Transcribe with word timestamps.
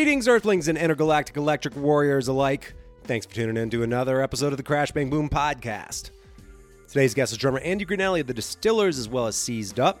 Greetings, 0.00 0.28
Earthlings 0.28 0.68
and 0.68 0.78
intergalactic 0.78 1.36
electric 1.36 1.76
warriors 1.76 2.28
alike. 2.28 2.72
Thanks 3.04 3.26
for 3.26 3.34
tuning 3.34 3.58
in 3.58 3.68
to 3.68 3.82
another 3.82 4.22
episode 4.22 4.50
of 4.50 4.56
the 4.56 4.62
Crash 4.62 4.90
Bang 4.92 5.10
Boom 5.10 5.28
podcast. 5.28 6.10
Today's 6.88 7.12
guest 7.12 7.32
is 7.32 7.38
drummer 7.38 7.58
Andy 7.58 7.84
Granelli 7.84 8.22
of 8.22 8.26
the 8.26 8.32
Distillers, 8.32 8.98
as 8.98 9.10
well 9.10 9.26
as 9.26 9.36
Seized 9.36 9.78
Up. 9.78 10.00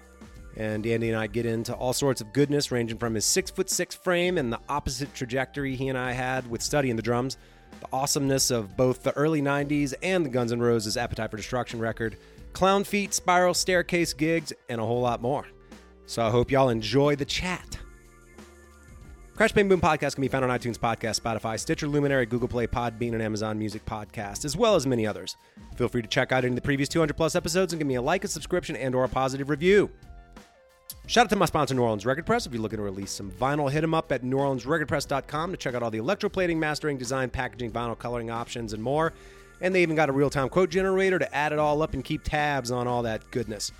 And 0.56 0.86
Andy 0.86 1.10
and 1.10 1.18
I 1.18 1.26
get 1.26 1.44
into 1.44 1.74
all 1.74 1.92
sorts 1.92 2.22
of 2.22 2.32
goodness, 2.32 2.72
ranging 2.72 2.96
from 2.96 3.14
his 3.14 3.26
six 3.26 3.50
foot 3.50 3.68
six 3.68 3.94
frame 3.94 4.38
and 4.38 4.50
the 4.50 4.58
opposite 4.70 5.12
trajectory 5.12 5.76
he 5.76 5.88
and 5.90 5.98
I 5.98 6.12
had 6.12 6.50
with 6.50 6.62
studying 6.62 6.96
the 6.96 7.02
drums, 7.02 7.36
the 7.80 7.88
awesomeness 7.92 8.50
of 8.50 8.78
both 8.78 9.02
the 9.02 9.12
early 9.12 9.42
90s 9.42 9.92
and 10.02 10.24
the 10.24 10.30
Guns 10.30 10.50
N' 10.50 10.60
Roses 10.60 10.96
Appetite 10.96 11.30
for 11.30 11.36
Destruction 11.36 11.78
record, 11.78 12.16
clown 12.54 12.84
feet, 12.84 13.12
spiral 13.12 13.52
staircase 13.52 14.14
gigs, 14.14 14.50
and 14.70 14.80
a 14.80 14.84
whole 14.86 15.02
lot 15.02 15.20
more. 15.20 15.46
So 16.06 16.26
I 16.26 16.30
hope 16.30 16.50
y'all 16.50 16.70
enjoy 16.70 17.16
the 17.16 17.26
chat. 17.26 17.76
Crash 19.40 19.52
Bang 19.52 19.70
Boom 19.70 19.80
podcast 19.80 20.16
can 20.16 20.20
be 20.20 20.28
found 20.28 20.44
on 20.44 20.50
iTunes 20.50 20.76
Podcast, 20.76 21.18
Spotify, 21.18 21.58
Stitcher, 21.58 21.88
Luminary, 21.88 22.26
Google 22.26 22.46
Play, 22.46 22.66
Podbean, 22.66 23.14
and 23.14 23.22
Amazon 23.22 23.58
Music 23.58 23.82
Podcast, 23.86 24.44
as 24.44 24.54
well 24.54 24.74
as 24.74 24.86
many 24.86 25.06
others. 25.06 25.34
Feel 25.76 25.88
free 25.88 26.02
to 26.02 26.08
check 26.08 26.30
out 26.30 26.44
any 26.44 26.50
of 26.50 26.56
the 26.56 26.60
previous 26.60 26.90
200 26.90 27.16
plus 27.16 27.34
episodes 27.34 27.72
and 27.72 27.80
give 27.80 27.86
me 27.86 27.94
a 27.94 28.02
like, 28.02 28.22
a 28.22 28.28
subscription, 28.28 28.76
and 28.76 28.94
or 28.94 29.04
a 29.04 29.08
positive 29.08 29.48
review. 29.48 29.88
Shout 31.06 31.24
out 31.24 31.30
to 31.30 31.36
my 31.36 31.46
sponsor, 31.46 31.74
New 31.74 31.80
Orleans 31.80 32.04
Record 32.04 32.26
Press. 32.26 32.44
If 32.44 32.52
you're 32.52 32.60
looking 32.60 32.76
to 32.76 32.82
release 32.82 33.12
some 33.12 33.30
vinyl, 33.30 33.72
hit 33.72 33.80
them 33.80 33.94
up 33.94 34.12
at 34.12 34.22
neworleansrecordpress.com 34.22 35.52
to 35.52 35.56
check 35.56 35.74
out 35.74 35.82
all 35.82 35.90
the 35.90 36.00
electroplating, 36.00 36.58
mastering, 36.58 36.98
design, 36.98 37.30
packaging, 37.30 37.70
vinyl 37.70 37.98
coloring 37.98 38.30
options, 38.30 38.74
and 38.74 38.82
more. 38.82 39.14
And 39.62 39.74
they 39.74 39.80
even 39.80 39.96
got 39.96 40.10
a 40.10 40.12
real-time 40.12 40.50
quote 40.50 40.68
generator 40.68 41.18
to 41.18 41.34
add 41.34 41.54
it 41.54 41.58
all 41.58 41.80
up 41.80 41.94
and 41.94 42.04
keep 42.04 42.24
tabs 42.24 42.70
on 42.70 42.86
all 42.86 43.04
that 43.04 43.30
goodness. 43.30 43.72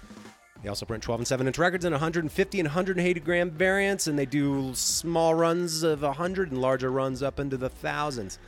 They 0.63 0.69
also 0.69 0.85
print 0.85 1.03
12 1.03 1.21
and 1.21 1.29
7 1.29 1.47
inch 1.47 1.59
records 1.59 1.85
in 1.85 1.93
150 1.93 2.61
and 2.61 2.67
180 2.67 3.21
gram 3.21 3.51
variants, 3.51 4.07
and 4.07 4.19
they 4.19 4.27
do 4.27 4.75
small 4.75 5.35
runs 5.35 5.83
of 5.83 6.03
100 6.03 6.51
and 6.51 6.61
larger 6.61 6.91
runs 6.91 7.23
up 7.23 7.41
into 7.41 7.57
the 7.57 7.71
thousands. 7.71 8.39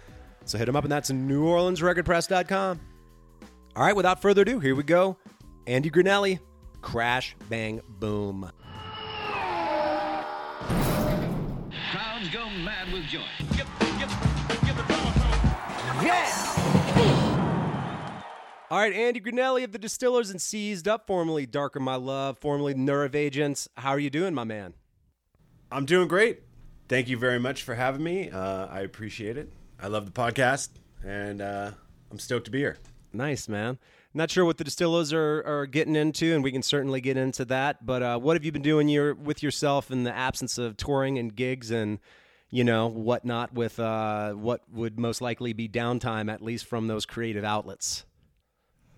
So 0.44 0.58
hit 0.58 0.66
them 0.66 0.76
up, 0.76 0.84
and 0.84 0.92
that's 0.92 1.10
neworleansrecordpress.com. 1.10 2.80
All 3.74 3.84
right, 3.84 3.96
without 3.96 4.20
further 4.20 4.42
ado, 4.42 4.60
here 4.60 4.74
we 4.74 4.82
go. 4.82 5.16
Andy 5.66 5.90
Granelli, 5.90 6.40
Crash 6.82 7.34
Bang 7.48 7.80
Boom. 7.98 8.50
Crowds 11.90 12.28
go 12.30 12.50
mad 12.50 12.92
with 12.92 13.04
joy. 13.04 13.22
All 18.72 18.78
right, 18.78 18.94
Andy 18.94 19.20
Granelli 19.20 19.64
of 19.64 19.72
the 19.72 19.78
Distillers 19.78 20.30
and 20.30 20.40
Seized 20.40 20.88
Up, 20.88 21.06
formerly 21.06 21.44
Darker 21.44 21.78
My 21.78 21.96
Love, 21.96 22.38
formerly 22.38 22.72
Nerve 22.72 23.14
Agents. 23.14 23.68
How 23.76 23.90
are 23.90 23.98
you 23.98 24.08
doing, 24.08 24.32
my 24.32 24.44
man? 24.44 24.72
I'm 25.70 25.84
doing 25.84 26.08
great. 26.08 26.40
Thank 26.88 27.10
you 27.10 27.18
very 27.18 27.38
much 27.38 27.64
for 27.64 27.74
having 27.74 28.02
me. 28.02 28.30
Uh, 28.30 28.68
I 28.68 28.80
appreciate 28.80 29.36
it. 29.36 29.52
I 29.78 29.88
love 29.88 30.06
the 30.06 30.10
podcast, 30.10 30.70
and 31.04 31.42
uh, 31.42 31.72
I'm 32.10 32.18
stoked 32.18 32.46
to 32.46 32.50
be 32.50 32.60
here. 32.60 32.78
Nice, 33.12 33.46
man. 33.46 33.78
Not 34.14 34.30
sure 34.30 34.46
what 34.46 34.56
the 34.56 34.64
Distillers 34.64 35.12
are, 35.12 35.42
are 35.44 35.66
getting 35.66 35.94
into, 35.94 36.34
and 36.34 36.42
we 36.42 36.50
can 36.50 36.62
certainly 36.62 37.02
get 37.02 37.18
into 37.18 37.44
that. 37.44 37.84
But 37.84 38.02
uh, 38.02 38.18
what 38.20 38.36
have 38.36 38.44
you 38.46 38.52
been 38.52 38.62
doing 38.62 38.88
your, 38.88 39.12
with 39.14 39.42
yourself 39.42 39.90
in 39.90 40.04
the 40.04 40.16
absence 40.16 40.56
of 40.56 40.78
touring 40.78 41.18
and 41.18 41.36
gigs 41.36 41.70
and, 41.70 41.98
you 42.48 42.64
know, 42.64 42.86
whatnot 42.86 43.52
with 43.52 43.78
uh, 43.78 44.32
what 44.32 44.62
would 44.72 44.98
most 44.98 45.20
likely 45.20 45.52
be 45.52 45.68
downtime, 45.68 46.32
at 46.32 46.40
least 46.40 46.64
from 46.64 46.86
those 46.86 47.04
creative 47.04 47.44
outlets? 47.44 48.06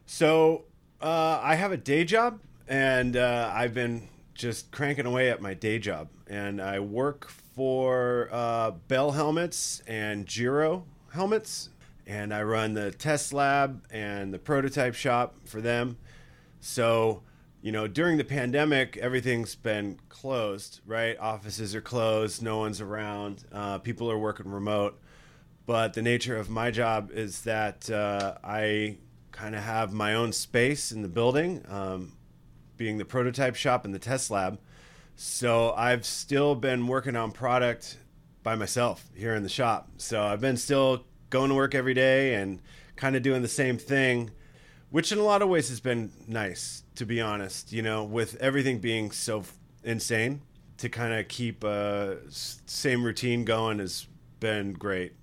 So 0.06 0.64
uh, 1.00 1.40
I 1.42 1.54
have 1.54 1.72
a 1.72 1.76
day 1.76 2.04
job, 2.04 2.40
and 2.68 3.16
uh, 3.16 3.50
I've 3.54 3.74
been 3.74 4.08
just 4.34 4.70
cranking 4.70 5.06
away 5.06 5.30
at 5.30 5.40
my 5.40 5.54
day 5.54 5.78
job, 5.78 6.08
and 6.28 6.60
I 6.60 6.80
work 6.80 7.30
for 7.54 8.28
uh, 8.32 8.72
Bell 8.88 9.12
Helmets 9.12 9.82
and 9.86 10.26
Giro 10.26 10.84
Helmets, 11.12 11.70
and 12.06 12.34
I 12.34 12.42
run 12.42 12.74
the 12.74 12.90
test 12.90 13.32
lab 13.32 13.84
and 13.90 14.32
the 14.32 14.38
prototype 14.38 14.94
shop 14.94 15.36
for 15.46 15.60
them. 15.60 15.96
So, 16.60 17.22
you 17.62 17.72
know, 17.72 17.86
during 17.86 18.18
the 18.18 18.24
pandemic, 18.24 18.98
everything's 18.98 19.54
been 19.54 19.98
closed, 20.10 20.80
right? 20.86 21.18
Offices 21.18 21.74
are 21.74 21.80
closed, 21.80 22.42
no 22.42 22.58
one's 22.58 22.80
around, 22.80 23.44
uh, 23.52 23.78
people 23.78 24.10
are 24.10 24.18
working 24.18 24.50
remote. 24.50 25.00
But 25.66 25.94
the 25.94 26.02
nature 26.02 26.36
of 26.36 26.50
my 26.50 26.70
job 26.70 27.10
is 27.10 27.40
that 27.42 27.88
uh, 27.88 28.34
I 28.44 28.98
kind 29.34 29.56
of 29.56 29.62
have 29.62 29.92
my 29.92 30.14
own 30.14 30.32
space 30.32 30.92
in 30.92 31.02
the 31.02 31.08
building, 31.08 31.64
um, 31.68 32.12
being 32.76 32.98
the 32.98 33.04
prototype 33.04 33.56
shop 33.56 33.84
and 33.84 33.92
the 33.92 33.98
test 33.98 34.30
lab. 34.30 34.60
So 35.16 35.72
I've 35.72 36.06
still 36.06 36.54
been 36.54 36.86
working 36.86 37.16
on 37.16 37.32
product 37.32 37.98
by 38.44 38.54
myself 38.54 39.04
here 39.14 39.34
in 39.34 39.42
the 39.42 39.48
shop. 39.48 39.88
So 39.96 40.22
I've 40.22 40.40
been 40.40 40.56
still 40.56 41.04
going 41.30 41.48
to 41.48 41.54
work 41.54 41.74
every 41.74 41.94
day 41.94 42.34
and 42.34 42.60
kind 42.94 43.16
of 43.16 43.22
doing 43.22 43.42
the 43.42 43.48
same 43.48 43.76
thing, 43.76 44.30
which 44.90 45.10
in 45.10 45.18
a 45.18 45.22
lot 45.22 45.42
of 45.42 45.48
ways 45.48 45.68
has 45.68 45.80
been 45.80 46.12
nice, 46.28 46.84
to 46.94 47.04
be 47.04 47.20
honest. 47.20 47.72
You 47.72 47.82
know, 47.82 48.04
with 48.04 48.36
everything 48.36 48.78
being 48.78 49.10
so 49.10 49.40
f- 49.40 49.56
insane, 49.82 50.42
to 50.78 50.88
kind 50.88 51.12
of 51.12 51.26
keep 51.26 51.64
a 51.64 52.18
s- 52.28 52.60
same 52.66 53.02
routine 53.02 53.44
going 53.44 53.80
has 53.80 54.06
been 54.38 54.74
great. 54.74 55.14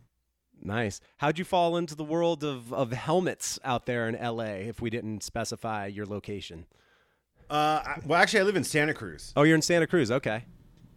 Nice. 0.64 1.02
How'd 1.18 1.40
you 1.40 1.46
fall 1.46 1.76
into 1.78 1.96
the 1.96 2.04
world 2.04 2.44
of, 2.44 2.72
of 2.74 2.92
helmets 2.92 3.60
out 3.64 3.86
there 3.86 4.08
in 4.08 4.16
LA 4.16 4.44
if 4.70 4.82
we 4.82 4.90
didn't 4.90 5.24
specify 5.24 5.88
your 5.88 6.06
location? 6.06 6.66
Uh, 7.50 7.82
I- 7.86 8.00
well, 8.06 8.22
actually, 8.22 8.42
I 8.42 8.44
live 8.44 8.56
in 8.56 8.64
Santa 8.64 8.94
Cruz. 8.94 9.34
Oh, 9.36 9.44
you're 9.44 9.56
in 9.56 9.62
Santa 9.62 9.88
Cruz. 9.88 10.12
Okay. 10.12 10.46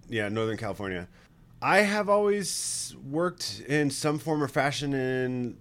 yeah, 0.09 0.29
Northern 0.29 0.57
California. 0.59 1.09
I 1.63 1.79
have 1.81 2.09
always 2.11 2.95
worked 3.11 3.63
in 3.67 3.91
some 3.91 4.19
form 4.19 4.43
or 4.43 4.49
fashion 4.49 4.93
in 4.93 5.57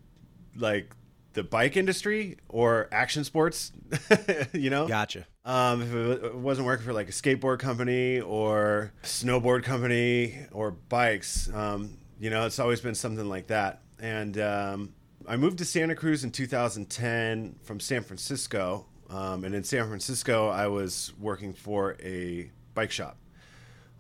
like 0.58 0.94
the 1.32 1.44
bike 1.44 1.78
industry 1.78 2.38
or 2.50 2.90
action 2.92 3.24
sports, 3.24 3.72
you 4.54 4.70
know? 4.70 4.86
Gotcha. 4.88 5.26
Um, 5.46 5.82
if 5.82 5.94
it 6.24 6.36
wasn't 6.36 6.68
working 6.68 6.86
for 6.86 6.94
like 6.94 7.08
a 7.10 7.12
skateboard 7.14 7.60
company 7.60 8.20
or 8.20 8.92
snowboard 9.04 9.64
company 9.64 10.38
or 10.52 10.72
bikes, 10.72 11.50
um, 11.54 11.98
you 12.20 12.30
know, 12.30 12.46
it's 12.46 12.60
always 12.60 12.82
been 12.82 12.96
something 12.96 13.28
like 13.28 13.48
that. 13.48 13.82
And 14.00 14.38
um, 14.40 14.94
I 15.28 15.38
moved 15.38 15.58
to 15.60 15.66
Santa 15.66 15.96
Cruz 15.96 16.24
in 16.24 16.32
2010 16.32 17.56
from 17.64 17.80
San 17.80 18.04
Francisco. 18.04 18.86
Um, 19.10 19.44
and 19.44 19.54
in 19.54 19.64
San 19.64 19.88
Francisco, 19.88 20.50
I 20.50 20.68
was 20.68 21.14
working 21.20 21.54
for 21.54 21.96
a 22.04 22.50
bike 22.74 22.92
shop. 22.92 23.18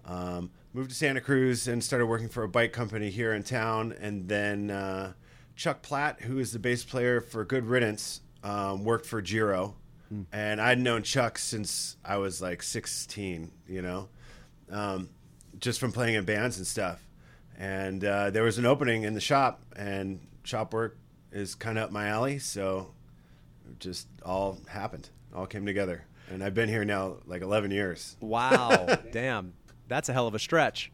Um, 0.06 0.52
moved 0.74 0.90
to 0.90 0.96
Santa 0.96 1.22
Cruz 1.22 1.68
and 1.68 1.84
started 1.84 2.08
working 2.08 2.30
for 2.30 2.44
a 2.44 2.50
bike 2.50 2.74
company 2.74 3.10
here 3.10 3.34
in 3.34 3.44
town. 3.44 3.94
And 4.02 4.28
then 4.28 4.72
uh, 4.72 5.14
Chuck 5.56 5.82
Platt, 5.82 6.22
who 6.22 6.40
is 6.40 6.52
the 6.52 6.60
bass 6.60 6.84
player 6.84 7.22
for 7.22 7.46
Good 7.46 7.66
Riddance, 7.66 8.22
um, 8.44 8.84
worked 8.84 9.06
for 9.06 9.22
Giro. 9.22 9.76
And 10.32 10.62
I'd 10.62 10.80
known 10.80 11.04
Chuck 11.04 11.38
since 11.38 11.98
I 12.04 12.18
was 12.18 12.42
like 12.42 12.62
16, 12.62 13.52
you 13.68 13.82
know, 13.82 14.10
um, 14.70 15.10
just 15.60 15.80
from 15.80 15.92
playing 15.92 16.16
in 16.16 16.26
bands 16.26 16.58
and 16.58 16.68
stuff. 16.68 17.03
And 17.58 18.04
uh, 18.04 18.30
there 18.32 18.44
was 18.44 18.58
an 18.58 18.66
opening 18.66 19.04
in 19.04 19.14
the 19.14 19.22
shop, 19.22 19.62
and 19.76 20.20
shop 20.44 20.74
work 20.74 20.98
is 21.32 21.56
kind 21.56 21.78
of 21.78 21.86
up 21.86 21.92
my 21.92 22.08
alley. 22.08 22.40
So 22.40 22.94
it 23.70 23.80
just 23.80 24.08
all 24.26 24.58
happened, 24.68 25.10
all 25.36 25.46
came 25.46 25.66
together. 25.66 26.06
And 26.30 26.44
I've 26.44 26.54
been 26.54 26.70
here 26.70 26.86
now 26.86 27.18
like 27.26 27.42
11 27.42 27.72
years. 27.72 28.16
Wow. 28.20 28.98
Damn. 29.12 29.54
That's 29.88 30.10
a 30.10 30.14
hell 30.14 30.28
of 30.28 30.36
a 30.36 30.40
stretch. 30.40 30.92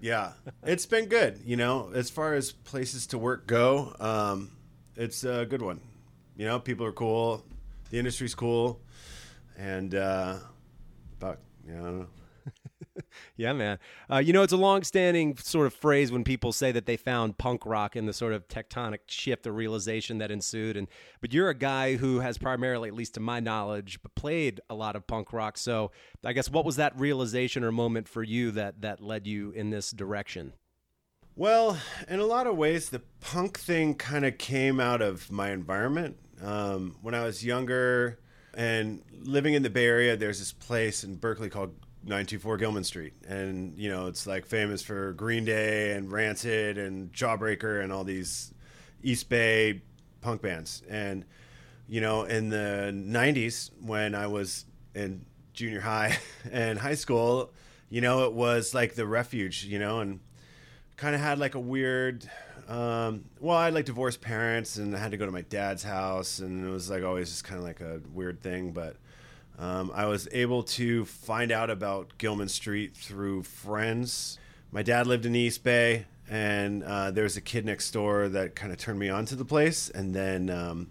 Yeah, 0.00 0.32
it's 0.62 0.84
been 0.84 1.06
good. 1.06 1.40
You 1.46 1.56
know, 1.56 1.90
as 1.94 2.10
far 2.10 2.34
as 2.34 2.52
places 2.52 3.06
to 3.08 3.18
work 3.18 3.46
go, 3.46 3.94
um, 3.98 4.50
it's 4.96 5.24
a 5.24 5.46
good 5.46 5.62
one. 5.62 5.80
You 6.36 6.46
know, 6.46 6.58
people 6.58 6.84
are 6.84 6.92
cool, 6.92 7.42
the 7.90 7.98
industry's 7.98 8.34
cool, 8.34 8.80
and 9.56 9.94
uh, 9.94 10.36
about 11.18 11.38
you 11.66 11.72
I 11.72 11.76
don't 11.76 11.98
know. 12.00 12.06
Yeah, 13.36 13.52
man. 13.52 13.78
Uh, 14.10 14.18
you 14.18 14.32
know, 14.32 14.42
it's 14.42 14.52
a 14.52 14.56
long-standing 14.56 15.36
sort 15.38 15.66
of 15.66 15.74
phrase 15.74 16.12
when 16.12 16.22
people 16.22 16.52
say 16.52 16.70
that 16.72 16.86
they 16.86 16.96
found 16.96 17.36
punk 17.38 17.66
rock 17.66 17.96
in 17.96 18.06
the 18.06 18.12
sort 18.12 18.32
of 18.32 18.46
tectonic 18.46 19.00
shift 19.06 19.46
or 19.46 19.52
realization 19.52 20.18
that 20.18 20.30
ensued. 20.30 20.76
And 20.76 20.86
but 21.20 21.32
you're 21.32 21.48
a 21.48 21.54
guy 21.54 21.96
who 21.96 22.20
has 22.20 22.38
primarily, 22.38 22.88
at 22.88 22.94
least 22.94 23.14
to 23.14 23.20
my 23.20 23.40
knowledge, 23.40 23.98
played 24.14 24.60
a 24.70 24.74
lot 24.74 24.94
of 24.94 25.06
punk 25.06 25.32
rock. 25.32 25.58
So 25.58 25.90
I 26.24 26.32
guess 26.32 26.48
what 26.48 26.64
was 26.64 26.76
that 26.76 26.98
realization 26.98 27.64
or 27.64 27.72
moment 27.72 28.08
for 28.08 28.22
you 28.22 28.52
that 28.52 28.82
that 28.82 29.00
led 29.00 29.26
you 29.26 29.50
in 29.50 29.70
this 29.70 29.90
direction? 29.90 30.52
Well, 31.36 31.78
in 32.08 32.20
a 32.20 32.26
lot 32.26 32.46
of 32.46 32.56
ways, 32.56 32.90
the 32.90 33.02
punk 33.20 33.58
thing 33.58 33.96
kind 33.96 34.24
of 34.24 34.38
came 34.38 34.78
out 34.78 35.02
of 35.02 35.32
my 35.32 35.50
environment. 35.50 36.16
Um, 36.40 36.96
when 37.02 37.14
I 37.14 37.24
was 37.24 37.44
younger 37.44 38.20
and 38.56 39.02
living 39.20 39.54
in 39.54 39.64
the 39.64 39.70
Bay 39.70 39.86
Area, 39.86 40.16
there's 40.16 40.38
this 40.38 40.52
place 40.52 41.02
in 41.02 41.16
Berkeley 41.16 41.50
called 41.50 41.74
924 42.04 42.58
Gilman 42.58 42.84
Street. 42.84 43.14
And, 43.26 43.76
you 43.78 43.90
know, 43.90 44.06
it's 44.06 44.26
like 44.26 44.46
famous 44.46 44.82
for 44.82 45.12
Green 45.14 45.44
Day 45.44 45.92
and 45.92 46.10
Rancid 46.12 46.78
and 46.78 47.12
Jawbreaker 47.12 47.82
and 47.82 47.92
all 47.92 48.04
these 48.04 48.52
East 49.02 49.28
Bay 49.28 49.82
punk 50.20 50.42
bands. 50.42 50.82
And, 50.88 51.24
you 51.88 52.00
know, 52.00 52.24
in 52.24 52.50
the 52.50 52.92
90s, 52.94 53.70
when 53.80 54.14
I 54.14 54.26
was 54.26 54.66
in 54.94 55.24
junior 55.54 55.80
high 55.80 56.18
and 56.52 56.78
high 56.78 56.94
school, 56.94 57.52
you 57.88 58.00
know, 58.00 58.24
it 58.24 58.32
was 58.32 58.74
like 58.74 58.94
the 58.94 59.06
refuge, 59.06 59.64
you 59.64 59.78
know, 59.78 60.00
and 60.00 60.20
kind 60.96 61.14
of 61.14 61.20
had 61.20 61.38
like 61.38 61.54
a 61.54 61.60
weird. 61.60 62.28
Um, 62.68 63.26
well, 63.40 63.56
I 63.56 63.66
had 63.66 63.74
like 63.74 63.84
divorced 63.84 64.20
parents, 64.20 64.76
and 64.76 64.96
I 64.96 64.98
had 64.98 65.10
to 65.10 65.16
go 65.16 65.26
to 65.26 65.32
my 65.32 65.42
dad's 65.42 65.82
house, 65.82 66.38
and 66.38 66.66
it 66.66 66.70
was 66.70 66.90
like 66.90 67.02
always 67.02 67.28
just 67.28 67.44
kind 67.44 67.58
of 67.58 67.64
like 67.64 67.80
a 67.80 68.00
weird 68.12 68.42
thing. 68.42 68.72
But 68.72 68.96
um, 69.58 69.90
I 69.94 70.06
was 70.06 70.28
able 70.32 70.62
to 70.64 71.04
find 71.04 71.52
out 71.52 71.70
about 71.70 72.18
Gilman 72.18 72.48
Street 72.48 72.96
through 72.96 73.44
friends. 73.44 74.38
My 74.72 74.82
dad 74.82 75.06
lived 75.06 75.26
in 75.26 75.36
East 75.36 75.62
Bay, 75.62 76.06
and 76.28 76.82
uh, 76.82 77.10
there 77.12 77.24
was 77.24 77.36
a 77.36 77.40
kid 77.40 77.64
next 77.64 77.90
door 77.92 78.28
that 78.28 78.56
kind 78.56 78.72
of 78.72 78.78
turned 78.78 78.98
me 78.98 79.08
on 79.08 79.26
to 79.26 79.36
the 79.36 79.44
place. 79.44 79.90
And 79.90 80.14
then 80.14 80.50
um, 80.50 80.90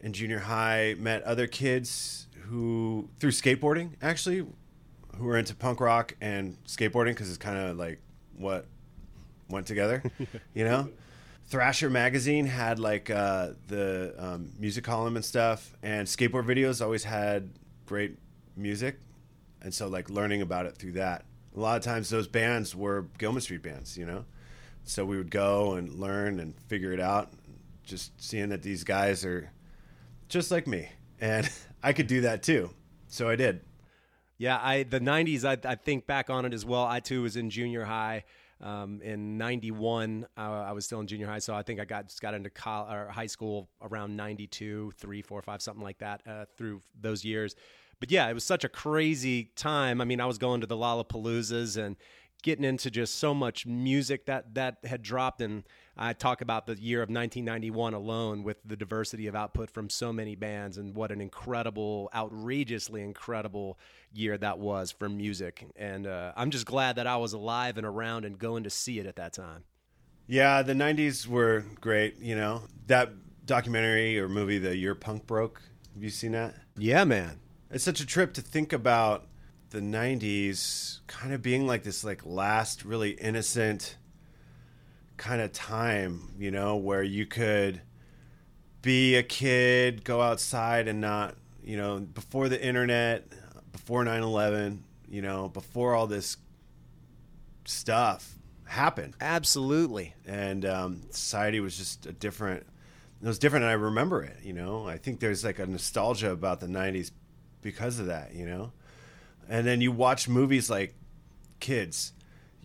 in 0.00 0.12
junior 0.12 0.38
high, 0.38 0.94
met 0.98 1.22
other 1.24 1.46
kids 1.46 2.26
who 2.48 3.08
through 3.18 3.30
skateboarding 3.30 3.92
actually, 4.00 4.46
who 5.16 5.24
were 5.24 5.38
into 5.38 5.54
punk 5.54 5.80
rock 5.80 6.14
and 6.20 6.56
skateboarding 6.66 7.12
because 7.12 7.28
it's 7.28 7.38
kind 7.38 7.58
of 7.58 7.76
like 7.76 8.00
what 8.36 8.66
went 9.48 9.66
together, 9.66 10.02
you 10.54 10.64
know. 10.64 10.88
Thrasher 11.46 11.90
magazine 11.90 12.46
had 12.46 12.78
like 12.78 13.10
uh, 13.10 13.50
the 13.66 14.14
um, 14.16 14.52
music 14.58 14.84
column 14.84 15.16
and 15.16 15.24
stuff, 15.24 15.76
and 15.82 16.06
skateboard 16.06 16.46
videos 16.46 16.80
always 16.80 17.04
had 17.04 17.50
great 17.92 18.16
music, 18.56 18.98
and 19.60 19.74
so 19.74 19.86
like 19.86 20.08
learning 20.08 20.40
about 20.40 20.64
it 20.64 20.74
through 20.74 20.92
that. 20.92 21.26
A 21.54 21.60
lot 21.60 21.76
of 21.76 21.82
times 21.82 22.08
those 22.08 22.26
bands 22.26 22.74
were 22.74 23.04
Gilman 23.18 23.42
Street 23.42 23.62
bands, 23.62 23.98
you 23.98 24.06
know. 24.06 24.24
So 24.84 25.04
we 25.04 25.18
would 25.18 25.30
go 25.30 25.74
and 25.74 25.92
learn 25.92 26.40
and 26.40 26.58
figure 26.68 26.92
it 26.92 27.00
out. 27.00 27.34
Just 27.84 28.18
seeing 28.18 28.48
that 28.48 28.62
these 28.62 28.82
guys 28.82 29.26
are 29.26 29.52
just 30.30 30.50
like 30.50 30.66
me, 30.66 30.88
and 31.20 31.50
I 31.82 31.92
could 31.92 32.06
do 32.06 32.22
that 32.22 32.42
too. 32.42 32.70
So 33.08 33.28
I 33.28 33.36
did. 33.36 33.60
Yeah, 34.38 34.58
I 34.62 34.84
the 34.84 34.98
'90s. 34.98 35.44
I, 35.44 35.58
I 35.68 35.74
think 35.74 36.06
back 36.06 36.30
on 36.30 36.46
it 36.46 36.54
as 36.54 36.64
well. 36.64 36.86
I 36.86 37.00
too 37.00 37.20
was 37.20 37.36
in 37.36 37.50
junior 37.50 37.84
high. 37.84 38.24
Um, 38.62 39.02
in 39.02 39.36
'91, 39.36 40.26
uh, 40.38 40.40
I 40.40 40.72
was 40.72 40.86
still 40.86 41.00
in 41.00 41.06
junior 41.06 41.26
high, 41.26 41.40
so 41.40 41.54
I 41.54 41.62
think 41.62 41.78
I 41.78 41.84
got 41.84 42.10
got 42.22 42.32
into 42.32 42.48
college, 42.48 43.10
high 43.10 43.26
school 43.26 43.68
around 43.82 44.16
'92, 44.16 44.94
three, 44.96 45.20
four, 45.20 45.42
five, 45.42 45.60
something 45.60 45.84
like 45.84 45.98
that. 45.98 46.22
Uh, 46.26 46.46
through 46.56 46.80
those 46.98 47.22
years, 47.22 47.54
but 48.02 48.10
yeah, 48.10 48.28
it 48.28 48.34
was 48.34 48.42
such 48.42 48.64
a 48.64 48.68
crazy 48.68 49.52
time. 49.54 50.00
I 50.00 50.04
mean, 50.04 50.20
I 50.20 50.26
was 50.26 50.36
going 50.36 50.60
to 50.60 50.66
the 50.66 50.76
Lollapaloozas 50.76 51.76
and 51.76 51.94
getting 52.42 52.64
into 52.64 52.90
just 52.90 53.20
so 53.20 53.32
much 53.32 53.64
music 53.64 54.26
that 54.26 54.54
that 54.54 54.78
had 54.82 55.02
dropped 55.02 55.40
and 55.40 55.62
I 55.96 56.12
talk 56.12 56.40
about 56.40 56.66
the 56.66 56.74
year 56.74 56.98
of 56.98 57.10
1991 57.10 57.94
alone 57.94 58.42
with 58.42 58.56
the 58.64 58.74
diversity 58.74 59.28
of 59.28 59.36
output 59.36 59.70
from 59.70 59.88
so 59.88 60.12
many 60.12 60.34
bands 60.34 60.78
and 60.78 60.96
what 60.96 61.12
an 61.12 61.20
incredible 61.20 62.10
outrageously 62.12 63.02
incredible 63.02 63.78
year 64.12 64.36
that 64.36 64.58
was 64.58 64.90
for 64.90 65.08
music 65.08 65.64
and 65.76 66.04
uh, 66.04 66.32
I'm 66.34 66.50
just 66.50 66.66
glad 66.66 66.96
that 66.96 67.06
I 67.06 67.18
was 67.18 67.34
alive 67.34 67.76
and 67.76 67.86
around 67.86 68.24
and 68.24 68.36
going 68.36 68.64
to 68.64 68.70
see 68.70 68.98
it 68.98 69.06
at 69.06 69.14
that 69.14 69.32
time. 69.32 69.62
Yeah, 70.26 70.62
the 70.62 70.74
90s 70.74 71.28
were 71.28 71.64
great, 71.80 72.18
you 72.18 72.34
know. 72.34 72.62
That 72.88 73.12
documentary 73.46 74.18
or 74.18 74.28
movie 74.28 74.58
the 74.58 74.76
year 74.76 74.96
punk 74.96 75.28
broke, 75.28 75.62
have 75.94 76.02
you 76.02 76.10
seen 76.10 76.32
that? 76.32 76.56
Yeah, 76.76 77.04
man. 77.04 77.38
It's 77.72 77.84
such 77.84 78.00
a 78.00 78.06
trip 78.06 78.34
to 78.34 78.42
think 78.42 78.74
about 78.74 79.26
the 79.70 79.80
90s 79.80 81.00
kind 81.06 81.32
of 81.32 81.40
being 81.40 81.66
like 81.66 81.82
this 81.82 82.04
like 82.04 82.20
last 82.26 82.84
really 82.84 83.12
innocent 83.12 83.96
kind 85.16 85.40
of 85.40 85.52
time, 85.52 86.34
you 86.38 86.50
know, 86.50 86.76
where 86.76 87.02
you 87.02 87.24
could 87.24 87.80
be 88.82 89.14
a 89.14 89.22
kid, 89.22 90.04
go 90.04 90.20
outside 90.20 90.86
and 90.86 91.00
not, 91.00 91.36
you 91.64 91.78
know, 91.78 92.00
before 92.00 92.50
the 92.50 92.62
internet, 92.62 93.26
before 93.72 94.04
9/11, 94.04 94.80
you 95.08 95.22
know, 95.22 95.48
before 95.48 95.94
all 95.94 96.06
this 96.06 96.36
stuff 97.64 98.34
happened. 98.64 99.14
Absolutely. 99.18 100.14
And 100.26 100.66
um, 100.66 101.02
society 101.10 101.60
was 101.60 101.78
just 101.78 102.04
a 102.04 102.12
different 102.12 102.66
it 103.22 103.26
was 103.26 103.38
different 103.38 103.62
and 103.64 103.70
I 103.70 103.74
remember 103.74 104.22
it, 104.22 104.36
you 104.42 104.52
know. 104.52 104.86
I 104.86 104.98
think 104.98 105.20
there's 105.20 105.44
like 105.44 105.60
a 105.60 105.66
nostalgia 105.66 106.32
about 106.32 106.60
the 106.60 106.66
90s 106.66 107.12
because 107.62 107.98
of 107.98 108.06
that, 108.06 108.34
you 108.34 108.44
know? 108.46 108.72
And 109.48 109.66
then 109.66 109.80
you 109.80 109.92
watch 109.92 110.28
movies 110.28 110.68
like 110.68 110.94
kids 111.60 112.12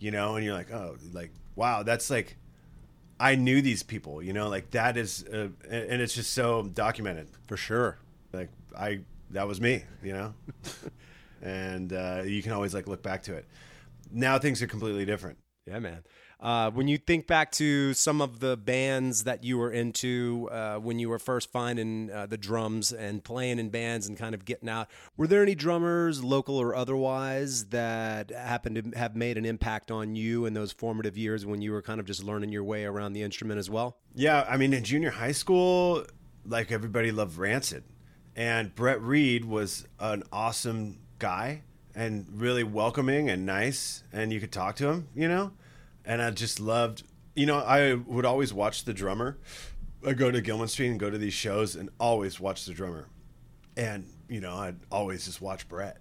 you 0.00 0.10
know 0.10 0.34
and 0.34 0.44
you're 0.44 0.54
like 0.54 0.72
oh 0.72 0.96
like 1.12 1.30
wow 1.54 1.84
that's 1.84 2.10
like 2.10 2.36
i 3.20 3.36
knew 3.36 3.62
these 3.62 3.82
people 3.84 4.20
you 4.22 4.32
know? 4.32 4.48
Like 4.48 4.70
that 4.72 4.96
is 4.96 5.24
uh, 5.24 5.48
and 5.70 6.02
it's 6.02 6.14
just 6.14 6.32
so 6.34 6.64
documented. 6.64 7.28
For 7.46 7.56
sure. 7.56 7.98
Like 8.32 8.50
i 8.76 9.00
that 9.30 9.46
was 9.48 9.60
me 9.60 9.84
you 10.02 10.12
know? 10.12 10.34
And 11.40 11.92
uh, 11.92 12.22
you 12.26 12.42
can 12.42 12.50
always 12.50 12.74
like 12.74 12.88
look 12.88 13.00
back 13.00 13.22
to 13.24 13.34
it. 13.36 13.46
Now 14.10 14.40
things 14.40 14.60
are 14.60 14.66
completely 14.66 15.04
different. 15.04 15.38
Yeah 15.66 15.78
man 15.78 16.02
uh, 16.40 16.70
when 16.70 16.86
you 16.86 16.96
think 16.98 17.26
back 17.26 17.50
to 17.50 17.92
some 17.94 18.20
of 18.20 18.38
the 18.38 18.56
bands 18.56 19.24
that 19.24 19.42
you 19.42 19.58
were 19.58 19.72
into 19.72 20.48
uh, 20.52 20.76
when 20.76 20.98
you 21.00 21.08
were 21.08 21.18
first 21.18 21.50
finding 21.50 22.10
uh, 22.12 22.26
the 22.26 22.36
drums 22.36 22.92
and 22.92 23.24
playing 23.24 23.58
in 23.58 23.70
bands 23.70 24.06
and 24.06 24.16
kind 24.16 24.36
of 24.36 24.44
getting 24.44 24.68
out, 24.68 24.88
were 25.16 25.26
there 25.26 25.42
any 25.42 25.56
drummers, 25.56 26.22
local 26.22 26.56
or 26.56 26.76
otherwise, 26.76 27.66
that 27.66 28.30
happened 28.30 28.76
to 28.76 28.98
have 28.98 29.16
made 29.16 29.36
an 29.36 29.44
impact 29.44 29.90
on 29.90 30.14
you 30.14 30.46
in 30.46 30.54
those 30.54 30.70
formative 30.70 31.18
years 31.18 31.44
when 31.44 31.60
you 31.60 31.72
were 31.72 31.82
kind 31.82 31.98
of 31.98 32.06
just 32.06 32.22
learning 32.22 32.50
your 32.50 32.64
way 32.64 32.84
around 32.84 33.14
the 33.14 33.22
instrument 33.22 33.58
as 33.58 33.68
well? 33.68 33.96
Yeah, 34.14 34.46
I 34.48 34.56
mean, 34.56 34.72
in 34.72 34.84
junior 34.84 35.10
high 35.10 35.32
school, 35.32 36.04
like 36.46 36.70
everybody 36.70 37.10
loved 37.10 37.36
Rancid, 37.36 37.82
and 38.36 38.72
Brett 38.76 39.02
Reed 39.02 39.44
was 39.44 39.88
an 39.98 40.22
awesome 40.32 41.00
guy 41.18 41.62
and 41.96 42.26
really 42.32 42.62
welcoming 42.62 43.28
and 43.28 43.44
nice, 43.44 44.04
and 44.12 44.32
you 44.32 44.38
could 44.38 44.52
talk 44.52 44.76
to 44.76 44.88
him, 44.88 45.08
you 45.16 45.26
know 45.26 45.50
and 46.08 46.20
I 46.20 46.32
just 46.32 46.58
loved. 46.58 47.04
You 47.36 47.46
know, 47.46 47.58
I 47.58 47.94
would 47.94 48.24
always 48.24 48.52
watch 48.52 48.84
the 48.84 48.92
drummer. 48.92 49.38
I 50.04 50.12
go 50.14 50.30
to 50.32 50.40
Gilman 50.40 50.66
Street 50.66 50.88
and 50.88 50.98
go 50.98 51.10
to 51.10 51.18
these 51.18 51.34
shows 51.34 51.76
and 51.76 51.90
always 52.00 52.40
watch 52.40 52.64
the 52.64 52.72
drummer, 52.72 53.08
and 53.76 54.08
you 54.28 54.40
know, 54.40 54.54
I'd 54.54 54.76
always 54.90 55.26
just 55.26 55.40
watch 55.40 55.68
Brett, 55.68 55.98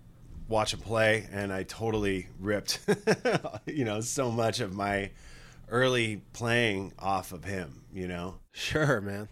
watch 0.48 0.74
him 0.74 0.80
play, 0.80 1.27
and 1.31 1.54
I 1.54 1.63
totally 1.63 2.30
ripped, 2.39 2.80
you 3.68 3.86
know, 3.86 4.01
so 4.01 4.31
much 4.31 4.59
of 4.59 4.74
my 4.74 5.12
early 5.69 6.24
playing 6.33 6.94
off 6.98 7.31
of 7.33 7.44
him. 7.44 7.83
You 7.94 8.07
know, 8.07 8.39
sure, 8.54 9.01
man 9.01 9.30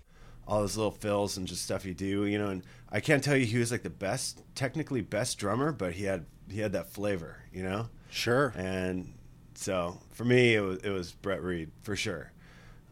all 0.47 0.61
those 0.61 0.77
little 0.77 0.91
fills 0.91 1.37
and 1.37 1.47
just 1.47 1.63
stuff 1.63 1.85
you 1.85 1.93
do, 1.93 2.25
you 2.25 2.37
know. 2.37 2.49
And 2.49 2.63
I 2.91 2.99
can't 2.99 3.23
tell 3.23 3.35
you 3.35 3.45
he 3.45 3.57
was 3.57 3.71
like 3.71 3.83
the 3.83 3.89
best, 3.89 4.43
technically 4.53 5.01
best 5.01 5.37
drummer, 5.37 5.71
but 5.71 5.93
he 5.93 6.03
had 6.03 6.25
he 6.49 6.59
had 6.59 6.73
that 6.73 6.91
flavor, 6.91 7.37
you 7.51 7.63
know. 7.63 7.89
Sure. 8.09 8.53
And 8.55 9.14
so 9.55 9.99
for 10.11 10.25
me, 10.25 10.55
it 10.55 10.61
was 10.61 10.79
it 10.79 10.89
was 10.89 11.11
Brett 11.13 11.41
Reed 11.41 11.71
for 11.81 11.95
sure. 11.95 12.31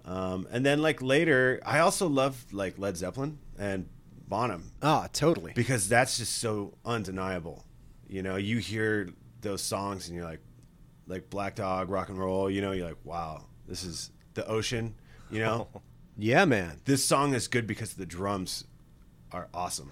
Um, 0.06 0.48
and 0.52 0.66
then 0.66 0.82
like 0.82 1.02
later, 1.02 1.62
I 1.66 1.80
also 1.80 2.08
loved 2.08 2.54
like 2.54 2.78
Led 2.78 2.98
Zeppelin 2.98 3.40
and 3.58 3.88
Bonham. 4.28 4.72
Ah, 4.82 5.04
oh, 5.06 5.10
totally. 5.14 5.54
Because 5.54 5.88
that's 5.88 6.18
just 6.18 6.40
so 6.40 6.74
undeniable. 6.86 7.66
You 8.08 8.24
know, 8.24 8.36
you 8.36 8.58
hear 8.58 9.10
those 9.42 9.62
songs 9.62 10.08
and 10.08 10.16
you're 10.16 10.26
like, 10.26 10.42
like 11.08 11.30
Black 11.30 11.56
Dog, 11.56 11.90
rock 11.90 12.10
and 12.10 12.18
roll. 12.18 12.50
You 12.50 12.62
know, 12.62 12.72
you're 12.72 12.88
like, 12.88 13.04
wow, 13.04 13.46
this 13.68 13.84
is 13.84 14.12
the 14.34 14.46
ocean. 14.48 14.96
You 15.32 15.40
know. 15.40 15.68
yeah, 16.18 16.46
man. 16.46 16.82
This 16.86 17.04
song 17.04 17.34
is 17.34 17.48
good 17.48 17.68
because 17.68 17.94
the 17.94 18.06
drums 18.06 18.66
are 19.32 19.48
awesome. 19.54 19.92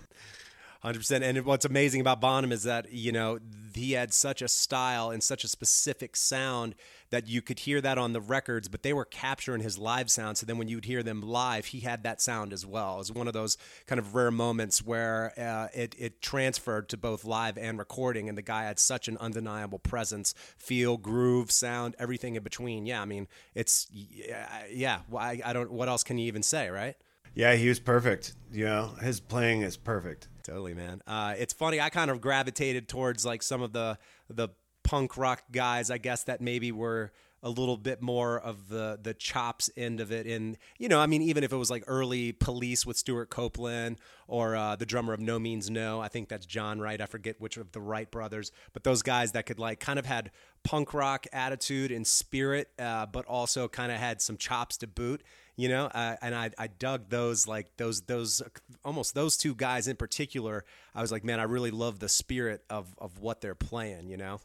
Hundred 0.81 0.99
percent. 0.99 1.23
And 1.23 1.45
what's 1.45 1.63
amazing 1.63 2.01
about 2.01 2.19
Bonham 2.21 2.51
is 2.51 2.63
that 2.63 2.91
you 2.91 3.11
know 3.11 3.37
he 3.75 3.91
had 3.91 4.11
such 4.13 4.41
a 4.41 4.47
style 4.47 5.11
and 5.11 5.21
such 5.21 5.43
a 5.43 5.47
specific 5.47 6.15
sound 6.15 6.73
that 7.11 7.27
you 7.27 7.39
could 7.43 7.59
hear 7.59 7.81
that 7.81 7.99
on 7.99 8.13
the 8.13 8.21
records, 8.21 8.67
but 8.67 8.81
they 8.81 8.91
were 8.91 9.05
capturing 9.05 9.61
his 9.61 9.77
live 9.77 10.09
sound. 10.09 10.39
So 10.39 10.47
then 10.47 10.57
when 10.57 10.67
you 10.67 10.77
would 10.77 10.85
hear 10.85 11.03
them 11.03 11.21
live, 11.21 11.65
he 11.65 11.81
had 11.81 12.01
that 12.03 12.19
sound 12.19 12.51
as 12.51 12.65
well. 12.65 12.95
It 12.95 12.97
was 12.97 13.11
one 13.11 13.27
of 13.27 13.33
those 13.33 13.57
kind 13.85 13.99
of 13.99 14.15
rare 14.15 14.31
moments 14.31 14.83
where 14.83 15.33
uh, 15.37 15.67
it 15.71 15.95
it 15.99 16.19
transferred 16.19 16.89
to 16.89 16.97
both 16.97 17.25
live 17.25 17.59
and 17.59 17.77
recording, 17.77 18.27
and 18.27 18.35
the 18.35 18.41
guy 18.41 18.63
had 18.63 18.79
such 18.79 19.07
an 19.07 19.17
undeniable 19.19 19.77
presence, 19.77 20.33
feel, 20.57 20.97
groove, 20.97 21.51
sound, 21.51 21.95
everything 21.99 22.35
in 22.35 22.41
between. 22.41 22.87
Yeah, 22.87 23.03
I 23.03 23.05
mean, 23.05 23.27
it's 23.53 23.85
yeah. 23.91 24.63
yeah 24.71 24.99
I, 25.15 25.41
I 25.45 25.53
don't. 25.53 25.71
What 25.71 25.89
else 25.89 26.03
can 26.03 26.17
you 26.17 26.25
even 26.25 26.41
say, 26.41 26.71
right? 26.71 26.95
Yeah, 27.33 27.55
he 27.55 27.69
was 27.69 27.79
perfect. 27.79 28.33
You 28.51 28.65
know, 28.65 28.91
his 29.01 29.19
playing 29.19 29.61
is 29.61 29.77
perfect. 29.77 30.27
Totally, 30.43 30.73
man. 30.73 31.01
Uh, 31.07 31.33
it's 31.37 31.53
funny. 31.53 31.79
I 31.79 31.89
kind 31.89 32.11
of 32.11 32.19
gravitated 32.19 32.87
towards 32.87 33.25
like 33.25 33.43
some 33.43 33.61
of 33.61 33.73
the 33.73 33.97
the 34.29 34.49
punk 34.83 35.17
rock 35.17 35.43
guys, 35.51 35.89
I 35.91 35.97
guess 35.97 36.23
that 36.23 36.41
maybe 36.41 36.71
were 36.71 37.11
a 37.43 37.49
little 37.49 37.77
bit 37.77 38.01
more 38.01 38.39
of 38.39 38.69
the 38.69 38.99
the 39.01 39.13
chops 39.13 39.69
end 39.75 39.99
of 39.99 40.11
it. 40.11 40.27
And 40.27 40.57
you 40.77 40.87
know, 40.87 40.99
I 40.99 41.07
mean, 41.07 41.21
even 41.21 41.43
if 41.43 41.51
it 41.51 41.55
was 41.55 41.71
like 41.71 41.83
early 41.87 42.31
Police 42.31 42.85
with 42.85 42.97
Stewart 42.97 43.29
Copeland 43.29 43.97
or 44.27 44.55
uh, 44.55 44.75
the 44.75 44.85
drummer 44.85 45.13
of 45.13 45.19
No 45.19 45.39
Means 45.39 45.69
No, 45.69 45.99
I 45.99 46.07
think 46.07 46.29
that's 46.29 46.45
John 46.45 46.79
Wright. 46.79 47.01
I 47.01 47.05
forget 47.05 47.39
which 47.39 47.57
of 47.57 47.71
the 47.71 47.81
Wright 47.81 48.09
brothers, 48.09 48.51
but 48.73 48.83
those 48.83 49.01
guys 49.01 49.31
that 49.33 49.45
could 49.45 49.59
like 49.59 49.79
kind 49.79 49.99
of 49.99 50.05
had 50.05 50.31
punk 50.63 50.93
rock 50.93 51.25
attitude 51.33 51.91
and 51.91 52.05
spirit, 52.05 52.69
uh, 52.77 53.05
but 53.07 53.25
also 53.25 53.67
kind 53.67 53.91
of 53.91 53.97
had 53.97 54.21
some 54.21 54.37
chops 54.37 54.77
to 54.77 54.87
boot 54.87 55.21
you 55.57 55.67
know 55.67 55.85
uh, 55.85 56.15
and 56.21 56.33
I, 56.33 56.51
I 56.57 56.67
dug 56.67 57.09
those 57.09 57.47
like 57.47 57.75
those 57.77 58.01
those 58.01 58.41
almost 58.85 59.13
those 59.13 59.37
two 59.37 59.53
guys 59.53 59.87
in 59.87 59.95
particular 59.95 60.63
i 60.95 61.01
was 61.01 61.11
like 61.11 61.23
man 61.23 61.39
i 61.39 61.43
really 61.43 61.71
love 61.71 61.99
the 61.99 62.09
spirit 62.09 62.63
of 62.69 62.95
of 62.97 63.19
what 63.19 63.41
they're 63.41 63.53
playing 63.53 64.09
you 64.09 64.17
know 64.17 64.39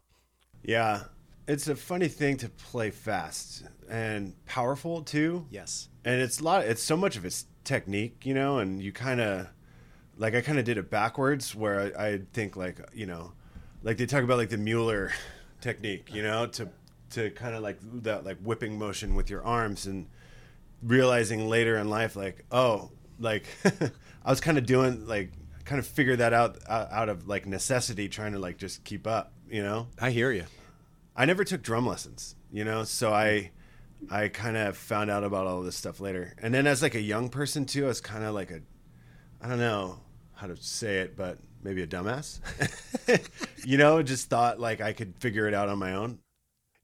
yeah 0.64 1.04
it's 1.48 1.68
a 1.68 1.76
funny 1.76 2.08
thing 2.08 2.36
to 2.38 2.48
play 2.48 2.90
fast 2.90 3.64
and 3.88 4.34
powerful 4.46 5.02
too. 5.02 5.46
Yes. 5.50 5.88
and 6.04 6.20
it's 6.20 6.40
a 6.40 6.44
lot. 6.44 6.64
It's 6.64 6.82
so 6.82 6.96
much 6.96 7.16
of 7.16 7.24
it's 7.24 7.46
technique, 7.64 8.24
you 8.24 8.34
know, 8.34 8.58
and 8.58 8.82
you 8.82 8.92
kind 8.92 9.20
of 9.20 9.48
like 10.16 10.34
I 10.34 10.40
kind 10.40 10.58
of 10.58 10.64
did 10.64 10.78
it 10.78 10.90
backwards, 10.90 11.54
where 11.54 11.92
I, 11.96 12.06
I 12.06 12.20
think 12.32 12.56
like 12.56 12.80
you 12.92 13.06
know, 13.06 13.32
like 13.82 13.96
they 13.98 14.06
talk 14.06 14.22
about 14.24 14.38
like 14.38 14.50
the 14.50 14.58
Moeller 14.58 15.12
technique, 15.60 16.12
you 16.12 16.22
know, 16.22 16.46
to 16.46 16.68
to 17.10 17.30
kind 17.30 17.54
of 17.54 17.62
like 17.62 17.78
that 18.02 18.24
like 18.24 18.38
whipping 18.38 18.78
motion 18.78 19.14
with 19.14 19.30
your 19.30 19.44
arms 19.44 19.86
and 19.86 20.08
realizing 20.82 21.48
later 21.48 21.76
in 21.78 21.88
life 21.88 22.16
like 22.16 22.44
oh 22.50 22.90
like 23.18 23.46
I 24.24 24.30
was 24.30 24.40
kind 24.40 24.58
of 24.58 24.66
doing 24.66 25.06
like 25.06 25.30
kind 25.64 25.78
of 25.78 25.86
figure 25.86 26.16
that 26.16 26.32
out 26.32 26.58
out 26.68 26.90
out 26.90 27.08
of 27.08 27.28
like 27.28 27.46
necessity 27.46 28.08
trying 28.08 28.32
to 28.32 28.38
like 28.38 28.58
just 28.58 28.84
keep 28.84 29.06
up, 29.06 29.32
you 29.48 29.62
know. 29.62 29.88
I 30.00 30.10
hear 30.10 30.32
you. 30.32 30.44
I 31.16 31.24
never 31.24 31.44
took 31.44 31.62
drum 31.62 31.86
lessons, 31.86 32.36
you 32.52 32.64
know, 32.64 32.84
so 32.84 33.12
I 33.12 33.52
I 34.10 34.28
kind 34.28 34.56
of 34.56 34.76
found 34.76 35.10
out 35.10 35.24
about 35.24 35.46
all 35.46 35.62
this 35.62 35.76
stuff 35.76 36.00
later. 36.00 36.34
And 36.38 36.52
then 36.52 36.66
as 36.66 36.82
like 36.82 36.94
a 36.94 37.00
young 37.00 37.30
person 37.30 37.64
too, 37.64 37.86
I 37.86 37.88
was 37.88 38.00
kind 38.00 38.24
of 38.24 38.34
like 38.34 38.50
a 38.50 38.60
I 39.40 39.48
don't 39.48 39.58
know 39.58 40.00
how 40.34 40.46
to 40.46 40.56
say 40.56 40.98
it, 40.98 41.16
but 41.16 41.38
maybe 41.62 41.82
a 41.82 41.86
dumbass. 41.86 42.40
you 43.66 43.78
know, 43.78 44.02
just 44.02 44.28
thought 44.28 44.60
like 44.60 44.80
I 44.80 44.92
could 44.92 45.14
figure 45.18 45.48
it 45.48 45.54
out 45.54 45.68
on 45.68 45.78
my 45.78 45.94
own. 45.94 46.18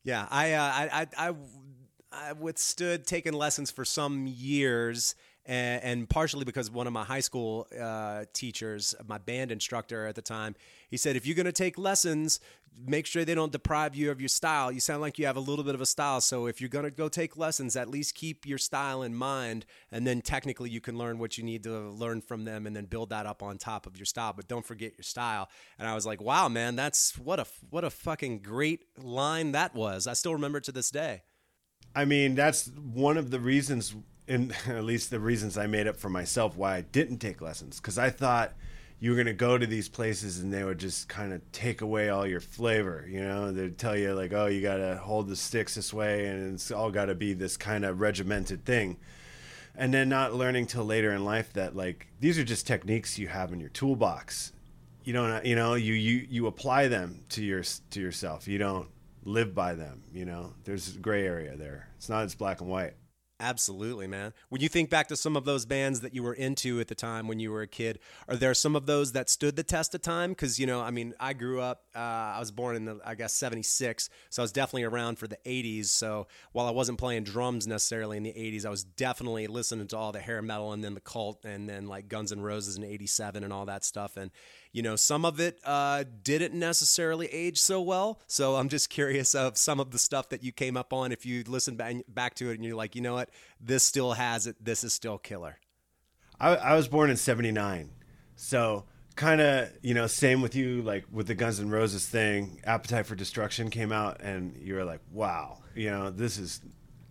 Yeah, 0.04 0.26
I, 0.30 0.52
uh, 0.54 0.62
I, 0.62 1.06
I, 1.16 1.28
I, 1.28 1.34
I 2.10 2.32
withstood 2.32 3.06
taking 3.06 3.34
lessons 3.34 3.70
for 3.70 3.84
some 3.84 4.26
years, 4.26 5.14
and, 5.46 5.82
and 5.82 6.08
partially 6.08 6.44
because 6.44 6.70
one 6.70 6.86
of 6.86 6.92
my 6.92 7.04
high 7.04 7.20
school 7.20 7.66
uh, 7.80 8.24
teachers, 8.32 8.94
my 9.06 9.18
band 9.18 9.50
instructor 9.52 10.06
at 10.06 10.14
the 10.14 10.22
time, 10.22 10.54
he 10.88 10.96
said, 10.96 11.16
if 11.16 11.26
you're 11.26 11.36
going 11.36 11.46
to 11.46 11.52
take 11.52 11.78
lessons, 11.78 12.40
make 12.86 13.06
sure 13.06 13.24
they 13.24 13.34
don't 13.34 13.52
deprive 13.52 13.94
you 13.94 14.10
of 14.10 14.20
your 14.20 14.28
style. 14.28 14.72
You 14.72 14.80
sound 14.80 15.02
like 15.02 15.18
you 15.18 15.26
have 15.26 15.36
a 15.36 15.40
little 15.40 15.64
bit 15.64 15.74
of 15.74 15.80
a 15.80 15.86
style, 15.86 16.20
so 16.20 16.46
if 16.46 16.60
you're 16.60 16.70
going 16.70 16.84
to 16.84 16.90
go 16.90 17.08
take 17.08 17.36
lessons, 17.36 17.76
at 17.76 17.88
least 17.88 18.14
keep 18.14 18.46
your 18.46 18.58
style 18.58 19.02
in 19.02 19.14
mind, 19.14 19.66
and 19.90 20.06
then 20.06 20.22
technically 20.22 20.70
you 20.70 20.80
can 20.80 20.96
learn 20.96 21.18
what 21.18 21.36
you 21.36 21.44
need 21.44 21.64
to 21.64 21.90
learn 21.90 22.20
from 22.20 22.44
them, 22.44 22.66
and 22.66 22.74
then 22.74 22.86
build 22.86 23.10
that 23.10 23.26
up 23.26 23.42
on 23.42 23.58
top 23.58 23.86
of 23.86 23.96
your 23.96 24.06
style. 24.06 24.32
But 24.32 24.48
don't 24.48 24.64
forget 24.64 24.92
your 24.96 25.04
style. 25.04 25.48
And 25.78 25.86
I 25.86 25.94
was 25.94 26.06
like, 26.06 26.20
wow, 26.22 26.48
man, 26.48 26.76
that's 26.76 27.18
what 27.18 27.38
a 27.38 27.46
what 27.68 27.84
a 27.84 27.90
fucking 27.90 28.40
great 28.40 28.84
line 28.96 29.52
that 29.52 29.74
was. 29.74 30.06
I 30.06 30.14
still 30.14 30.32
remember 30.32 30.60
to 30.60 30.72
this 30.72 30.90
day. 30.90 31.22
I 31.94 32.06
mean, 32.06 32.34
that's 32.34 32.68
one 32.68 33.18
of 33.18 33.30
the 33.30 33.40
reasons, 33.40 33.94
and 34.32 34.54
at 34.68 34.84
least 34.84 35.10
the 35.10 35.20
reasons 35.20 35.58
I 35.58 35.66
made 35.66 35.86
up 35.86 35.96
for 35.96 36.08
myself 36.08 36.56
why 36.56 36.76
I 36.76 36.80
didn't 36.80 37.18
take 37.18 37.40
lessons. 37.40 37.78
Because 37.78 37.98
I 37.98 38.10
thought 38.10 38.54
you 38.98 39.14
were 39.14 39.24
to 39.24 39.32
go 39.32 39.58
to 39.58 39.66
these 39.66 39.88
places 39.88 40.38
and 40.38 40.52
they 40.52 40.64
would 40.64 40.78
just 40.78 41.08
kind 41.08 41.32
of 41.32 41.40
take 41.52 41.80
away 41.80 42.08
all 42.08 42.26
your 42.26 42.40
flavor. 42.40 43.06
You 43.08 43.20
know, 43.20 43.52
they'd 43.52 43.76
tell 43.76 43.96
you, 43.96 44.14
like, 44.14 44.32
oh, 44.32 44.46
you 44.46 44.62
got 44.62 44.76
to 44.76 44.96
hold 44.96 45.28
the 45.28 45.36
sticks 45.36 45.74
this 45.74 45.92
way 45.92 46.26
and 46.26 46.54
it's 46.54 46.70
all 46.70 46.90
got 46.90 47.06
to 47.06 47.14
be 47.14 47.34
this 47.34 47.56
kind 47.56 47.84
of 47.84 48.00
regimented 48.00 48.64
thing. 48.64 48.98
And 49.74 49.92
then 49.92 50.08
not 50.08 50.34
learning 50.34 50.66
till 50.66 50.84
later 50.84 51.12
in 51.12 51.24
life 51.24 51.52
that, 51.54 51.74
like, 51.74 52.06
these 52.20 52.38
are 52.38 52.44
just 52.44 52.66
techniques 52.66 53.18
you 53.18 53.28
have 53.28 53.52
in 53.52 53.60
your 53.60 53.70
toolbox. 53.70 54.52
You 55.02 55.14
don't, 55.14 55.44
you 55.44 55.56
know, 55.56 55.74
you, 55.74 55.94
you, 55.94 56.26
you 56.28 56.46
apply 56.46 56.88
them 56.88 57.24
to 57.30 57.42
your, 57.42 57.64
to 57.90 58.00
yourself. 58.00 58.46
You 58.46 58.58
don't 58.58 58.88
live 59.24 59.54
by 59.54 59.74
them. 59.74 60.04
You 60.12 60.26
know, 60.26 60.52
there's 60.64 60.94
a 60.94 60.98
gray 60.98 61.26
area 61.26 61.56
there. 61.56 61.88
It's 61.96 62.08
not 62.08 62.22
as 62.22 62.34
black 62.34 62.60
and 62.60 62.70
white. 62.70 62.94
Absolutely, 63.42 64.06
man. 64.06 64.32
When 64.50 64.60
you 64.60 64.68
think 64.68 64.88
back 64.88 65.08
to 65.08 65.16
some 65.16 65.36
of 65.36 65.44
those 65.44 65.66
bands 65.66 66.00
that 66.02 66.14
you 66.14 66.22
were 66.22 66.32
into 66.32 66.78
at 66.78 66.86
the 66.86 66.94
time 66.94 67.26
when 67.26 67.40
you 67.40 67.50
were 67.50 67.62
a 67.62 67.66
kid, 67.66 67.98
are 68.28 68.36
there 68.36 68.54
some 68.54 68.76
of 68.76 68.86
those 68.86 69.10
that 69.12 69.28
stood 69.28 69.56
the 69.56 69.64
test 69.64 69.96
of 69.96 70.00
time? 70.00 70.30
Because 70.30 70.60
you 70.60 70.66
know, 70.66 70.80
I 70.80 70.92
mean, 70.92 71.12
I 71.18 71.32
grew 71.32 71.60
up. 71.60 71.82
Uh, 71.92 71.98
I 71.98 72.38
was 72.38 72.52
born 72.52 72.76
in 72.76 72.84
the, 72.84 73.00
I 73.04 73.16
guess, 73.16 73.34
'76, 73.34 74.08
so 74.30 74.42
I 74.42 74.44
was 74.44 74.52
definitely 74.52 74.84
around 74.84 75.18
for 75.18 75.26
the 75.26 75.38
'80s. 75.44 75.86
So 75.86 76.28
while 76.52 76.68
I 76.68 76.70
wasn't 76.70 76.98
playing 76.98 77.24
drums 77.24 77.66
necessarily 77.66 78.16
in 78.16 78.22
the 78.22 78.32
'80s, 78.32 78.64
I 78.64 78.70
was 78.70 78.84
definitely 78.84 79.48
listening 79.48 79.88
to 79.88 79.96
all 79.96 80.12
the 80.12 80.20
hair 80.20 80.40
metal 80.40 80.72
and 80.72 80.84
then 80.84 80.94
the 80.94 81.00
Cult 81.00 81.44
and 81.44 81.68
then 81.68 81.88
like 81.88 82.08
Guns 82.08 82.30
N' 82.30 82.42
Roses 82.42 82.76
in 82.76 82.84
'87 82.84 83.42
and 83.42 83.52
all 83.52 83.66
that 83.66 83.84
stuff. 83.84 84.16
And 84.16 84.30
you 84.72 84.82
know, 84.82 84.96
some 84.96 85.24
of 85.24 85.38
it 85.38 85.58
uh, 85.64 86.04
didn't 86.22 86.54
necessarily 86.54 87.26
age 87.26 87.60
so 87.60 87.80
well. 87.80 88.20
So 88.26 88.56
I'm 88.56 88.68
just 88.68 88.88
curious 88.88 89.34
of 89.34 89.58
some 89.58 89.80
of 89.80 89.90
the 89.90 89.98
stuff 89.98 90.30
that 90.30 90.42
you 90.42 90.50
came 90.50 90.76
up 90.76 90.92
on. 90.92 91.12
If 91.12 91.26
you 91.26 91.44
listen 91.46 91.76
back, 91.76 91.96
back 92.08 92.34
to 92.36 92.50
it 92.50 92.54
and 92.54 92.64
you're 92.64 92.76
like, 92.76 92.96
you 92.96 93.02
know 93.02 93.14
what, 93.14 93.30
this 93.60 93.84
still 93.84 94.12
has 94.12 94.46
it. 94.46 94.56
This 94.62 94.82
is 94.82 94.92
still 94.92 95.18
killer. 95.18 95.58
I, 96.40 96.56
I 96.56 96.74
was 96.74 96.88
born 96.88 97.08
in 97.10 97.16
'79, 97.16 97.90
so 98.34 98.84
kind 99.14 99.40
of 99.40 99.70
you 99.82 99.94
know 99.94 100.08
same 100.08 100.42
with 100.42 100.56
you. 100.56 100.82
Like 100.82 101.04
with 101.12 101.28
the 101.28 101.34
Guns 101.34 101.60
N' 101.60 101.70
Roses 101.70 102.06
thing, 102.06 102.60
Appetite 102.64 103.06
for 103.06 103.14
Destruction 103.14 103.70
came 103.70 103.92
out, 103.92 104.20
and 104.20 104.56
you 104.56 104.74
were 104.74 104.84
like, 104.84 105.00
wow, 105.12 105.58
you 105.76 105.88
know, 105.90 106.10
this 106.10 106.38
is 106.38 106.60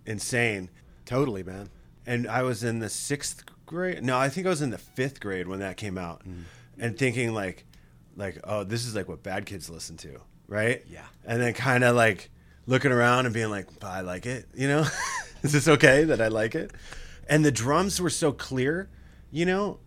insane. 0.05 0.69
Totally, 1.05 1.43
man. 1.43 1.69
And 2.05 2.27
I 2.27 2.43
was 2.43 2.63
in 2.63 2.79
the 2.79 2.89
sixth 2.89 3.43
grade. 3.65 4.03
No, 4.03 4.17
I 4.17 4.27
think 4.27 4.47
I 4.47 4.49
was 4.49 4.61
in 4.61 4.71
the 4.71 4.77
fifth 4.77 5.21
grade 5.21 5.47
when 5.47 5.59
that 5.59 5.77
came 5.77 5.97
out, 5.97 6.23
and 6.77 6.97
thinking 6.97 7.33
like, 7.33 7.65
like, 8.15 8.39
oh, 8.43 8.63
this 8.63 8.85
is 8.85 8.95
like 8.95 9.07
what 9.07 9.23
bad 9.23 9.45
kids 9.45 9.69
listen 9.69 9.97
to, 9.97 10.21
right? 10.47 10.83
Yeah. 10.89 11.05
And 11.25 11.41
then 11.41 11.53
kind 11.53 11.83
of 11.83 11.95
like 11.95 12.29
looking 12.65 12.91
around 12.91 13.25
and 13.25 13.33
being 13.33 13.49
like, 13.49 13.67
I 13.83 14.01
like 14.01 14.25
it, 14.25 14.47
you 14.53 14.67
know? 14.67 14.85
is 15.43 15.51
this 15.51 15.67
okay 15.67 16.03
that 16.05 16.21
I 16.21 16.27
like 16.27 16.55
it? 16.55 16.71
And 17.27 17.45
the 17.45 17.51
drums 17.51 18.01
were 18.01 18.09
so 18.09 18.31
clear, 18.31 18.89
you 19.31 19.45
know? 19.45 19.79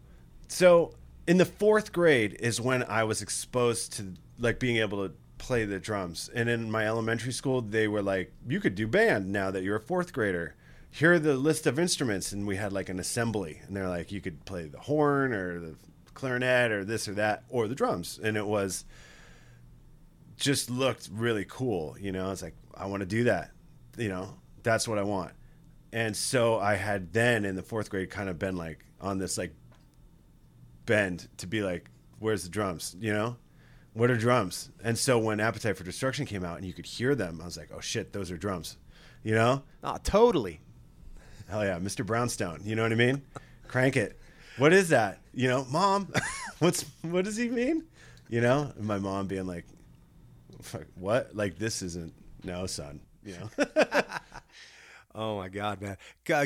So 0.49 0.95
in 1.27 1.39
the 1.39 1.45
fourth 1.45 1.93
grade 1.93 2.37
is 2.41 2.61
when 2.61 2.83
I 2.85 3.05
was 3.05 3.23
exposed 3.23 3.93
to 3.95 4.15
like 4.39 4.59
being 4.59 4.77
able 4.77 5.07
to 5.09 5.15
play 5.39 5.65
the 5.65 5.79
drums. 5.79 6.31
And 6.35 6.49
in 6.49 6.71
my 6.71 6.87
elementary 6.87 7.33
school, 7.33 7.61
they 7.61 7.89
were 7.89 8.03
like, 8.03 8.33
you 8.49 8.61
could 8.61 8.75
do 8.75 8.87
band 8.87 9.31
now 9.31 9.51
that 9.51 9.63
you're 9.63 9.77
a 9.77 9.81
fourth 9.81 10.13
grader. 10.13 10.55
Here 10.91 11.15
are 11.15 11.19
the 11.19 11.35
list 11.35 11.67
of 11.67 11.79
instruments. 11.79 12.33
And 12.33 12.47
we 12.47 12.57
had 12.57 12.73
like 12.73 12.89
an 12.89 12.99
assembly. 12.99 13.61
And 13.67 13.77
they're 13.77 13.89
like, 13.89 14.13
you 14.13 14.21
could 14.21 14.45
play 14.45 14.67
the 14.67 14.81
horn 14.81 15.33
or 15.33 15.61
the 15.61 15.77
clarinet 16.15 16.71
or 16.73 16.85
this 16.85 17.09
or 17.09 17.15
that 17.15 17.45
or 17.49 17.69
the 17.69 17.75
drums. 17.75 18.19
And 18.23 18.37
it 18.37 18.47
was 18.47 18.85
just 20.37 20.71
looked 20.71 21.09
really 21.13 21.45
cool. 21.49 21.97
You 22.01 22.13
know, 22.13 22.31
it's 22.31 22.43
like, 22.43 22.55
I 22.75 22.87
want 22.87 23.01
to 23.01 23.07
do 23.07 23.25
that. 23.25 23.51
You 23.97 24.09
know, 24.09 24.35
that's 24.63 24.89
what 24.89 24.99
I 24.99 25.03
want. 25.03 25.33
And 25.93 26.17
so 26.17 26.59
I 26.59 26.75
had 26.75 27.13
then 27.13 27.45
in 27.45 27.55
the 27.55 27.63
fourth 27.63 27.89
grade 27.91 28.11
kind 28.11 28.29
of 28.29 28.39
been 28.39 28.57
like 28.57 28.85
on 29.01 29.19
this 29.19 29.39
like 29.39 29.55
bend 30.87 31.29
to 31.39 31.47
be 31.47 31.63
like, 31.63 31.91
where's 32.19 32.43
the 32.43 32.49
drums? 32.51 32.97
You 32.99 33.13
know, 33.13 33.37
what 33.93 34.11
are 34.11 34.17
drums? 34.17 34.71
And 34.83 34.99
so 34.99 35.19
when 35.19 35.39
Appetite 35.41 35.77
for 35.77 35.85
Destruction 35.85 36.27
came 36.27 36.45
out 36.45 36.57
and 36.57 36.67
you 36.67 36.73
could 36.73 36.87
hear 36.87 37.15
them, 37.15 37.39
I 37.41 37.45
was 37.45 37.57
like, 37.57 37.71
oh 37.75 37.81
shit, 37.81 38.13
those 38.13 38.31
are 38.31 38.37
drums. 38.37 38.77
You 39.23 39.35
know, 39.35 39.63
Oh, 39.83 39.97
totally. 40.03 40.61
hell 41.49 41.65
yeah, 41.65 41.79
Mr. 41.79 42.05
Brownstone. 42.05 42.61
You 42.65 42.75
know 42.75 42.83
what 42.83 42.93
I 42.93 42.97
mean? 42.97 43.23
Crank 43.69 43.97
it. 43.97 44.19
What 44.59 44.73
is 44.73 44.91
that? 44.91 45.19
You 45.33 45.49
know, 45.49 45.67
mom, 45.71 46.13
what's 46.59 46.85
what 47.03 47.25
does 47.25 47.37
he 47.37 47.49
mean? 47.49 47.85
You 48.29 48.41
know, 48.41 48.73
and 48.77 48.87
my 48.87 48.99
mom 48.99 49.27
being 49.27 49.47
like, 49.47 49.67
what? 50.95 51.35
Like 51.35 51.59
this 51.59 51.83
isn't 51.83 52.15
no, 52.45 52.67
son. 52.67 53.01
You 53.25 53.37
know. 53.59 54.05
Oh 55.17 55.37
my 55.37 55.49
God, 55.49 55.81
man! 55.81 55.97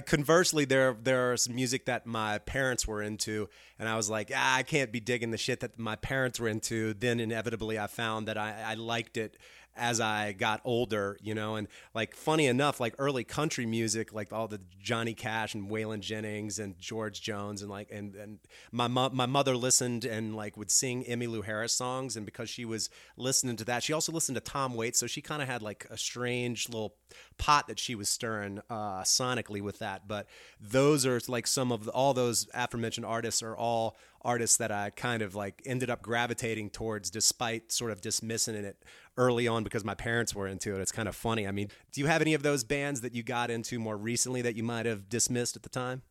Conversely, 0.03 0.67
there 0.67 0.95
there 1.03 1.33
are 1.33 1.39
some 1.39 1.55
music 1.55 1.87
that 1.87 2.05
my 2.05 2.37
parents 2.37 2.87
were 2.87 3.03
into, 3.03 3.49
and 3.79 3.89
I 3.89 3.97
was 3.97 4.11
like, 4.11 4.31
ah, 4.35 4.57
I 4.57 4.63
can't 4.63 4.93
be 4.93 5.01
digging 5.01 5.31
the 5.31 5.39
shit 5.39 5.61
that 5.61 5.79
my 5.79 5.97
parents 5.97 6.39
were 6.39 6.49
into. 6.49 6.93
Then 6.93 7.19
inevitably, 7.19 7.79
I 7.79 7.87
found 7.87 8.29
that 8.29 8.37
I, 8.37 8.55
I 8.67 8.75
liked 8.75 9.17
it 9.17 9.39
as 9.79 10.01
I 10.01 10.33
got 10.33 10.61
older, 10.65 11.17
you 11.23 11.35
know. 11.35 11.57
And 11.57 11.69
like, 11.95 12.15
funny 12.15 12.47
enough, 12.47 12.81
like 12.81 12.95
early 12.99 13.25
country 13.25 13.67
music, 13.67 14.13
like 14.13 14.33
all 14.33 14.49
the 14.49 14.61
Johnny 14.83 15.15
Cash 15.15 15.55
and 15.55 15.71
Waylon 15.71 16.01
Jennings 16.01 16.59
and 16.59 16.79
George 16.79 17.23
Jones, 17.23 17.63
and 17.63 17.71
like, 17.71 17.91
and 17.91 18.15
and 18.15 18.39
my 18.73 18.89
mo- 18.89 19.11
my 19.11 19.27
mother 19.27 19.57
listened 19.57 20.05
and 20.05 20.35
like 20.35 20.57
would 20.57 20.71
sing 20.71 21.05
Emmylou 21.05 21.45
Harris 21.45 21.73
songs, 21.73 22.17
and 22.17 22.27
because 22.27 22.51
she 22.51 22.65
was 22.65 22.91
listening 23.17 23.57
to 23.57 23.65
that, 23.65 23.83
she 23.83 23.93
also 23.93 24.13
listened 24.13 24.37
to 24.37 24.41
Tom 24.41 24.75
Waits, 24.75 24.99
so 24.99 25.07
she 25.07 25.21
kind 25.21 25.41
of 25.43 25.49
had 25.49 25.63
like 25.63 25.87
a 25.91 25.97
strange 25.97 26.69
little 26.69 26.95
pot 27.39 27.69
that 27.69 27.79
she 27.79 27.95
was 27.95 28.09
stirring 28.09 28.61
uh, 28.69 29.03
sonically 29.03 29.63
with 29.63 29.79
that. 29.79 30.09
But 30.09 30.27
those 30.61 31.07
are 31.07 31.21
like 31.29 31.47
some 31.47 31.73
of 31.73 31.85
the, 31.85 31.93
all 31.93 32.15
those 32.15 32.49
aforementioned 32.53 33.07
artists 33.07 33.43
are 33.43 33.57
all 33.57 33.97
artists 34.23 34.57
that 34.57 34.73
I 34.73 34.91
kind 34.91 35.23
of 35.23 35.35
like 35.35 35.63
ended 35.65 35.91
up 35.91 36.03
gravitating 36.03 36.71
towards, 36.71 37.11
despite 37.11 37.73
sort 37.73 37.93
of 37.93 38.01
dismissing 38.01 38.55
it 38.57 38.85
early 39.19 39.47
on 39.47 39.65
because 39.65 39.85
my 39.85 39.95
parents 39.95 40.35
were 40.35 40.47
into 40.47 40.75
it. 40.75 40.81
It's 40.81 40.93
kind 40.93 41.09
of 41.09 41.15
funny. 41.15 41.47
I 41.47 41.51
mean, 41.51 41.69
do 41.93 42.01
you 42.01 42.07
have 42.07 42.23
any 42.23 42.33
of 42.33 42.43
those 42.43 42.65
bands 42.65 43.03
that 43.03 43.15
you 43.15 43.23
got 43.23 43.51
into 43.51 43.79
more 43.79 43.97
recently 43.97 44.41
that 44.43 44.55
you 44.55 44.63
might 44.63 44.87
have 44.87 45.09
dismissed 45.09 45.57
at 45.57 45.63
the 45.63 45.69
time? 45.69 46.03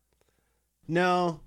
No. 0.86 1.40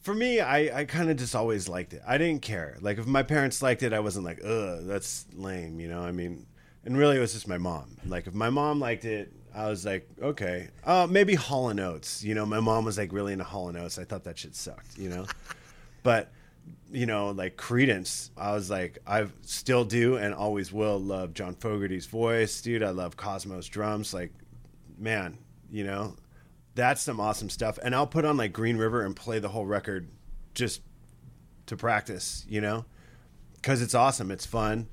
For 0.00 0.14
me, 0.14 0.40
I, 0.40 0.80
I 0.80 0.84
kind 0.84 1.10
of 1.10 1.16
just 1.16 1.34
always 1.34 1.68
liked 1.68 1.94
it. 1.94 2.02
I 2.06 2.18
didn't 2.18 2.42
care. 2.42 2.76
Like, 2.80 2.98
if 2.98 3.06
my 3.06 3.22
parents 3.22 3.62
liked 3.62 3.82
it, 3.82 3.92
I 3.92 4.00
wasn't 4.00 4.26
like, 4.26 4.40
ugh, 4.44 4.80
that's 4.82 5.26
lame, 5.32 5.80
you 5.80 5.88
know? 5.88 6.02
I 6.02 6.12
mean, 6.12 6.46
and 6.84 6.96
really, 6.96 7.16
it 7.16 7.20
was 7.20 7.32
just 7.32 7.48
my 7.48 7.58
mom. 7.58 7.96
Like, 8.06 8.26
if 8.26 8.34
my 8.34 8.50
mom 8.50 8.78
liked 8.78 9.04
it, 9.04 9.32
I 9.54 9.68
was 9.70 9.86
like, 9.86 10.08
okay. 10.20 10.68
Uh, 10.84 11.06
maybe 11.08 11.34
Hall 11.34 11.68
& 11.80 11.80
Oates. 11.80 12.22
You 12.22 12.34
know, 12.34 12.44
my 12.44 12.60
mom 12.60 12.84
was 12.84 12.98
like 12.98 13.12
really 13.12 13.32
into 13.32 13.44
Hall 13.44 13.74
& 13.76 13.76
Oates. 13.76 13.98
I 13.98 14.04
thought 14.04 14.24
that 14.24 14.38
shit 14.38 14.54
sucked, 14.54 14.98
you 14.98 15.08
know? 15.08 15.24
but 16.02 16.30
you 16.90 17.06
know, 17.06 17.30
like 17.30 17.56
Creedence, 17.56 18.30
I 18.36 18.52
was 18.52 18.70
like, 18.70 18.98
I 19.06 19.26
still 19.42 19.84
do 19.84 20.16
and 20.16 20.34
always 20.34 20.72
will 20.72 20.98
love 20.98 21.34
John 21.34 21.54
Fogerty's 21.54 22.06
voice, 22.06 22.60
dude. 22.60 22.82
I 22.82 22.90
love 22.90 23.16
Cosmo's 23.16 23.68
drums. 23.68 24.14
Like, 24.14 24.32
man, 24.98 25.38
you 25.70 25.84
know, 25.84 26.14
that's 26.74 27.02
some 27.02 27.20
awesome 27.20 27.50
stuff. 27.50 27.78
And 27.82 27.94
I'll 27.94 28.06
put 28.06 28.24
on 28.24 28.36
like 28.36 28.52
Green 28.52 28.76
River 28.76 29.04
and 29.04 29.16
play 29.16 29.38
the 29.38 29.48
whole 29.48 29.66
record 29.66 30.08
just 30.54 30.82
to 31.66 31.76
practice, 31.76 32.46
you 32.48 32.60
know, 32.60 32.84
because 33.56 33.82
it's 33.82 33.94
awesome. 33.94 34.30
It's 34.30 34.46
fun. 34.46 34.88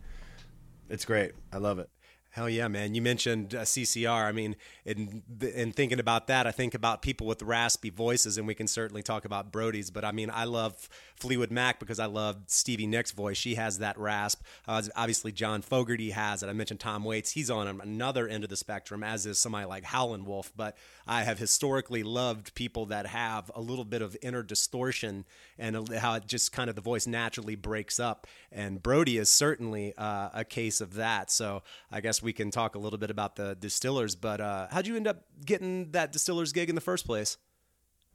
It's 0.89 1.05
great. 1.05 1.33
I 1.51 1.57
love 1.57 1.79
it. 1.79 1.89
Hell 2.33 2.49
yeah, 2.49 2.67
man! 2.67 2.95
You 2.95 3.03
mentioned 3.03 3.53
uh, 3.53 3.61
CCR. 3.61 4.25
I 4.25 4.31
mean, 4.31 4.55
in 4.85 5.21
in 5.39 5.71
thinking 5.71 5.99
about 5.99 6.25
that, 6.25 6.47
I 6.47 6.51
think 6.51 6.73
about 6.73 7.03
people 7.03 7.27
with 7.27 7.43
raspy 7.43 7.91
voices, 7.91 8.39
and 8.39 8.47
we 8.47 8.55
can 8.55 8.65
certainly 8.65 9.03
talk 9.03 9.23
about 9.23 9.51
Brody's. 9.51 9.91
But 9.91 10.03
I 10.03 10.11
mean, 10.11 10.31
I 10.33 10.45
love 10.45 10.89
Fleetwood 11.15 11.51
Mac 11.51 11.79
because 11.79 11.99
I 11.99 12.07
love 12.07 12.37
Stevie 12.47 12.87
Nicks' 12.87 13.11
voice. 13.11 13.37
She 13.37 13.53
has 13.53 13.77
that 13.77 13.99
rasp. 13.99 14.41
Uh, 14.67 14.81
obviously, 14.95 15.31
John 15.31 15.61
Fogerty 15.61 16.09
has 16.09 16.41
it. 16.41 16.47
I 16.49 16.53
mentioned 16.53 16.79
Tom 16.79 17.03
Waits. 17.03 17.29
He's 17.29 17.51
on 17.51 17.67
another 17.67 18.27
end 18.27 18.43
of 18.43 18.49
the 18.49 18.57
spectrum, 18.57 19.03
as 19.03 19.27
is 19.27 19.37
somebody 19.37 19.67
like 19.67 19.83
Howlin' 19.83 20.25
Wolf. 20.25 20.51
But 20.55 20.75
I 21.05 21.21
have 21.21 21.37
historically 21.37 22.01
loved 22.01 22.55
people 22.55 22.87
that 22.87 23.05
have 23.05 23.51
a 23.53 23.61
little 23.61 23.85
bit 23.85 24.01
of 24.01 24.17
inner 24.23 24.41
distortion 24.41 25.25
and 25.59 25.87
how 25.93 26.15
it 26.15 26.25
just 26.25 26.51
kind 26.51 26.67
of 26.67 26.75
the 26.75 26.81
voice 26.81 27.05
naturally 27.05 27.55
breaks 27.55 27.99
up. 27.99 28.25
And 28.51 28.81
Brody 28.81 29.19
is 29.19 29.29
certainly 29.29 29.93
uh, 29.99 30.29
a 30.33 30.43
case 30.43 30.81
of 30.81 30.95
that. 30.95 31.29
So 31.29 31.61
I 31.91 32.01
guess 32.01 32.22
we 32.23 32.33
can 32.33 32.49
talk 32.49 32.75
a 32.75 32.79
little 32.79 32.97
bit 32.97 33.09
about 33.09 33.35
the 33.35 33.55
distillers. 33.55 34.15
But 34.15 34.41
uh, 34.41 34.67
how'd 34.71 34.87
you 34.87 34.95
end 34.95 35.07
up 35.07 35.23
getting 35.45 35.91
that 35.91 36.11
distillers 36.11 36.51
gig 36.53 36.69
in 36.69 36.75
the 36.75 36.81
first 36.81 37.05
place? 37.05 37.37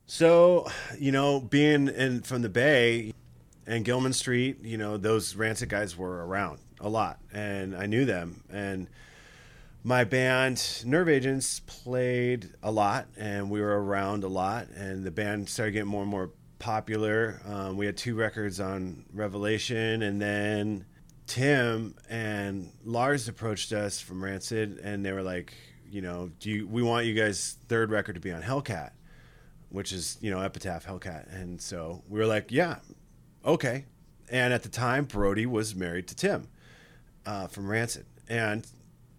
So, 0.07 0.67
you 0.99 1.13
know, 1.13 1.39
being 1.41 1.89
in 1.89 2.23
from 2.23 2.43
the 2.43 2.49
Bay 2.49 3.13
and 3.67 3.85
Gilman 3.85 4.15
Street, 4.15 4.65
you 4.65 4.79
know, 4.79 4.97
those 4.97 5.37
Rancid 5.37 5.69
guys 5.69 5.97
were 5.97 6.27
around 6.27 6.61
a 6.81 6.89
lot, 6.89 7.19
and 7.33 7.77
I 7.77 7.85
knew 7.87 8.07
them. 8.07 8.43
And 8.51 8.89
my 9.85 10.05
band, 10.05 10.83
Nerve 10.87 11.11
Agents, 11.11 11.61
played 11.61 12.51
a 12.63 12.71
lot, 12.71 13.07
and 13.19 13.51
we 13.51 13.61
were 13.61 13.83
around 13.83 14.25
a 14.25 14.29
lot. 14.29 14.69
And 14.75 15.05
the 15.05 15.11
band 15.11 15.49
started 15.49 15.73
getting 15.73 15.89
more 15.89 16.03
and 16.03 16.11
more 16.11 16.31
popular. 16.59 17.41
Um, 17.47 17.77
we 17.77 17.87
had 17.87 17.97
two 17.97 18.15
records 18.15 18.61
on 18.61 19.05
Revelation, 19.13 20.03
and 20.03 20.21
then 20.21 20.87
Tim 21.29 21.95
and 22.09 22.73
Lars 22.85 23.29
approached 23.29 23.73
us 23.73 24.01
from 24.01 24.25
Rancid, 24.25 24.79
and 24.79 25.05
they 25.05 25.13
were 25.13 25.23
like, 25.23 25.53
you 25.89 26.01
know, 26.01 26.31
do 26.41 26.51
you, 26.51 26.67
we 26.67 26.83
want 26.83 27.07
you 27.07 27.15
guys' 27.15 27.59
third 27.69 27.91
record 27.91 28.15
to 28.15 28.21
be 28.21 28.33
on 28.33 28.43
Hellcat, 28.43 28.91
which 29.69 29.93
is 29.93 30.17
you 30.21 30.31
know 30.31 30.41
Epitaph 30.41 30.87
Hellcat, 30.87 31.33
and 31.33 31.61
so 31.61 32.03
we 32.09 32.19
were 32.19 32.27
like, 32.27 32.51
yeah, 32.51 32.77
okay. 33.45 33.85
And 34.31 34.53
at 34.53 34.63
the 34.63 34.69
time, 34.69 35.05
Brody 35.05 35.47
was 35.47 35.75
married 35.75 36.09
to 36.09 36.17
Tim 36.17 36.49
uh, 37.25 37.47
from 37.47 37.71
Rancid, 37.71 38.07
and 38.29 38.67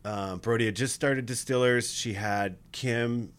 um, 0.04 0.40
Brody 0.40 0.66
had 0.66 0.76
just 0.76 0.96
started 0.96 1.28
Distillers. 1.28 1.94
She 1.94 2.14
had 2.14 2.58
Kim 2.72 3.34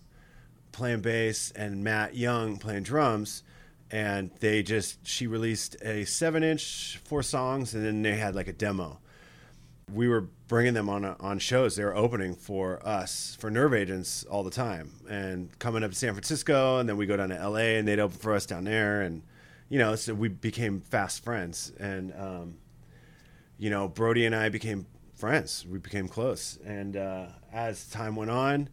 playing 0.70 1.00
bass 1.00 1.50
and 1.52 1.82
Matt 1.82 2.14
Young 2.14 2.56
playing 2.56 2.84
drums 2.84 3.42
and 3.90 4.30
they 4.40 4.62
just 4.62 5.06
she 5.06 5.26
released 5.26 5.76
a 5.82 6.04
seven 6.04 6.42
inch 6.42 7.00
four 7.04 7.22
songs 7.22 7.74
and 7.74 7.84
then 7.84 8.02
they 8.02 8.16
had 8.16 8.34
like 8.34 8.48
a 8.48 8.52
demo. 8.52 8.98
We 9.92 10.08
were 10.08 10.28
bringing 10.46 10.74
them 10.74 10.88
on 10.88 11.04
on 11.04 11.38
shows. 11.38 11.76
They 11.76 11.84
were 11.84 11.96
opening 11.96 12.34
for 12.34 12.86
us 12.86 13.36
for 13.40 13.50
nerve 13.50 13.74
agents 13.74 14.24
all 14.24 14.44
the 14.44 14.50
time 14.50 14.92
and 15.08 15.56
coming 15.58 15.82
up 15.82 15.90
to 15.90 15.96
san 15.96 16.12
francisco 16.12 16.78
and 16.78 16.88
then 16.88 16.96
we 16.96 17.06
go 17.06 17.16
down 17.16 17.30
to 17.30 17.48
la 17.48 17.58
and 17.58 17.86
they'd 17.86 17.98
open 17.98 18.18
for 18.18 18.34
us 18.34 18.46
down 18.46 18.64
there 18.64 19.02
and 19.02 19.22
you 19.68 19.78
know 19.78 19.96
so 19.96 20.14
we 20.14 20.28
became 20.28 20.80
fast 20.80 21.24
friends 21.24 21.72
and 21.80 22.12
um, 22.16 22.54
you 23.58 23.70
know 23.70 23.88
brody 23.88 24.24
and 24.26 24.34
i 24.34 24.48
became 24.48 24.86
friends. 25.14 25.66
We 25.68 25.78
became 25.78 26.08
close 26.08 26.58
and 26.64 26.96
uh, 26.96 27.26
as 27.52 27.86
time 27.90 28.16
went 28.16 28.30
on 28.30 28.70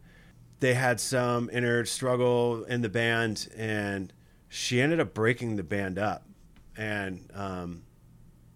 they 0.60 0.74
had 0.74 0.98
some 0.98 1.50
inner 1.52 1.84
struggle 1.84 2.64
in 2.64 2.80
the 2.80 2.88
band 2.88 3.48
and 3.56 4.12
she 4.48 4.80
ended 4.80 5.00
up 5.00 5.14
breaking 5.14 5.56
the 5.56 5.62
band 5.62 5.98
up 5.98 6.24
and 6.76 7.30
um, 7.34 7.82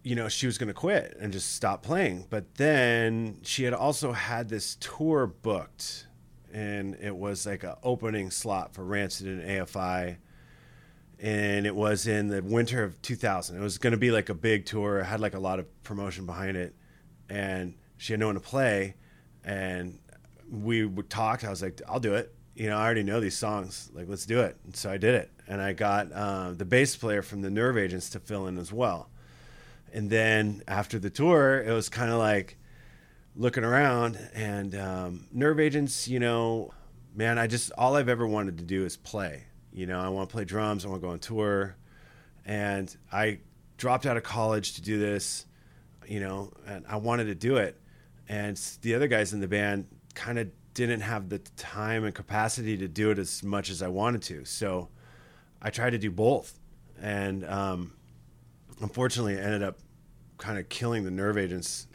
you 0.01 0.15
know 0.15 0.27
she 0.27 0.45
was 0.45 0.57
going 0.57 0.67
to 0.67 0.73
quit 0.73 1.15
and 1.19 1.31
just 1.31 1.55
stop 1.55 1.83
playing. 1.83 2.25
But 2.29 2.55
then 2.55 3.39
she 3.43 3.63
had 3.63 3.73
also 3.73 4.11
had 4.11 4.49
this 4.49 4.75
tour 4.79 5.27
booked 5.27 6.07
and 6.51 6.95
it 6.95 7.15
was 7.15 7.45
like 7.45 7.63
an 7.63 7.75
opening 7.83 8.31
slot 8.31 8.73
for 8.73 8.83
rancid 8.83 9.27
and 9.27 9.41
afi 9.41 10.17
and 11.19 11.65
it 11.65 11.75
was 11.75 12.05
in 12.05 12.27
the 12.27 12.43
winter 12.43 12.83
of 12.83 13.01
2000 13.01 13.57
it 13.57 13.59
was 13.59 13.77
going 13.77 13.91
to 13.91 13.97
be 13.97 14.11
like 14.11 14.29
a 14.29 14.33
big 14.33 14.65
tour. 14.65 14.99
It 14.99 15.05
had 15.05 15.19
like 15.19 15.35
a 15.35 15.39
lot 15.39 15.59
of 15.59 15.83
promotion 15.83 16.25
behind 16.25 16.57
it. 16.57 16.75
And 17.29 17.75
she 17.97 18.13
had 18.13 18.19
no 18.19 18.27
one 18.27 18.35
to 18.35 18.41
play. 18.41 18.95
And 19.43 19.99
we 20.51 20.87
talked. 21.09 21.43
I 21.43 21.49
was 21.49 21.61
like 21.61 21.81
i'll 21.87 21.99
do 21.99 22.15
it. 22.15 22.33
You 22.55 22.69
know 22.69 22.77
i 22.77 22.83
already 22.83 23.03
know 23.03 23.19
these 23.19 23.37
songs. 23.37 23.91
Like 23.93 24.07
let's 24.07 24.25
do 24.25 24.41
it. 24.41 24.57
And 24.65 24.75
so 24.75 24.89
i 24.89 24.97
did 24.97 25.15
it 25.15 25.32
and 25.47 25.61
I 25.61 25.73
got 25.73 26.11
uh, 26.11 26.51
the 26.51 26.65
bass 26.65 26.95
player 26.95 27.21
from 27.21 27.41
the 27.41 27.49
Nerve 27.49 27.77
Agents 27.77 28.09
to 28.11 28.19
fill 28.19 28.47
in 28.47 28.57
as 28.57 28.71
well. 28.71 29.09
And 29.93 30.09
then 30.09 30.63
after 30.67 30.99
the 30.99 31.09
tour, 31.09 31.61
it 31.61 31.71
was 31.71 31.89
kind 31.89 32.11
of 32.11 32.17
like 32.17 32.57
looking 33.35 33.63
around 33.63 34.17
and 34.33 34.75
um, 34.75 35.27
Nerve 35.31 35.59
Agents, 35.59 36.07
you 36.07 36.19
know, 36.19 36.71
man, 37.15 37.37
I 37.37 37.47
just 37.47 37.71
all 37.77 37.95
I've 37.95 38.09
ever 38.09 38.27
wanted 38.27 38.57
to 38.59 38.63
do 38.63 38.85
is 38.85 38.97
play. 38.97 39.43
You 39.71 39.85
know, 39.85 39.99
I 39.99 40.09
want 40.09 40.29
to 40.29 40.33
play 40.33 40.45
drums, 40.45 40.85
I 40.85 40.89
want 40.89 41.01
to 41.01 41.07
go 41.07 41.13
on 41.13 41.19
tour, 41.19 41.75
and 42.45 42.95
I 43.11 43.39
dropped 43.77 44.05
out 44.05 44.17
of 44.17 44.23
college 44.23 44.73
to 44.75 44.81
do 44.81 44.99
this. 44.99 45.45
You 46.05 46.19
know, 46.19 46.51
and 46.67 46.85
I 46.87 46.97
wanted 46.97 47.25
to 47.25 47.35
do 47.35 47.55
it, 47.57 47.79
and 48.27 48.57
the 48.81 48.93
other 48.93 49.07
guys 49.07 49.31
in 49.31 49.39
the 49.39 49.47
band 49.47 49.87
kind 50.15 50.37
of 50.37 50.49
didn't 50.73 50.99
have 50.99 51.29
the 51.29 51.39
time 51.55 52.03
and 52.03 52.13
capacity 52.13 52.75
to 52.77 52.87
do 52.87 53.11
it 53.11 53.17
as 53.17 53.41
much 53.41 53.69
as 53.69 53.81
I 53.81 53.87
wanted 53.87 54.21
to. 54.23 54.43
So 54.43 54.89
I 55.63 55.69
tried 55.69 55.91
to 55.91 55.97
do 55.97 56.11
both, 56.11 56.59
and 57.01 57.45
um, 57.45 57.93
unfortunately, 58.81 59.37
I 59.37 59.41
ended 59.41 59.63
up 59.63 59.79
kind 60.37 60.59
of 60.59 60.67
killing 60.67 61.05
the 61.05 61.11
nerve 61.11 61.37
agents. 61.37 61.87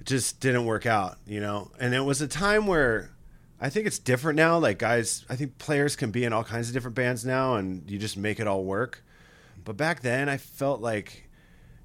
It 0.00 0.06
just 0.06 0.40
didn't 0.40 0.66
work 0.66 0.86
out, 0.86 1.18
you 1.24 1.40
know. 1.40 1.70
And 1.78 1.94
it 1.94 2.00
was 2.00 2.20
a 2.20 2.26
time 2.26 2.66
where 2.66 3.10
I 3.60 3.70
think 3.70 3.86
it's 3.86 4.00
different 4.00 4.36
now. 4.36 4.58
Like 4.58 4.78
guys, 4.78 5.24
I 5.30 5.36
think 5.36 5.58
players 5.58 5.94
can 5.94 6.10
be 6.10 6.24
in 6.24 6.32
all 6.32 6.42
kinds 6.42 6.68
of 6.68 6.74
different 6.74 6.96
bands 6.96 7.24
now, 7.24 7.54
and 7.54 7.88
you 7.88 7.98
just 7.98 8.16
make 8.16 8.40
it 8.40 8.48
all 8.48 8.64
work. 8.64 9.04
But 9.64 9.76
back 9.76 10.00
then, 10.00 10.28
I 10.28 10.36
felt 10.36 10.80
like 10.80 11.28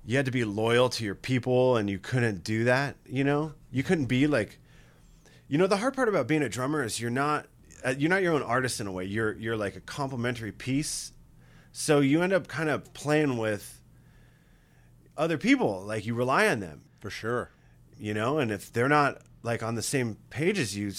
you 0.03 0.17
had 0.17 0.25
to 0.25 0.31
be 0.31 0.43
loyal 0.43 0.89
to 0.89 1.05
your 1.05 1.15
people, 1.15 1.77
and 1.77 1.87
you 1.87 1.99
couldn't 1.99 2.43
do 2.43 2.63
that. 2.63 2.95
You 3.05 3.23
know, 3.23 3.53
you 3.71 3.83
couldn't 3.83 4.05
be 4.05 4.25
like, 4.25 4.59
you 5.47 5.59
know, 5.59 5.67
the 5.67 5.77
hard 5.77 5.93
part 5.93 6.09
about 6.09 6.27
being 6.27 6.41
a 6.41 6.49
drummer 6.49 6.83
is 6.83 6.99
you're 6.99 7.11
not 7.11 7.45
uh, 7.85 7.93
you're 7.95 8.09
not 8.09 8.23
your 8.23 8.33
own 8.33 8.41
artist 8.41 8.81
in 8.81 8.87
a 8.87 8.91
way. 8.91 9.05
You're 9.05 9.33
you're 9.33 9.57
like 9.57 9.75
a 9.75 9.81
complementary 9.81 10.51
piece 10.51 11.11
so 11.71 11.99
you 11.99 12.21
end 12.21 12.33
up 12.33 12.47
kind 12.47 12.69
of 12.69 12.93
playing 12.93 13.37
with 13.37 13.81
other 15.17 15.37
people, 15.37 15.81
like 15.81 16.05
you 16.05 16.13
rely 16.13 16.47
on 16.47 16.59
them. 16.59 16.83
For 16.99 17.09
sure. 17.09 17.51
You 17.99 18.13
know, 18.13 18.39
and 18.39 18.51
if 18.51 18.71
they're 18.71 18.89
not 18.89 19.21
like 19.43 19.63
on 19.63 19.75
the 19.75 19.81
same 19.81 20.17
page 20.29 20.59
as 20.59 20.75
you 20.75 20.91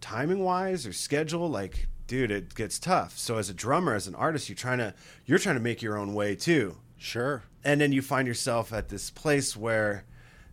timing 0.00 0.44
wise 0.44 0.86
or 0.86 0.92
schedule, 0.92 1.48
like 1.48 1.88
dude, 2.06 2.30
it 2.30 2.54
gets 2.54 2.78
tough. 2.78 3.16
So 3.18 3.36
as 3.36 3.50
a 3.50 3.54
drummer, 3.54 3.94
as 3.94 4.06
an 4.08 4.14
artist, 4.14 4.48
you're 4.48 4.56
trying 4.56 4.78
to 4.78 4.94
you're 5.26 5.38
trying 5.38 5.56
to 5.56 5.60
make 5.60 5.82
your 5.82 5.96
own 5.96 6.14
way 6.14 6.34
too. 6.34 6.76
Sure. 6.96 7.44
And 7.62 7.80
then 7.80 7.92
you 7.92 8.02
find 8.02 8.26
yourself 8.26 8.72
at 8.72 8.88
this 8.88 9.10
place 9.10 9.56
where 9.56 10.04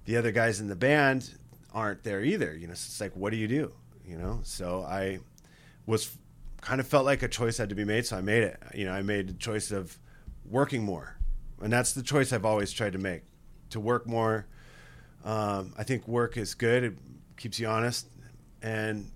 the 0.05 0.17
other 0.17 0.31
guys 0.31 0.59
in 0.59 0.67
the 0.67 0.75
band 0.75 1.31
aren't 1.73 2.03
there 2.03 2.23
either. 2.23 2.55
You 2.55 2.67
know, 2.67 2.73
so 2.73 2.87
it's 2.87 3.01
like, 3.01 3.15
what 3.15 3.31
do 3.31 3.37
you 3.37 3.47
do? 3.47 3.73
You 4.05 4.17
know, 4.17 4.39
so 4.43 4.81
I 4.81 5.19
was 5.85 6.15
kind 6.65 6.81
of 6.81 6.87
felt 6.87 7.05
like 7.05 7.21
a 7.21 7.27
choice 7.27 7.57
had 7.57 7.69
to 7.69 7.75
be 7.75 7.85
made, 7.85 8.05
so 8.05 8.17
I 8.17 8.21
made 8.21 8.43
it. 8.43 8.59
You 8.73 8.85
know, 8.85 8.91
I 8.91 9.03
made 9.03 9.29
the 9.29 9.33
choice 9.33 9.71
of 9.71 9.97
working 10.49 10.83
more, 10.83 11.15
and 11.61 11.71
that's 11.71 11.93
the 11.93 12.01
choice 12.01 12.33
I've 12.33 12.43
always 12.43 12.73
tried 12.73 12.93
to 12.93 12.99
make: 12.99 13.21
to 13.69 13.79
work 13.79 14.05
more. 14.07 14.47
Um, 15.23 15.73
I 15.77 15.83
think 15.83 16.07
work 16.07 16.37
is 16.37 16.55
good; 16.55 16.83
it 16.83 16.93
keeps 17.37 17.59
you 17.59 17.67
honest, 17.67 18.07
and 18.61 19.11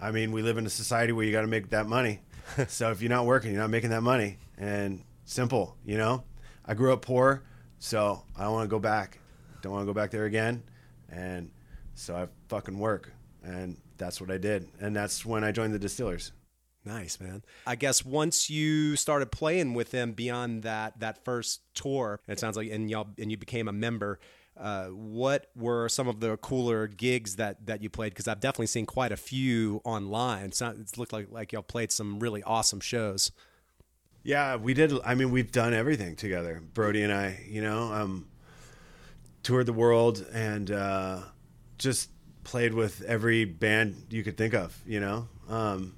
I 0.00 0.10
mean, 0.10 0.32
we 0.32 0.42
live 0.42 0.58
in 0.58 0.66
a 0.66 0.70
society 0.70 1.12
where 1.12 1.24
you 1.24 1.32
got 1.32 1.42
to 1.42 1.46
make 1.46 1.70
that 1.70 1.86
money. 1.86 2.20
so 2.68 2.90
if 2.90 3.00
you're 3.00 3.10
not 3.10 3.26
working, 3.26 3.52
you're 3.52 3.62
not 3.62 3.70
making 3.70 3.90
that 3.90 4.02
money, 4.02 4.38
and 4.58 5.02
simple, 5.24 5.76
you 5.84 5.96
know. 5.96 6.24
I 6.66 6.74
grew 6.74 6.92
up 6.92 7.00
poor, 7.00 7.44
so 7.78 8.24
I 8.36 8.42
don't 8.42 8.52
want 8.52 8.68
to 8.68 8.70
go 8.70 8.80
back. 8.80 9.20
Don't 9.62 9.72
want 9.72 9.82
to 9.82 9.86
go 9.86 9.94
back 9.94 10.10
there 10.10 10.24
again, 10.24 10.64
and 11.08 11.50
so 11.94 12.16
I 12.16 12.26
fucking 12.48 12.78
work, 12.78 13.12
and 13.44 13.76
that's 13.98 14.20
what 14.20 14.32
I 14.32 14.38
did, 14.38 14.68
and 14.80 14.96
that's 14.96 15.24
when 15.24 15.44
I 15.44 15.52
joined 15.52 15.72
the 15.72 15.78
Distillers. 15.78 16.32
Nice, 16.84 17.20
man. 17.20 17.42
I 17.66 17.76
guess 17.76 18.04
once 18.04 18.48
you 18.48 18.96
started 18.96 19.30
playing 19.30 19.74
with 19.74 19.90
them 19.90 20.12
beyond 20.12 20.62
that 20.62 21.00
that 21.00 21.24
first 21.24 21.60
tour, 21.74 22.20
it 22.26 22.38
sounds 22.38 22.56
like, 22.56 22.70
and 22.70 22.90
y'all 22.90 23.08
and 23.18 23.30
you 23.30 23.36
became 23.36 23.68
a 23.68 23.72
member. 23.72 24.18
Uh, 24.56 24.86
what 24.86 25.50
were 25.54 25.88
some 25.88 26.08
of 26.08 26.18
the 26.18 26.36
cooler 26.38 26.86
gigs 26.86 27.36
that 27.36 27.66
that 27.66 27.82
you 27.82 27.90
played? 27.90 28.10
Because 28.10 28.26
I've 28.26 28.40
definitely 28.40 28.66
seen 28.66 28.86
quite 28.86 29.12
a 29.12 29.16
few 29.16 29.80
online. 29.84 30.52
So 30.52 30.74
it's 30.80 30.96
looked 30.98 31.12
like 31.12 31.28
like 31.30 31.52
y'all 31.52 31.62
played 31.62 31.92
some 31.92 32.18
really 32.18 32.42
awesome 32.42 32.80
shows. 32.80 33.30
Yeah, 34.22 34.56
we 34.56 34.74
did. 34.74 34.92
I 35.04 35.14
mean, 35.14 35.30
we've 35.30 35.52
done 35.52 35.74
everything 35.74 36.16
together, 36.16 36.60
Brody 36.74 37.02
and 37.02 37.12
I. 37.12 37.44
You 37.48 37.62
know, 37.62 37.92
um, 37.92 38.28
toured 39.42 39.66
the 39.66 39.72
world 39.72 40.26
and 40.32 40.70
uh, 40.70 41.20
just 41.78 42.10
played 42.44 42.74
with 42.74 43.02
every 43.02 43.44
band 43.44 44.06
you 44.10 44.24
could 44.24 44.36
think 44.36 44.54
of. 44.54 44.76
You 44.86 45.00
know, 45.00 45.28
um, 45.48 45.94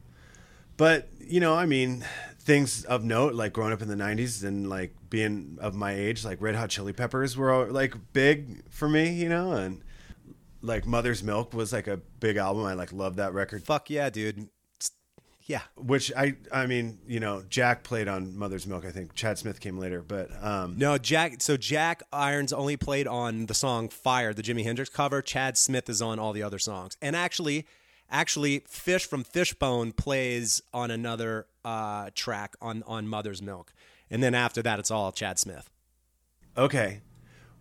but 0.81 1.11
you 1.19 1.41
know, 1.41 1.55
I 1.55 1.67
mean, 1.67 2.07
things 2.39 2.87
of 2.87 3.05
note 3.05 3.35
like 3.35 3.53
growing 3.53 3.75
up 3.75 3.83
in 3.83 3.89
the 3.89 3.97
'90s 3.97 4.43
and 4.43 4.71
like 4.71 4.95
being 5.11 5.59
of 5.61 5.75
my 5.75 5.93
age, 5.93 6.25
like 6.25 6.41
Red 6.41 6.55
Hot 6.55 6.71
Chili 6.71 6.95
Peppers 6.95 7.37
were 7.37 7.71
like 7.71 7.95
big 8.15 8.63
for 8.71 8.89
me. 8.89 9.13
You 9.13 9.29
know, 9.29 9.53
and 9.53 9.83
like 10.63 10.87
Mother's 10.87 11.23
Milk 11.23 11.53
was 11.53 11.75
like 11.75 11.87
a 11.87 11.99
big 11.99 12.39
album. 12.39 12.65
I 12.65 12.73
like 12.73 12.95
loved 12.95 13.19
that 13.19 13.35
record. 13.35 13.63
Fuck 13.63 13.91
yeah, 13.91 14.09
dude. 14.09 14.49
Yeah. 15.43 15.61
Which 15.77 16.13
I, 16.17 16.37
I 16.51 16.67
mean, 16.67 17.01
you 17.07 17.21
know, 17.21 17.43
Jack 17.51 17.83
played 17.83 18.09
on 18.09 18.39
Mother's 18.39 18.67
Milk. 18.67 18.87
I 18.87 18.91
think 18.91 19.15
Chad 19.15 19.37
Smith 19.37 19.61
came 19.61 19.79
later, 19.79 20.01
but 20.01 20.31
um, 20.43 20.79
No, 20.79 20.97
Jack. 20.97 21.43
So 21.43 21.59
Jack 21.59 22.03
Irons 22.11 22.55
only 22.55 22.79
played 22.79 23.07
on 23.07 23.47
the 23.47 23.55
song 23.55 23.91
"Fire," 23.91 24.33
the 24.33 24.43
Jimi 24.43 24.65
Hendrix 24.65 24.89
cover. 24.89 25.21
Chad 25.21 25.59
Smith 25.59 25.91
is 25.91 26.01
on 26.01 26.19
all 26.19 26.33
the 26.33 26.43
other 26.43 26.59
songs, 26.59 26.97
and 27.03 27.15
actually, 27.15 27.67
actually, 28.11 28.65
Fish 28.69 29.07
from 29.07 29.25
Fishbone 29.25 29.93
plays 29.93 30.63
on 30.73 30.91
another 30.91 31.47
uh, 31.65 32.11
track 32.15 32.57
on 32.61 32.83
on 32.87 33.09
Mother's 33.09 33.43
Milk, 33.43 33.73
and 34.11 34.23
then 34.23 34.35
after 34.35 34.63
that, 34.63 34.79
it's 34.79 34.91
all 34.91 35.13
Chad 35.13 35.39
Smith. 35.39 35.71
Okay. 36.57 37.01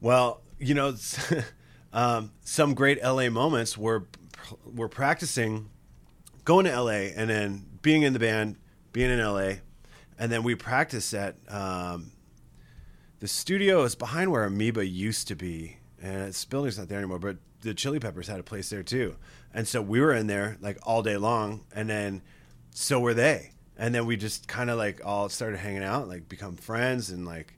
Well, 0.01 0.41
you 0.59 0.73
know, 0.73 0.95
um, 1.93 2.31
some 2.41 2.73
great 2.73 3.01
LA 3.03 3.29
moments 3.29 3.77
were 3.77 4.07
were 4.65 4.89
practicing, 4.89 5.69
going 6.45 6.65
to 6.65 6.81
LA, 6.81 7.11
and 7.15 7.29
then 7.29 7.65
being 7.81 8.03
in 8.03 8.13
the 8.13 8.19
band, 8.19 8.57
being 8.91 9.09
in 9.09 9.19
LA, 9.19 9.53
and 10.17 10.31
then 10.31 10.43
we 10.43 10.55
practiced 10.55 11.13
at 11.13 11.35
um, 11.49 12.11
the 13.19 13.27
studio 13.27 13.83
is 13.83 13.95
behind 13.95 14.31
where 14.31 14.45
Amoeba 14.45 14.85
used 14.85 15.27
to 15.27 15.35
be, 15.35 15.77
and 16.01 16.27
this 16.27 16.45
building's 16.45 16.77
not 16.77 16.89
there 16.89 16.99
anymore. 16.99 17.19
But 17.19 17.37
the 17.61 17.73
Chili 17.73 17.99
Peppers 17.99 18.27
had 18.27 18.39
a 18.39 18.43
place 18.43 18.69
there 18.69 18.83
too, 18.83 19.15
and 19.53 19.67
so 19.67 19.81
we 19.81 19.99
were 19.99 20.13
in 20.13 20.27
there 20.27 20.57
like 20.61 20.77
all 20.83 21.03
day 21.03 21.17
long, 21.17 21.61
and 21.73 21.89
then 21.89 22.21
so 22.71 22.99
were 22.99 23.13
they, 23.13 23.51
and 23.77 23.93
then 23.93 24.05
we 24.05 24.17
just 24.17 24.47
kind 24.47 24.69
of 24.69 24.77
like 24.77 25.01
all 25.05 25.29
started 25.29 25.57
hanging 25.57 25.83
out, 25.83 26.07
like 26.07 26.29
become 26.29 26.55
friends, 26.55 27.09
and 27.09 27.25
like 27.25 27.53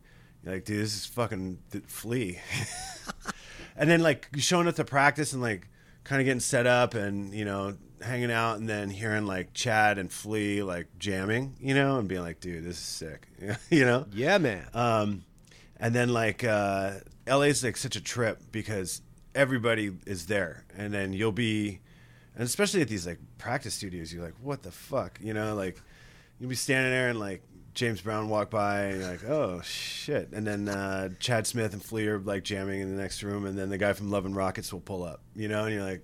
like, 0.46 0.66
dude, 0.66 0.84
this 0.84 0.96
is 0.96 1.06
fucking 1.06 1.60
th- 1.72 1.84
flea. 1.86 2.40
and 3.76 3.90
then 3.90 4.02
like 4.02 4.28
showing 4.38 4.68
up 4.68 4.76
to 4.76 4.86
practice 4.86 5.34
and 5.34 5.42
like 5.42 5.68
kind 6.04 6.20
of 6.20 6.26
getting 6.26 6.40
set 6.40 6.66
up 6.66 6.96
and 6.96 7.34
you 7.34 7.46
know 7.46 7.78
hanging 8.02 8.32
out 8.32 8.58
and 8.58 8.68
then 8.68 8.90
hearing 8.90 9.26
like 9.26 9.54
Chad 9.54 9.98
and 9.98 10.12
Flea 10.12 10.64
like 10.64 10.88
jamming, 10.98 11.56
you 11.60 11.76
know, 11.76 12.00
and 12.00 12.08
being 12.08 12.22
like, 12.22 12.40
dude, 12.40 12.64
this 12.64 12.78
is 12.78 12.84
sick, 12.84 13.28
you 13.70 13.86
know. 13.86 14.06
Yeah, 14.12 14.38
man. 14.38 14.66
Um, 14.74 15.24
and 15.80 15.94
then 15.94 16.10
like 16.10 16.44
uh, 16.44 16.94
LA's 17.28 17.64
like 17.64 17.78
such 17.78 17.96
a 17.96 18.02
trip 18.02 18.42
because 18.52 19.02
everybody 19.36 19.92
is 20.06 20.28
there, 20.28 20.66
and 20.76 20.94
then 20.94 21.14
you'll 21.14 21.32
be, 21.32 21.80
and 22.36 22.44
especially 22.44 22.82
at 22.82 22.88
these 22.88 23.06
like 23.08 23.20
practice 23.38 23.74
studios, 23.74 24.14
you're 24.14 24.24
like, 24.24 24.36
what 24.42 24.64
the 24.64 24.72
fuck, 24.72 25.20
you 25.22 25.34
know, 25.34 25.56
like 25.56 25.82
you'll 26.40 26.50
be 26.50 26.56
standing 26.56 26.92
there 26.92 27.10
and 27.10 27.20
like 27.20 27.44
James 27.74 28.02
Brown 28.02 28.30
walk 28.30 28.50
by 28.50 28.84
and 28.84 29.02
you're 29.02 29.12
like, 29.12 29.24
oh 29.26 29.62
shit, 29.62 30.30
and 30.34 30.46
then 30.46 30.68
uh, 30.68 31.10
Chad 31.20 31.48
Smith 31.48 31.74
and 31.74 31.84
Flea 31.84 32.08
are 32.08 32.20
like 32.20 32.44
jamming 32.44 32.82
in 32.82 32.96
the 32.96 33.02
next 33.02 33.24
room, 33.24 33.46
and 33.46 33.58
then 33.58 33.70
the 33.70 33.78
guy 33.78 33.94
from 33.94 34.12
Love 34.12 34.26
and 34.26 34.36
Rockets 34.36 34.72
will 34.74 34.82
pull 34.82 35.04
up, 35.04 35.22
you 35.36 35.48
know, 35.48 35.66
and 35.66 35.74
you're 35.74 35.84
like, 35.84 36.04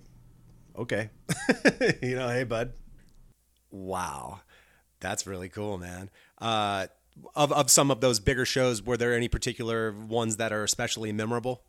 okay, 0.78 1.10
you 2.02 2.16
know, 2.16 2.30
hey 2.30 2.44
bud. 2.44 2.74
Wow, 3.70 4.40
that's 5.00 5.28
really 5.28 5.50
cool, 5.50 5.78
man. 5.78 6.10
Uh, 6.38 6.88
of 7.36 7.52
of 7.52 7.70
some 7.70 7.92
of 7.92 8.00
those 8.00 8.20
bigger 8.20 8.46
shows, 8.46 8.82
were 8.82 8.96
there 8.98 9.14
any 9.14 9.28
particular 9.28 9.92
ones 9.92 10.38
that 10.38 10.54
are 10.54 10.64
especially 10.64 11.12
memorable? 11.12 11.64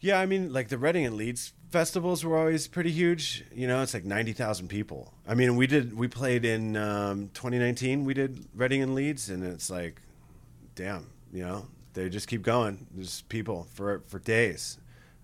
Yeah, 0.00 0.18
I 0.18 0.26
mean, 0.26 0.52
like 0.52 0.68
the 0.68 0.78
Reading 0.78 1.04
and 1.04 1.16
Leeds 1.16 1.52
festivals 1.70 2.24
were 2.24 2.38
always 2.38 2.66
pretty 2.66 2.90
huge. 2.90 3.44
You 3.54 3.66
know, 3.68 3.82
it's 3.82 3.92
like 3.94 4.04
ninety 4.04 4.32
thousand 4.32 4.68
people. 4.68 5.12
I 5.28 5.34
mean, 5.34 5.56
we 5.56 5.66
did 5.66 5.96
we 5.96 6.08
played 6.08 6.44
in 6.44 6.76
um, 6.76 7.30
2019. 7.34 8.04
We 8.04 8.14
did 8.14 8.46
Reading 8.54 8.82
and 8.82 8.94
Leeds, 8.94 9.28
and 9.28 9.44
it's 9.44 9.68
like, 9.70 10.00
damn, 10.74 11.06
you 11.32 11.42
know, 11.42 11.66
they 11.92 12.08
just 12.08 12.28
keep 12.28 12.42
going. 12.42 12.86
There's 12.92 13.22
people 13.22 13.66
for 13.74 14.02
for 14.06 14.18
days, 14.18 14.78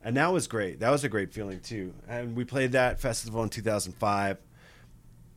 and 0.05 0.17
that 0.19 0.31
was 0.33 0.47
great. 0.47 0.81
That 0.81 0.91
was 0.91 1.05
a 1.05 1.09
great 1.09 1.33
feeling 1.33 1.61
too. 1.61 1.95
And 2.07 2.37
we 2.37 2.45
played 2.45 2.73
that 2.73 3.01
festival 3.01 3.43
in 3.43 3.49
2005 3.49 4.39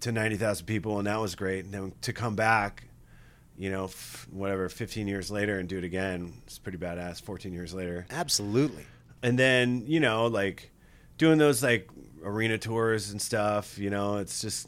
to 0.02 0.12
ninety 0.12 0.36
thousand 0.36 0.66
people, 0.66 0.98
and 0.98 1.08
that 1.08 1.20
was 1.22 1.36
great. 1.36 1.64
And 1.66 1.74
then 1.74 1.94
to 2.02 2.14
come 2.14 2.36
back. 2.36 2.84
You 3.58 3.70
know, 3.70 3.84
f- 3.84 4.26
whatever, 4.32 4.70
15 4.70 5.06
years 5.10 5.30
later 5.30 5.60
and 5.60 5.68
do 5.68 5.78
it 5.78 5.84
again. 5.84 6.32
It's 6.46 6.58
pretty 6.58 6.78
badass. 6.78 7.22
14 7.22 7.52
years 7.52 7.74
later 7.74 8.06
Absolutely. 8.10 8.86
And 9.22 9.38
then 9.38 9.84
you 9.86 10.00
know 10.00 10.28
like 10.28 10.72
doing 11.18 11.38
those 11.38 11.62
like 11.64 11.90
arena 12.24 12.58
tours 12.58 13.12
and 13.12 13.22
stuff 13.22 13.78
you 13.78 13.90
know 13.90 14.18
it's 14.18 14.42
just 14.42 14.68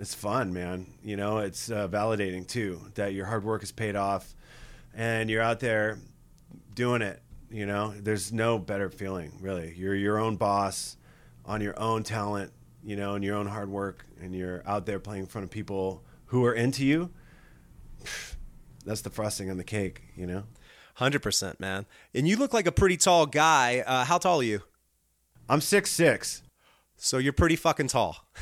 it's 0.00 0.14
fun 0.14 0.52
man. 0.52 0.86
You 1.04 1.16
know 1.16 1.38
it's 1.38 1.70
uh, 1.70 1.86
validating 1.86 2.46
too 2.46 2.80
that 2.94 3.12
your 3.12 3.26
hard 3.26 3.44
work 3.44 3.62
is 3.62 3.70
paid 3.70 3.96
off 3.96 4.34
and 4.94 5.28
you're 5.28 5.42
out 5.42 5.60
there 5.60 5.98
doing 6.74 7.02
it 7.02 7.22
you 7.52 7.66
know? 7.66 7.92
There's 7.98 8.32
no 8.32 8.58
better 8.58 8.88
feeling 8.90 9.32
really. 9.40 9.74
You're 9.76 9.94
your 9.94 10.18
own 10.18 10.36
boss 10.36 10.96
on 11.44 11.60
your 11.60 11.78
own 11.78 12.02
talent 12.02 12.52
you 12.82 12.96
know 12.96 13.14
and 13.14 13.22
your 13.22 13.36
own 13.36 13.46
hard 13.46 13.68
work 13.68 14.06
and 14.20 14.34
you're 14.34 14.62
out 14.66 14.86
there 14.86 14.98
playing 14.98 15.24
in 15.24 15.26
front 15.26 15.44
of 15.44 15.50
people 15.50 16.02
who 16.26 16.44
are 16.46 16.54
into 16.54 16.84
you. 16.84 17.10
That's 18.86 19.02
the 19.02 19.10
frosting 19.10 19.50
on 19.50 19.58
the 19.58 19.64
cake 19.64 20.00
you 20.16 20.26
know 20.26 20.44
Hundred 21.00 21.22
percent, 21.22 21.58
man. 21.58 21.86
And 22.14 22.28
you 22.28 22.36
look 22.36 22.52
like 22.52 22.66
a 22.66 22.72
pretty 22.72 22.98
tall 22.98 23.24
guy. 23.24 23.82
Uh, 23.86 24.04
how 24.04 24.18
tall 24.18 24.40
are 24.40 24.44
you? 24.44 24.60
i'm 25.48 25.62
six 25.62 25.90
six 25.90 26.42
So 26.98 27.16
you're 27.16 27.32
pretty 27.32 27.56
fucking 27.56 27.88
tall. 27.88 28.28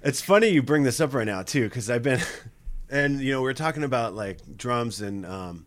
It's 0.00 0.20
funny 0.20 0.46
you 0.46 0.62
bring 0.62 0.84
this 0.84 1.00
up 1.00 1.12
right 1.12 1.26
now 1.26 1.42
too, 1.42 1.64
because 1.64 1.90
I've 1.90 2.04
been, 2.04 2.20
and 2.88 3.20
you 3.20 3.32
know, 3.32 3.42
we 3.42 3.50
are 3.50 3.54
talking 3.54 3.82
about 3.82 4.14
like 4.14 4.38
drums, 4.56 5.00
and 5.02 5.26
um, 5.26 5.66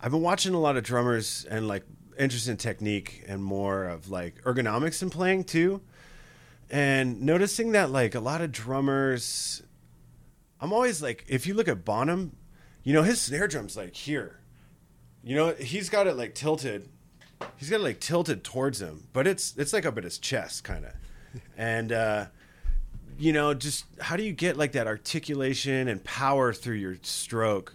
I've 0.00 0.12
been 0.12 0.22
watching 0.22 0.54
a 0.54 0.60
lot 0.60 0.76
of 0.76 0.84
drummers 0.84 1.44
and 1.50 1.66
like 1.66 1.82
interest 2.16 2.46
in 2.46 2.58
technique 2.58 3.24
and 3.26 3.42
more 3.42 3.84
of 3.84 4.08
like 4.08 4.40
ergonomics 4.44 5.02
in 5.02 5.10
playing 5.10 5.44
too, 5.44 5.82
and 6.70 7.20
noticing 7.20 7.72
that 7.72 7.90
like 7.90 8.14
a 8.14 8.20
lot 8.20 8.40
of 8.40 8.52
drummers, 8.52 9.64
I'm 10.60 10.72
always 10.72 11.02
like, 11.02 11.24
if 11.26 11.44
you 11.44 11.52
look 11.54 11.66
at 11.66 11.84
Bonham, 11.84 12.36
you 12.84 12.94
know, 12.94 13.02
his 13.02 13.20
snare 13.20 13.48
drum's 13.48 13.76
like 13.76 13.96
here, 13.96 14.38
you 15.26 15.36
know, 15.36 15.52
he's 15.54 15.90
got 15.90 16.06
it 16.06 16.16
like 16.16 16.34
tilted, 16.34 16.88
he's 17.56 17.68
got 17.68 17.80
it 17.80 17.82
like 17.82 18.00
tilted 18.00 18.44
towards 18.44 18.80
him, 18.80 19.08
but 19.12 19.26
it's 19.26 19.54
it's 19.58 19.72
like 19.74 19.84
up 19.84 19.98
at 19.98 20.04
his 20.04 20.18
chest 20.18 20.64
kind 20.64 20.86
of, 20.86 20.92
and. 21.58 21.92
uh 21.92 22.26
you 23.18 23.32
know, 23.32 23.54
just 23.54 23.86
how 24.00 24.16
do 24.16 24.22
you 24.22 24.32
get 24.32 24.56
like 24.56 24.72
that 24.72 24.86
articulation 24.86 25.88
and 25.88 26.02
power 26.04 26.52
through 26.52 26.74
your 26.74 26.96
stroke? 27.02 27.74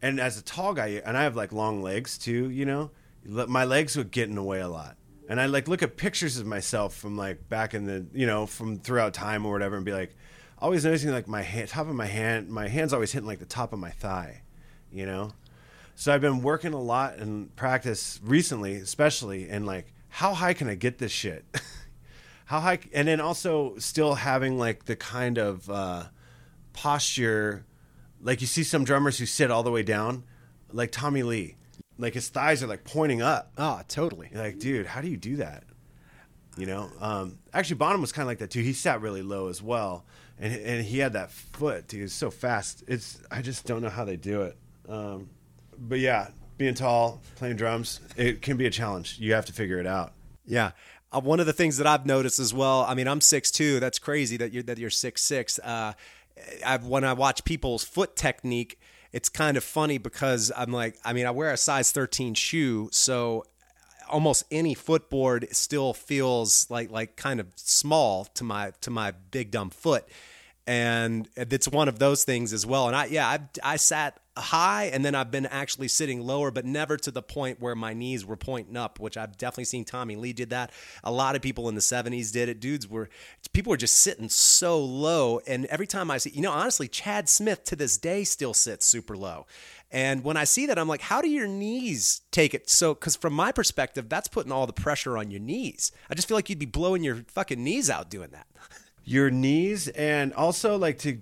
And 0.00 0.18
as 0.18 0.38
a 0.38 0.42
tall 0.42 0.74
guy, 0.74 1.02
and 1.04 1.16
I 1.16 1.24
have 1.24 1.36
like 1.36 1.52
long 1.52 1.82
legs 1.82 2.18
too, 2.18 2.50
you 2.50 2.64
know, 2.64 2.90
my 3.24 3.64
legs 3.64 3.96
would 3.96 4.10
get 4.10 4.28
in 4.28 4.34
the 4.34 4.42
way 4.42 4.60
a 4.60 4.68
lot. 4.68 4.96
And 5.28 5.40
I 5.40 5.46
like 5.46 5.68
look 5.68 5.82
at 5.82 5.96
pictures 5.96 6.38
of 6.38 6.46
myself 6.46 6.94
from 6.96 7.16
like 7.16 7.48
back 7.48 7.74
in 7.74 7.86
the, 7.86 8.06
you 8.12 8.26
know, 8.26 8.46
from 8.46 8.78
throughout 8.78 9.14
time 9.14 9.46
or 9.46 9.52
whatever, 9.52 9.76
and 9.76 9.84
be 9.84 9.92
like, 9.92 10.16
always 10.58 10.84
noticing 10.84 11.10
like 11.10 11.28
my 11.28 11.42
hand, 11.42 11.68
top 11.68 11.88
of 11.88 11.94
my 11.94 12.06
hand, 12.06 12.48
my 12.48 12.68
hands 12.68 12.92
always 12.92 13.12
hitting 13.12 13.28
like 13.28 13.38
the 13.38 13.46
top 13.46 13.72
of 13.72 13.78
my 13.78 13.90
thigh, 13.90 14.42
you 14.90 15.06
know. 15.06 15.30
So 15.94 16.12
I've 16.12 16.20
been 16.20 16.42
working 16.42 16.72
a 16.72 16.80
lot 16.80 17.18
in 17.18 17.46
practice 17.56 18.18
recently, 18.22 18.76
especially, 18.76 19.48
in 19.48 19.66
like, 19.66 19.92
how 20.08 20.34
high 20.34 20.54
can 20.54 20.68
I 20.68 20.74
get 20.74 20.98
this 20.98 21.12
shit? 21.12 21.44
how 22.52 22.60
high 22.60 22.78
and 22.92 23.08
then 23.08 23.18
also 23.18 23.78
still 23.78 24.14
having 24.14 24.58
like 24.58 24.84
the 24.84 24.94
kind 24.94 25.38
of 25.38 25.70
uh, 25.70 26.04
posture 26.74 27.64
like 28.20 28.42
you 28.42 28.46
see 28.46 28.62
some 28.62 28.84
drummers 28.84 29.18
who 29.18 29.24
sit 29.24 29.50
all 29.50 29.62
the 29.62 29.70
way 29.70 29.82
down 29.82 30.22
like 30.70 30.90
tommy 30.90 31.22
lee 31.22 31.56
like 31.96 32.12
his 32.12 32.28
thighs 32.28 32.62
are 32.62 32.66
like 32.66 32.84
pointing 32.84 33.22
up. 33.22 33.52
Oh, 33.56 33.80
totally. 33.88 34.28
You're 34.32 34.42
like 34.42 34.58
dude 34.58 34.84
how 34.84 35.00
do 35.00 35.08
you 35.08 35.16
do 35.16 35.36
that? 35.36 35.64
You 36.58 36.66
know 36.66 36.90
um, 37.00 37.38
actually 37.54 37.76
bonham 37.76 38.02
was 38.02 38.12
kind 38.12 38.24
of 38.24 38.28
like 38.28 38.38
that 38.40 38.50
too. 38.50 38.60
He 38.60 38.74
sat 38.74 39.00
really 39.00 39.22
low 39.22 39.48
as 39.48 39.62
well 39.62 40.04
and, 40.38 40.52
and 40.54 40.84
he 40.84 40.98
had 40.98 41.14
that 41.14 41.30
foot 41.30 41.88
dude 41.88 42.02
it's 42.02 42.12
so 42.12 42.30
fast. 42.30 42.84
It's 42.86 43.18
i 43.30 43.40
just 43.40 43.64
don't 43.64 43.80
know 43.80 43.88
how 43.88 44.04
they 44.04 44.16
do 44.16 44.42
it. 44.42 44.58
Um, 44.86 45.30
but 45.88 45.98
yeah 45.98 46.28
being 46.58 46.74
tall 46.74 47.20
playing 47.36 47.56
drums 47.56 48.00
it 48.16 48.40
can 48.40 48.56
be 48.56 48.66
a 48.66 48.70
challenge 48.70 49.16
you 49.18 49.32
have 49.34 49.44
to 49.44 49.52
figure 49.52 49.78
it 49.78 49.86
out 49.86 50.12
Yeah. 50.46 50.72
Uh, 51.12 51.20
one 51.20 51.40
of 51.40 51.46
the 51.46 51.52
things 51.52 51.76
that 51.76 51.86
I've 51.86 52.06
noticed 52.06 52.38
as 52.38 52.54
well. 52.54 52.86
I 52.88 52.94
mean, 52.94 53.06
I'm 53.06 53.20
six 53.20 53.50
two. 53.50 53.78
That's 53.80 53.98
crazy 53.98 54.36
that 54.38 54.52
you're 54.52 54.62
that 54.62 54.78
you're 54.78 54.90
six 54.90 55.22
six. 55.22 55.58
Uh, 55.58 55.92
I've, 56.64 56.86
when 56.86 57.04
I 57.04 57.12
watch 57.12 57.44
people's 57.44 57.84
foot 57.84 58.16
technique, 58.16 58.80
it's 59.12 59.28
kind 59.28 59.56
of 59.56 59.64
funny 59.64 59.98
because 59.98 60.50
I'm 60.56 60.72
like, 60.72 60.96
I 61.04 61.12
mean, 61.12 61.26
I 61.26 61.30
wear 61.30 61.52
a 61.52 61.56
size 61.58 61.92
13 61.92 62.32
shoe, 62.34 62.88
so 62.92 63.44
almost 64.08 64.44
any 64.50 64.74
footboard 64.74 65.48
still 65.52 65.92
feels 65.92 66.66
like 66.70 66.90
like 66.90 67.16
kind 67.16 67.40
of 67.40 67.48
small 67.56 68.24
to 68.34 68.44
my 68.44 68.72
to 68.80 68.90
my 68.90 69.12
big 69.30 69.50
dumb 69.50 69.70
foot. 69.70 70.04
And 70.66 71.28
it's 71.36 71.68
one 71.68 71.88
of 71.88 71.98
those 71.98 72.24
things 72.24 72.52
as 72.52 72.64
well. 72.64 72.86
And 72.86 72.96
I 72.96 73.06
yeah, 73.06 73.26
I 73.26 73.40
I 73.62 73.76
sat 73.76 74.20
high 74.36 74.84
and 74.84 75.04
then 75.04 75.14
I've 75.14 75.30
been 75.30 75.46
actually 75.46 75.88
sitting 75.88 76.22
lower, 76.22 76.50
but 76.50 76.64
never 76.64 76.96
to 76.96 77.10
the 77.10 77.22
point 77.22 77.60
where 77.60 77.74
my 77.74 77.92
knees 77.92 78.24
were 78.24 78.36
pointing 78.36 78.76
up, 78.76 78.98
which 78.98 79.16
I've 79.16 79.36
definitely 79.36 79.64
seen 79.64 79.84
Tommy 79.84 80.16
Lee 80.16 80.32
did 80.32 80.50
that. 80.50 80.72
A 81.04 81.12
lot 81.12 81.36
of 81.36 81.42
people 81.42 81.68
in 81.68 81.74
the 81.74 81.80
70s 81.80 82.32
did 82.32 82.48
it. 82.48 82.60
Dudes 82.60 82.88
were 82.88 83.10
people 83.52 83.70
were 83.70 83.76
just 83.76 83.96
sitting 83.96 84.28
so 84.28 84.82
low. 84.82 85.40
And 85.46 85.66
every 85.66 85.86
time 85.86 86.10
I 86.10 86.18
see, 86.18 86.30
you 86.30 86.42
know, 86.42 86.52
honestly, 86.52 86.88
Chad 86.88 87.28
Smith 87.28 87.64
to 87.64 87.76
this 87.76 87.98
day 87.98 88.24
still 88.24 88.54
sits 88.54 88.86
super 88.86 89.16
low. 89.16 89.46
And 89.90 90.24
when 90.24 90.38
I 90.38 90.44
see 90.44 90.64
that, 90.66 90.78
I'm 90.78 90.88
like, 90.88 91.02
how 91.02 91.20
do 91.20 91.28
your 91.28 91.46
knees 91.46 92.22
take 92.30 92.54
it? 92.54 92.70
So, 92.70 92.94
because 92.94 93.14
from 93.14 93.34
my 93.34 93.52
perspective, 93.52 94.08
that's 94.08 94.28
putting 94.28 94.50
all 94.50 94.66
the 94.66 94.72
pressure 94.72 95.18
on 95.18 95.30
your 95.30 95.40
knees. 95.40 95.92
I 96.08 96.14
just 96.14 96.26
feel 96.28 96.36
like 96.36 96.48
you'd 96.48 96.58
be 96.58 96.64
blowing 96.64 97.04
your 97.04 97.16
fucking 97.28 97.62
knees 97.62 97.90
out 97.90 98.08
doing 98.08 98.30
that. 98.30 98.46
Your 99.04 99.30
knees 99.30 99.88
and 99.88 100.32
also 100.34 100.76
like 100.76 100.98
to 100.98 101.18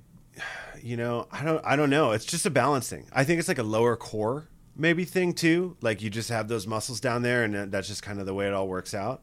you 0.83 0.97
know, 0.97 1.27
I 1.31 1.45
don't 1.45 1.65
I 1.65 1.77
don't 1.77 1.91
know. 1.91 2.13
It's 2.13 2.25
just 2.25 2.47
a 2.47 2.51
balancing. 2.51 3.07
I 3.13 3.25
think 3.25 3.39
it's 3.39 3.49
like 3.49 3.59
a 3.59 3.63
lower 3.63 3.97
core 3.97 4.49
maybe 4.77 5.05
thing 5.05 5.35
too. 5.35 5.77
Like 5.81 6.03
you 6.03 6.11
just 6.11 6.31
have 6.31 6.49
those 6.49 6.67
muscles 6.67 7.01
down 7.01 7.23
there 7.23 7.45
and 7.45 7.71
that's 7.71 7.89
just 7.89 8.03
kind 8.03 8.19
of 8.19 8.27
the 8.27 8.35
way 8.35 8.47
it 8.47 8.55
all 8.55 8.67
works 8.67 8.95
out. 8.95 9.23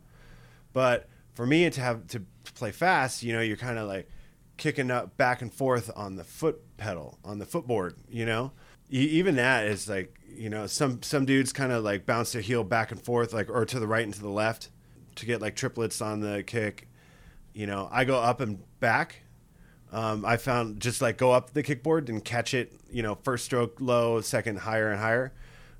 But 0.74 1.10
for 1.34 1.46
me 1.46 1.70
to 1.70 1.82
have 1.82 2.08
to 2.08 2.24
play 2.54 2.72
fast, 2.72 3.24
you 3.24 3.34
know, 3.34 3.42
you're 3.42 3.58
kind 3.58 3.78
of 3.78 3.88
like 3.88 4.10
kicking 4.58 4.92
up 4.92 5.18
back 5.18 5.42
and 5.42 5.54
forth 5.54 5.92
on 5.96 6.16
the 6.16 6.24
foot 6.24 6.78
pedal, 6.78 7.18
on 7.24 7.40
the 7.40 7.46
footboard, 7.46 7.96
you 8.10 8.26
know? 8.26 8.52
even 8.90 9.36
that 9.36 9.66
is 9.66 9.90
like, 9.90 10.18
you 10.34 10.50
know, 10.50 10.66
some 10.66 11.02
some 11.04 11.26
dudes 11.26 11.52
kind 11.52 11.74
of 11.74 11.84
like 11.84 12.06
bounce 12.06 12.32
their 12.32 12.42
heel 12.42 12.64
back 12.64 12.92
and 12.92 13.04
forth 13.04 13.34
like 13.34 13.50
or 13.50 13.66
to 13.66 13.82
the 13.82 13.88
right 13.88 14.06
and 14.06 14.14
to 14.14 14.22
the 14.22 14.30
left 14.30 14.70
to 15.16 15.26
get 15.26 15.42
like 15.42 15.58
triplets 15.58 16.02
on 16.02 16.22
the 16.22 16.42
kick. 16.44 16.88
You 17.58 17.68
know, 17.68 17.90
I 17.92 18.06
go 18.06 18.20
up 18.20 18.40
and 18.40 18.60
back 18.80 19.24
um, 19.92 20.26
I 20.26 20.38
found 20.38 20.82
just 20.82 21.02
like 21.02 21.18
go 21.18 21.32
up 21.32 21.52
the 21.54 21.64
kickboard 21.64 22.10
and 22.10 22.24
catch 22.24 22.54
it, 22.54 22.74
you 22.92 23.04
know, 23.04 23.16
first 23.16 23.46
stroke 23.46 23.80
low, 23.80 24.20
second 24.22 24.60
higher 24.60 24.92
and 24.92 25.00
higher. 25.00 25.34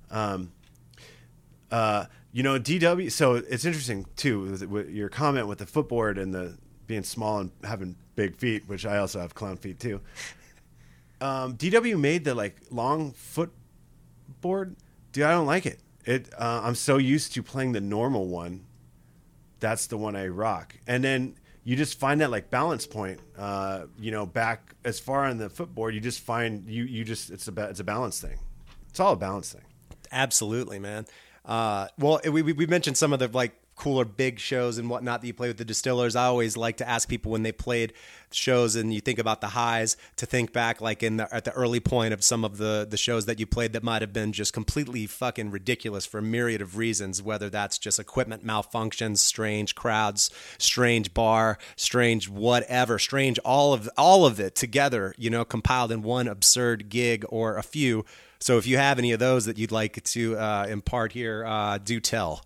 Um, 0.10 0.52
uh, 1.72 2.06
you 2.32 2.44
know, 2.44 2.60
DW. 2.60 3.12
So 3.12 3.36
it's 3.36 3.66
interesting 3.66 4.06
too 4.16 4.42
with, 4.42 4.64
with, 4.64 4.90
your 4.90 5.10
comment 5.10 5.48
with 5.48 5.60
the 5.60 5.66
footboard 5.66 6.18
and 6.18 6.34
the 6.34 6.58
being 6.86 7.04
small 7.04 7.40
and 7.40 7.52
having 7.64 7.98
big 8.16 8.38
feet, 8.38 8.68
which 8.68 8.86
I 8.86 8.98
also 8.98 9.20
have 9.20 9.36
clown 9.36 9.58
feet 9.58 9.80
too. 9.80 10.02
Um, 11.20 11.58
DW 11.58 12.00
made 12.00 12.26
the 12.26 12.36
like 12.36 12.58
long 12.70 13.12
footboard. 13.12 14.76
Dude, 15.12 15.24
I 15.24 15.32
don't 15.32 15.48
like 15.48 15.66
it. 15.66 15.80
It. 16.06 16.32
Uh, 16.38 16.62
I'm 16.64 16.76
so 16.76 16.98
used 16.98 17.34
to 17.34 17.42
playing 17.42 17.72
the 17.72 17.82
normal 17.82 18.28
one. 18.28 18.68
That's 19.60 19.88
the 19.88 19.98
one 19.98 20.16
I 20.16 20.28
rock, 20.28 20.76
and 20.86 21.04
then 21.04 21.34
you 21.68 21.76
just 21.76 22.00
find 22.00 22.22
that 22.22 22.32
like 22.32 22.50
balance 22.50 22.88
point. 22.88 23.20
Uh, 23.38 23.88
you 24.00 24.10
know, 24.10 24.26
back 24.26 24.74
as 24.86 25.02
far 25.02 25.26
on 25.26 25.38
the 25.38 25.50
footboard, 25.50 25.94
you 25.94 26.00
just 26.00 26.22
find 26.22 26.66
you 26.66 26.86
you 26.86 27.04
just 27.04 27.30
it's 27.30 27.46
a 27.50 27.70
it's 27.70 27.82
a 27.82 27.84
balance 27.84 28.22
thing. 28.22 28.40
It's 28.88 29.02
all 29.02 29.12
a 29.12 29.18
balance 29.18 29.52
thing. 29.52 29.64
Absolutely, 30.10 30.80
man. 30.80 31.06
Uh, 31.44 31.90
well, 32.00 32.22
we 32.24 32.42
we 32.42 32.66
mentioned 32.68 32.96
some 32.96 33.12
of 33.12 33.20
the 33.20 33.28
like 33.28 33.52
cooler 33.78 34.04
big 34.04 34.40
shows 34.40 34.78
and 34.78 34.90
whatnot 34.90 35.22
that 35.22 35.28
you 35.28 35.34
play 35.34 35.48
with 35.48 35.58
the 35.58 35.66
distillers. 35.66 36.16
I 36.16 36.26
always 36.26 36.58
like 36.58 36.78
to 36.78 36.90
ask 36.90 37.08
people 37.08 37.32
when 37.32 37.44
they 37.44 37.54
played 37.54 37.94
shows 38.32 38.76
and 38.76 38.94
you 38.94 39.00
think 39.00 39.20
about 39.20 39.40
the 39.40 39.48
highs 39.48 39.96
to 40.18 40.26
think 40.26 40.52
back 40.52 40.82
like 40.82 41.02
in 41.02 41.16
the, 41.18 41.34
at 41.34 41.46
the 41.46 41.52
early 41.54 41.80
point 41.80 42.14
of 42.14 42.22
some 42.22 42.44
of 42.44 42.58
the 42.58 42.86
the 42.90 42.98
shows 42.98 43.26
that 43.26 43.40
you 43.40 43.46
played 43.46 43.72
that 43.72 43.84
might 43.84 44.02
have 44.02 44.12
been 44.12 44.34
just 44.34 44.52
completely 44.52 45.08
fucking 45.08 45.50
ridiculous 45.50 46.06
for 46.06 46.18
a 46.18 46.22
myriad 46.22 46.62
of 46.62 46.76
reasons 46.76 47.22
whether 47.22 47.50
that's 47.50 47.78
just 47.78 48.00
equipment 48.00 48.46
malfunctions 48.46 49.20
strange 49.20 49.76
crowds 49.76 50.30
strange 50.58 51.14
bar 51.14 51.58
strange 51.78 52.28
whatever 52.28 53.00
strange 53.00 53.40
all 53.46 53.74
of 53.74 53.90
all 53.98 54.26
of 54.26 54.42
it 54.42 54.56
together 54.56 55.16
you 55.18 55.30
know 55.30 55.46
compiled 55.46 55.92
in 55.92 56.02
one 56.02 56.28
absurd 56.28 56.90
gig 56.90 57.26
or 57.30 57.58
a 57.58 57.64
few. 57.64 58.06
So 58.40 58.58
if 58.58 58.68
you 58.68 58.78
have 58.78 59.00
any 59.00 59.12
of 59.12 59.20
those 59.20 59.46
that 59.46 59.58
you'd 59.58 59.72
like 59.72 60.04
to 60.04 60.38
uh, 60.38 60.68
impart 60.70 61.12
here 61.12 61.46
uh, 61.46 61.80
do 61.80 62.00
tell 62.00 62.44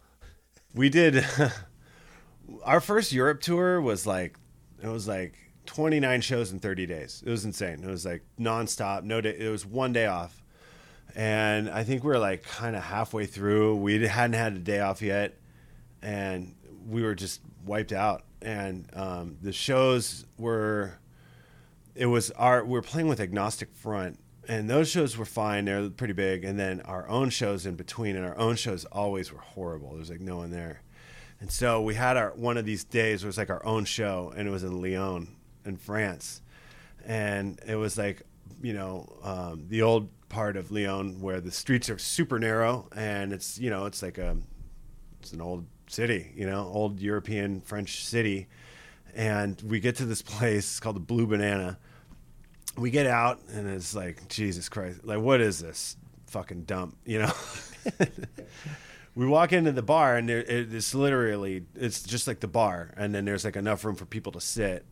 we 0.73 0.89
did 0.89 1.25
our 2.63 2.79
first 2.79 3.11
Europe 3.11 3.41
tour 3.41 3.81
was 3.81 4.05
like 4.05 4.37
it 4.81 4.87
was 4.87 5.07
like 5.07 5.35
29 5.65 6.21
shows 6.21 6.51
in 6.51 6.59
30 6.59 6.85
days. 6.85 7.23
It 7.25 7.29
was 7.29 7.45
insane. 7.45 7.83
It 7.83 7.87
was 7.87 8.05
like 8.05 8.23
nonstop, 8.39 9.03
no 9.03 9.21
day. 9.21 9.35
It 9.37 9.49
was 9.49 9.65
one 9.65 9.93
day 9.93 10.07
off, 10.07 10.43
and 11.15 11.69
I 11.69 11.83
think 11.83 12.03
we 12.03 12.09
were 12.09 12.19
like 12.19 12.43
kind 12.43 12.75
of 12.75 12.83
halfway 12.83 13.25
through. 13.25 13.77
We 13.77 14.05
hadn't 14.07 14.33
had 14.33 14.53
a 14.53 14.59
day 14.59 14.79
off 14.79 15.01
yet, 15.01 15.37
and 16.01 16.55
we 16.87 17.03
were 17.03 17.15
just 17.15 17.41
wiped 17.65 17.93
out. 17.93 18.23
And 18.41 18.89
um, 18.93 19.37
the 19.41 19.53
shows 19.53 20.25
were, 20.39 20.97
it 21.93 22.07
was 22.07 22.31
our 22.31 22.63
we 22.63 22.71
were 22.71 22.81
playing 22.81 23.07
with 23.07 23.19
Agnostic 23.19 23.71
Front, 23.73 24.19
and 24.47 24.69
those 24.69 24.89
shows 24.89 25.17
were 25.17 25.25
fine. 25.25 25.65
They're 25.65 25.89
pretty 25.89 26.13
big, 26.13 26.43
and 26.43 26.59
then 26.59 26.81
our 26.81 27.07
own 27.07 27.29
shows 27.29 27.65
in 27.65 27.75
between, 27.75 28.15
and 28.15 28.25
our 28.25 28.37
own 28.37 28.55
shows 28.55 28.85
always 28.85 29.31
were 29.31 29.39
horrible. 29.39 29.95
There's 29.95 30.09
like 30.09 30.21
no 30.21 30.37
one 30.37 30.51
there, 30.51 30.81
and 31.39 31.51
so 31.51 31.81
we 31.81 31.95
had 31.95 32.17
our 32.17 32.31
one 32.31 32.57
of 32.57 32.65
these 32.65 32.83
days. 32.83 33.23
It 33.23 33.27
was 33.27 33.37
like 33.37 33.49
our 33.49 33.65
own 33.65 33.85
show, 33.85 34.33
and 34.35 34.47
it 34.47 34.51
was 34.51 34.63
in 34.63 34.81
Lyon, 34.81 35.35
in 35.65 35.77
France, 35.77 36.41
and 37.05 37.59
it 37.67 37.75
was 37.75 37.97
like 37.97 38.23
you 38.61 38.73
know 38.73 39.07
um, 39.23 39.65
the 39.67 39.81
old 39.81 40.09
part 40.29 40.55
of 40.55 40.71
Lyon 40.71 41.19
where 41.19 41.41
the 41.41 41.51
streets 41.51 41.89
are 41.89 41.97
super 41.97 42.39
narrow, 42.39 42.87
and 42.95 43.33
it's 43.33 43.59
you 43.59 43.69
know 43.69 43.85
it's 43.85 44.01
like 44.01 44.17
a 44.17 44.37
it's 45.21 45.33
an 45.33 45.41
old 45.41 45.65
city, 45.87 46.31
you 46.35 46.45
know, 46.45 46.69
old 46.73 46.99
European 46.99 47.61
French 47.61 48.05
city, 48.05 48.47
and 49.13 49.61
we 49.61 49.79
get 49.79 49.95
to 49.97 50.05
this 50.05 50.21
place 50.23 50.79
called 50.79 50.95
the 50.95 51.01
Blue 51.01 51.27
Banana 51.27 51.77
we 52.77 52.91
get 52.91 53.05
out 53.05 53.39
and 53.53 53.69
it's 53.69 53.95
like 53.95 54.27
Jesus 54.29 54.69
Christ, 54.69 55.03
like 55.03 55.19
what 55.19 55.41
is 55.41 55.59
this 55.59 55.97
fucking 56.27 56.63
dump, 56.63 56.97
you 57.05 57.19
know? 57.19 57.31
we 59.15 59.25
walk 59.25 59.51
into 59.51 59.71
the 59.71 59.81
bar 59.81 60.17
and 60.17 60.27
there, 60.27 60.39
it's 60.39 60.95
literally 60.95 61.65
it's 61.75 62.03
just 62.03 62.27
like 62.27 62.39
the 62.39 62.47
bar, 62.47 62.93
and 62.97 63.13
then 63.13 63.25
there's 63.25 63.45
like 63.45 63.55
enough 63.55 63.83
room 63.83 63.95
for 63.95 64.05
people 64.05 64.31
to 64.33 64.41
sit. 64.41 64.85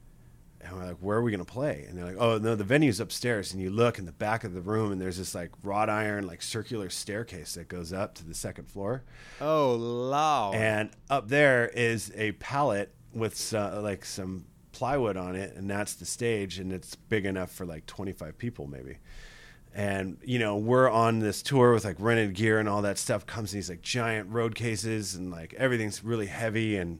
And 0.61 0.75
we're 0.75 0.87
like, 0.87 0.97
where 0.97 1.17
are 1.17 1.21
we 1.21 1.31
gonna 1.31 1.45
play? 1.45 1.85
And 1.87 1.97
they're 1.97 2.05
like, 2.05 2.17
oh 2.19 2.37
no, 2.37 2.53
the 2.53 2.65
venue's 2.65 2.99
upstairs. 2.99 3.53
And 3.53 3.61
you 3.61 3.69
look 3.69 3.97
in 3.97 4.05
the 4.05 4.11
back 4.11 4.43
of 4.43 4.53
the 4.53 4.59
room, 4.59 4.91
and 4.91 4.99
there's 4.99 5.17
this 5.17 5.33
like 5.33 5.51
wrought 5.63 5.89
iron, 5.89 6.27
like 6.27 6.41
circular 6.41 6.89
staircase 6.89 7.53
that 7.53 7.69
goes 7.69 7.93
up 7.93 8.13
to 8.15 8.25
the 8.25 8.33
second 8.33 8.67
floor. 8.67 9.03
Oh, 9.39 10.09
wow! 10.09 10.51
And 10.53 10.89
up 11.09 11.29
there 11.29 11.69
is 11.69 12.11
a 12.13 12.33
pallet 12.33 12.93
with 13.13 13.53
like 13.53 14.03
some 14.03 14.45
plywood 14.71 15.17
on 15.17 15.35
it, 15.35 15.55
and 15.55 15.69
that's 15.69 15.93
the 15.93 16.05
stage, 16.05 16.59
and 16.59 16.71
it's 16.71 16.95
big 16.95 17.25
enough 17.25 17.51
for 17.51 17.65
like 17.65 17.85
25 17.85 18.37
people 18.37 18.67
maybe. 18.67 18.97
And 19.73 20.17
you 20.23 20.39
know, 20.39 20.57
we're 20.57 20.89
on 20.89 21.19
this 21.19 21.41
tour 21.41 21.73
with 21.73 21.85
like 21.85 21.97
rented 21.99 22.33
gear 22.33 22.59
and 22.59 22.67
all 22.67 22.81
that 22.81 22.97
stuff. 22.97 23.25
Comes 23.25 23.53
in 23.53 23.57
these 23.57 23.69
like 23.69 23.81
giant 23.81 24.29
road 24.29 24.55
cases, 24.55 25.15
and 25.15 25.31
like 25.31 25.53
everything's 25.55 26.03
really 26.03 26.27
heavy 26.27 26.77
and 26.77 26.99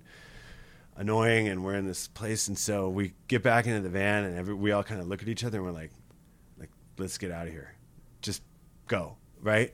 annoying. 0.96 1.48
And 1.48 1.64
we're 1.64 1.76
in 1.76 1.88
this 1.88 2.08
place, 2.08 2.48
and 2.48 2.58
so 2.58 2.90
we 2.90 3.14
get 3.28 3.42
back 3.42 3.66
into 3.66 3.82
the 3.82 3.90
van, 3.90 4.26
and 4.26 4.38
every, 4.38 4.54
we 4.54 4.72
all 4.72 4.84
kind 4.84 5.02
of 5.02 5.08
look 5.08 5.22
at 5.22 5.30
each 5.30 5.44
other, 5.44 5.58
and 5.58 5.66
we're 5.66 5.74
like, 5.74 5.92
like, 6.60 6.70
let's 6.98 7.18
get 7.18 7.32
out 7.32 7.48
of 7.48 7.54
here, 7.54 7.76
just 8.22 8.44
go, 8.88 9.18
right? 9.42 9.74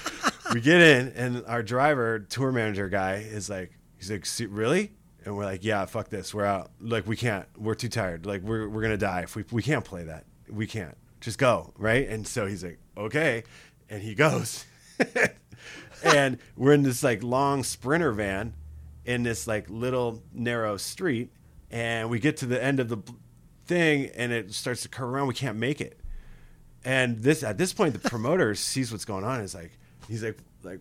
we 0.54 0.60
get 0.60 0.80
in, 0.80 1.08
and 1.14 1.44
our 1.46 1.62
driver, 1.62 2.18
tour 2.18 2.50
manager 2.50 2.88
guy, 2.88 3.16
is 3.16 3.48
like, 3.48 3.72
he's 3.96 4.10
like, 4.10 4.26
really? 4.50 4.92
And 5.24 5.36
we're 5.36 5.44
like, 5.44 5.64
yeah, 5.64 5.84
fuck 5.86 6.08
this, 6.08 6.34
we're 6.34 6.44
out. 6.44 6.70
Like 6.80 7.06
we 7.06 7.16
can't, 7.16 7.46
we're 7.56 7.74
too 7.74 7.88
tired. 7.88 8.26
Like 8.26 8.42
we're 8.42 8.68
we're 8.68 8.82
gonna 8.82 8.96
die 8.96 9.22
if 9.22 9.36
we 9.36 9.44
we 9.50 9.62
can't 9.62 9.84
play 9.84 10.04
that. 10.04 10.24
We 10.48 10.66
can't. 10.66 10.96
Just 11.20 11.38
go, 11.38 11.72
right? 11.78 12.08
And 12.08 12.26
so 12.26 12.46
he's 12.46 12.64
like, 12.64 12.78
okay, 12.96 13.44
and 13.88 14.02
he 14.02 14.14
goes, 14.14 14.64
and 16.04 16.38
we're 16.56 16.72
in 16.72 16.82
this 16.82 17.02
like 17.02 17.22
long 17.22 17.62
sprinter 17.62 18.12
van 18.12 18.54
in 19.04 19.22
this 19.22 19.46
like 19.46 19.68
little 19.70 20.22
narrow 20.32 20.76
street, 20.76 21.32
and 21.70 22.10
we 22.10 22.18
get 22.18 22.38
to 22.38 22.46
the 22.46 22.62
end 22.62 22.80
of 22.80 22.88
the 22.88 22.98
thing, 23.66 24.10
and 24.16 24.32
it 24.32 24.52
starts 24.52 24.82
to 24.82 24.88
curve 24.88 25.10
around. 25.10 25.28
We 25.28 25.34
can't 25.34 25.58
make 25.58 25.80
it, 25.80 26.00
and 26.84 27.18
this 27.20 27.42
at 27.42 27.58
this 27.58 27.72
point 27.72 28.00
the 28.00 28.08
promoter 28.10 28.54
sees 28.54 28.90
what's 28.90 29.04
going 29.04 29.24
on. 29.24 29.40
Is 29.40 29.54
like, 29.54 29.78
he's 30.08 30.24
like, 30.24 30.38
like 30.62 30.80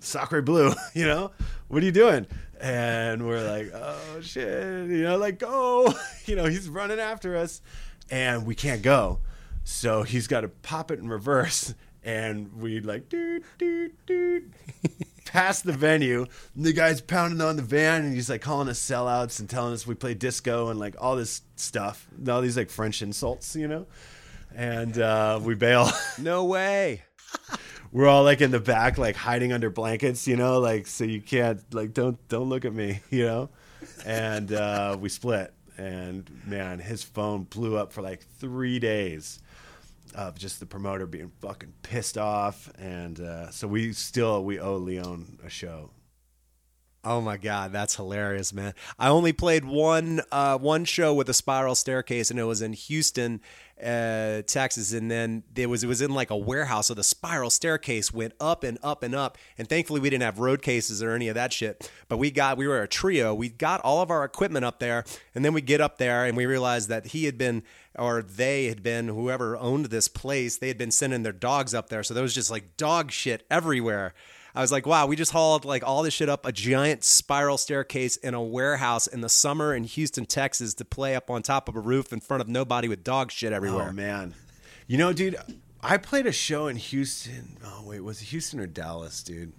Sacre 0.00 0.42
Blue, 0.42 0.72
you 0.94 1.06
know, 1.06 1.32
what 1.68 1.82
are 1.82 1.86
you 1.86 1.92
doing? 1.92 2.26
And 2.60 3.26
we're 3.26 3.48
like, 3.48 3.72
oh 3.74 4.20
shit, 4.20 4.88
you 4.88 5.02
know, 5.02 5.16
like 5.16 5.38
go, 5.38 5.92
you 6.26 6.36
know, 6.36 6.44
he's 6.44 6.68
running 6.68 7.00
after 7.00 7.36
us, 7.36 7.62
and 8.10 8.44
we 8.44 8.54
can't 8.54 8.82
go, 8.82 9.20
so 9.64 10.02
he's 10.02 10.26
got 10.26 10.42
to 10.42 10.48
pop 10.48 10.90
it 10.90 10.98
in 10.98 11.08
reverse, 11.08 11.74
and 12.04 12.52
we 12.54 12.80
like, 12.80 13.08
dude, 13.08 13.44
dude, 13.56 13.92
dude, 14.04 14.52
past 15.24 15.64
the 15.64 15.72
venue, 15.72 16.26
and 16.54 16.64
the 16.64 16.72
guy's 16.74 17.00
pounding 17.00 17.40
on 17.40 17.56
the 17.56 17.62
van, 17.62 18.04
and 18.04 18.14
he's 18.14 18.28
like 18.28 18.42
calling 18.42 18.68
us 18.68 18.78
sellouts 18.78 19.40
and 19.40 19.48
telling 19.48 19.72
us 19.72 19.86
we 19.86 19.94
play 19.94 20.12
disco 20.12 20.68
and 20.68 20.78
like 20.78 20.94
all 20.98 21.16
this 21.16 21.40
stuff, 21.56 22.08
all 22.28 22.42
these 22.42 22.56
like 22.58 22.68
French 22.68 23.00
insults, 23.00 23.56
you 23.56 23.68
know, 23.68 23.86
and 24.54 24.98
uh, 24.98 25.40
we 25.42 25.54
bail. 25.54 25.88
No 26.18 26.44
way 26.44 27.04
we're 27.92 28.06
all 28.06 28.22
like 28.24 28.40
in 28.40 28.50
the 28.50 28.60
back, 28.60 28.98
like 28.98 29.16
hiding 29.16 29.52
under 29.52 29.70
blankets, 29.70 30.26
you 30.26 30.36
know, 30.36 30.60
like 30.60 30.86
so 30.86 31.04
you 31.04 31.20
can't 31.20 31.62
like 31.74 31.92
don't 31.92 32.16
don't 32.28 32.48
look 32.48 32.64
at 32.64 32.72
me, 32.72 33.00
you 33.10 33.24
know. 33.24 33.50
And 34.04 34.52
uh, 34.52 34.96
we 35.00 35.08
split. 35.08 35.52
and 35.76 36.30
man, 36.46 36.78
his 36.78 37.02
phone 37.02 37.44
blew 37.44 37.76
up 37.76 37.92
for 37.92 38.02
like 38.02 38.24
three 38.38 38.78
days 38.78 39.40
of 40.14 40.36
just 40.38 40.60
the 40.60 40.66
promoter 40.66 41.06
being 41.06 41.30
fucking 41.40 41.72
pissed 41.82 42.18
off, 42.18 42.70
and 42.78 43.20
uh, 43.20 43.50
so 43.50 43.66
we 43.66 43.92
still 43.92 44.44
we 44.44 44.58
owe 44.60 44.76
Lyon 44.76 45.38
a 45.44 45.50
show. 45.50 45.90
Oh 47.02 47.22
my 47.22 47.38
god, 47.38 47.72
that's 47.72 47.96
hilarious, 47.96 48.52
man! 48.52 48.74
I 48.98 49.08
only 49.08 49.32
played 49.32 49.64
one 49.64 50.20
uh, 50.30 50.58
one 50.58 50.84
show 50.84 51.14
with 51.14 51.30
a 51.30 51.34
spiral 51.34 51.74
staircase, 51.74 52.30
and 52.30 52.38
it 52.38 52.44
was 52.44 52.60
in 52.60 52.74
Houston, 52.74 53.40
uh, 53.82 54.42
Texas. 54.42 54.92
And 54.92 55.10
then 55.10 55.42
it 55.56 55.70
was 55.70 55.82
it 55.82 55.86
was 55.86 56.02
in 56.02 56.12
like 56.12 56.30
a 56.30 56.36
warehouse, 56.36 56.88
so 56.88 56.94
the 56.94 57.02
spiral 57.02 57.48
staircase 57.48 58.12
went 58.12 58.34
up 58.38 58.64
and 58.64 58.76
up 58.82 59.02
and 59.02 59.14
up. 59.14 59.38
And 59.56 59.66
thankfully, 59.66 59.98
we 59.98 60.10
didn't 60.10 60.24
have 60.24 60.40
road 60.40 60.60
cases 60.60 61.02
or 61.02 61.12
any 61.12 61.28
of 61.28 61.34
that 61.36 61.54
shit. 61.54 61.90
But 62.08 62.18
we 62.18 62.30
got 62.30 62.58
we 62.58 62.68
were 62.68 62.82
a 62.82 62.88
trio. 62.88 63.32
We 63.32 63.48
got 63.48 63.80
all 63.80 64.02
of 64.02 64.10
our 64.10 64.22
equipment 64.22 64.66
up 64.66 64.78
there, 64.78 65.04
and 65.34 65.42
then 65.42 65.54
we 65.54 65.62
get 65.62 65.80
up 65.80 65.96
there 65.96 66.26
and 66.26 66.36
we 66.36 66.44
realized 66.44 66.90
that 66.90 67.06
he 67.06 67.24
had 67.24 67.38
been 67.38 67.62
or 67.94 68.20
they 68.20 68.66
had 68.66 68.82
been 68.82 69.08
whoever 69.08 69.56
owned 69.56 69.86
this 69.86 70.06
place. 70.06 70.58
They 70.58 70.68
had 70.68 70.78
been 70.78 70.90
sending 70.90 71.22
their 71.22 71.32
dogs 71.32 71.72
up 71.72 71.88
there, 71.88 72.02
so 72.02 72.12
there 72.12 72.22
was 72.22 72.34
just 72.34 72.50
like 72.50 72.76
dog 72.76 73.10
shit 73.10 73.46
everywhere. 73.50 74.12
I 74.54 74.60
was 74.60 74.72
like, 74.72 74.86
wow, 74.86 75.06
we 75.06 75.16
just 75.16 75.32
hauled 75.32 75.64
like 75.64 75.82
all 75.86 76.02
this 76.02 76.14
shit 76.14 76.28
up 76.28 76.44
a 76.44 76.52
giant 76.52 77.04
spiral 77.04 77.58
staircase 77.58 78.16
in 78.16 78.34
a 78.34 78.42
warehouse 78.42 79.06
in 79.06 79.20
the 79.20 79.28
summer 79.28 79.74
in 79.74 79.84
Houston, 79.84 80.26
Texas 80.26 80.74
to 80.74 80.84
play 80.84 81.14
up 81.14 81.30
on 81.30 81.42
top 81.42 81.68
of 81.68 81.76
a 81.76 81.80
roof 81.80 82.12
in 82.12 82.20
front 82.20 82.40
of 82.40 82.48
nobody 82.48 82.88
with 82.88 83.04
dog 83.04 83.30
shit 83.30 83.52
oh, 83.52 83.56
everywhere. 83.56 83.88
Oh 83.90 83.92
man, 83.92 84.34
you 84.86 84.98
know, 84.98 85.12
dude, 85.12 85.36
I 85.82 85.96
played 85.96 86.26
a 86.26 86.32
show 86.32 86.66
in 86.66 86.76
Houston. 86.76 87.58
Oh 87.64 87.84
wait, 87.86 88.00
was 88.00 88.20
it 88.20 88.26
Houston 88.26 88.60
or 88.60 88.66
Dallas, 88.66 89.22
dude? 89.22 89.52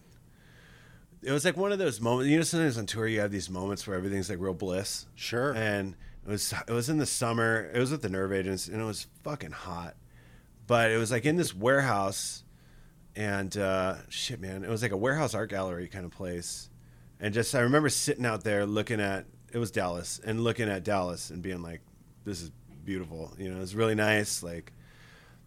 It 1.23 1.31
was 1.31 1.45
like 1.45 1.55
one 1.55 1.71
of 1.71 1.79
those 1.79 2.01
moments. 2.01 2.29
You 2.29 2.37
know, 2.37 2.43
sometimes 2.43 2.77
on 2.77 2.85
tour 2.85 3.07
you 3.07 3.19
have 3.19 3.31
these 3.31 3.49
moments 3.49 3.85
where 3.85 3.95
everything's 3.95 4.29
like 4.29 4.39
real 4.39 4.53
bliss. 4.53 5.05
Sure. 5.15 5.53
And 5.53 5.95
it 6.25 6.29
was 6.29 6.53
it 6.67 6.73
was 6.73 6.89
in 6.89 6.97
the 6.97 7.05
summer. 7.05 7.69
It 7.73 7.79
was 7.79 7.91
with 7.91 8.01
the 8.01 8.09
Nerve 8.09 8.33
Agents, 8.33 8.67
and 8.67 8.81
it 8.81 8.85
was 8.85 9.07
fucking 9.23 9.51
hot. 9.51 9.95
But 10.67 10.91
it 10.91 10.97
was 10.97 11.11
like 11.11 11.25
in 11.25 11.35
this 11.35 11.55
warehouse, 11.55 12.43
and 13.15 13.55
uh, 13.57 13.95
shit, 14.09 14.39
man, 14.39 14.63
it 14.63 14.69
was 14.69 14.81
like 14.81 14.91
a 14.91 14.97
warehouse 14.97 15.33
art 15.33 15.49
gallery 15.49 15.87
kind 15.87 16.05
of 16.05 16.11
place. 16.11 16.69
And 17.19 17.33
just 17.33 17.53
I 17.53 17.61
remember 17.61 17.89
sitting 17.89 18.25
out 18.25 18.43
there 18.43 18.65
looking 18.65 18.99
at 18.99 19.25
it 19.51 19.57
was 19.57 19.71
Dallas 19.71 20.19
and 20.23 20.43
looking 20.43 20.69
at 20.69 20.83
Dallas 20.83 21.29
and 21.29 21.41
being 21.41 21.61
like, 21.61 21.81
"This 22.23 22.41
is 22.41 22.51
beautiful." 22.83 23.33
You 23.37 23.49
know, 23.51 23.57
it 23.57 23.61
was 23.61 23.75
really 23.75 23.95
nice. 23.95 24.41
Like, 24.41 24.71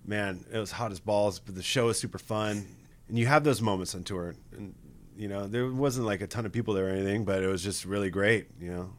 man, 0.04 0.44
it 0.52 0.58
was 0.58 0.70
hot 0.70 0.92
as 0.92 1.00
balls, 1.00 1.40
but 1.40 1.54
the 1.54 1.62
show 1.62 1.86
was 1.86 1.98
super 1.98 2.18
fun. 2.18 2.66
And 3.08 3.18
you 3.18 3.26
have 3.26 3.44
those 3.44 3.60
moments 3.60 3.94
on 3.94 4.04
tour, 4.04 4.34
and 4.52 4.74
you 5.16 5.28
know, 5.28 5.46
there 5.46 5.70
wasn't 5.70 6.06
like 6.06 6.20
a 6.20 6.26
ton 6.26 6.46
of 6.46 6.52
people 6.52 6.74
there 6.74 6.86
or 6.86 6.90
anything, 6.90 7.24
but 7.24 7.42
it 7.42 7.46
was 7.46 7.62
just 7.62 7.84
really 7.84 8.10
great. 8.10 8.48
You 8.60 8.70
know, 8.70 8.90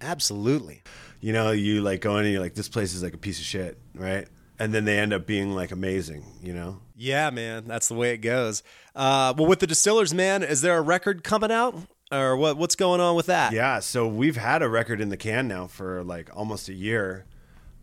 Absolutely. 0.00 0.82
you 1.20 1.32
know, 1.32 1.50
you 1.50 1.82
like 1.82 2.00
go 2.00 2.16
in 2.16 2.24
and 2.24 2.32
you're 2.32 2.42
like, 2.42 2.54
this 2.54 2.68
place 2.68 2.94
is 2.94 3.02
like 3.02 3.14
a 3.14 3.18
piece 3.18 3.38
of 3.38 3.44
shit, 3.44 3.78
right? 3.94 4.26
And 4.58 4.72
then 4.72 4.84
they 4.84 4.98
end 4.98 5.12
up 5.12 5.26
being 5.26 5.54
like 5.54 5.72
amazing, 5.72 6.24
you 6.40 6.54
know? 6.54 6.80
Yeah, 6.96 7.30
man, 7.30 7.64
that's 7.66 7.88
the 7.88 7.94
way 7.94 8.12
it 8.12 8.18
goes. 8.18 8.62
Uh, 8.94 9.34
well, 9.36 9.48
with 9.48 9.58
the 9.58 9.66
Distillers, 9.66 10.14
man, 10.14 10.42
is 10.42 10.62
there 10.62 10.78
a 10.78 10.80
record 10.80 11.24
coming 11.24 11.50
out, 11.50 11.74
or 12.12 12.36
what? 12.36 12.56
What's 12.56 12.76
going 12.76 13.00
on 13.00 13.16
with 13.16 13.26
that? 13.26 13.52
Yeah, 13.52 13.80
so 13.80 14.06
we've 14.06 14.36
had 14.36 14.62
a 14.62 14.68
record 14.68 15.00
in 15.00 15.08
the 15.08 15.16
can 15.16 15.48
now 15.48 15.66
for 15.66 16.04
like 16.04 16.30
almost 16.36 16.68
a 16.68 16.72
year, 16.72 17.26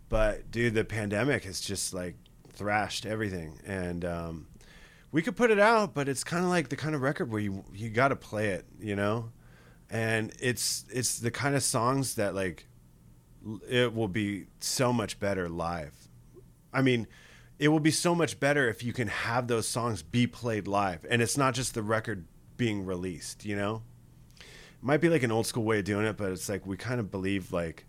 but 0.08 0.50
dude, 0.50 0.74
the 0.74 0.86
pandemic 0.86 1.44
has 1.44 1.60
just 1.60 1.94
like 1.94 2.16
thrashed 2.54 3.06
everything, 3.06 3.60
and 3.66 4.06
um, 4.06 4.48
we 5.12 5.22
could 5.22 5.36
put 5.36 5.52
it 5.52 5.60
out, 5.60 5.94
but 5.94 6.08
it's 6.08 6.24
kind 6.24 6.46
of 6.46 6.50
like 6.50 6.70
the 6.70 6.78
kind 6.78 6.96
of 6.96 7.02
record 7.02 7.30
where 7.30 7.42
you 7.42 7.66
you 7.74 7.90
got 7.90 8.10
to 8.10 8.16
play 8.16 8.50
it, 8.50 8.66
you 8.80 8.96
know, 8.96 9.32
and 9.90 10.32
it's 10.40 10.86
it's 10.90 11.20
the 11.20 11.32
kind 11.32 11.56
of 11.56 11.64
songs 11.64 12.16
that 12.16 12.34
like 12.34 12.66
it 13.70 13.94
will 13.94 14.08
be 14.08 14.46
so 14.62 14.94
much 14.94 15.20
better 15.20 15.50
live. 15.50 16.01
I 16.74 16.82
mean, 16.82 17.08
it 17.60 17.68
will 17.68 17.80
be 17.80 17.92
so 17.92 18.16
much 18.16 18.40
better 18.40 18.70
if 18.70 18.84
you 18.84 18.94
can 18.94 19.08
have 19.08 19.48
those 19.48 19.68
songs 19.68 20.02
be 20.02 20.28
played 20.28 20.68
live, 20.68 21.06
and 21.10 21.22
it's 21.22 21.38
not 21.38 21.54
just 21.54 21.74
the 21.74 21.84
record 21.84 22.26
being 22.58 22.86
released, 22.86 23.46
you 23.46 23.56
know 23.56 23.82
It 24.40 24.44
might 24.82 25.02
be 25.02 25.10
like 25.10 25.24
an 25.24 25.32
old 25.32 25.48
school 25.48 25.64
way 25.64 25.80
of 25.80 25.86
doing 25.86 26.06
it, 26.06 26.18
but 26.18 26.32
it's 26.32 26.50
like 26.50 26.66
we 26.66 26.78
kind 26.78 27.00
of 27.00 27.10
believe 27.12 27.52
like 27.52 27.86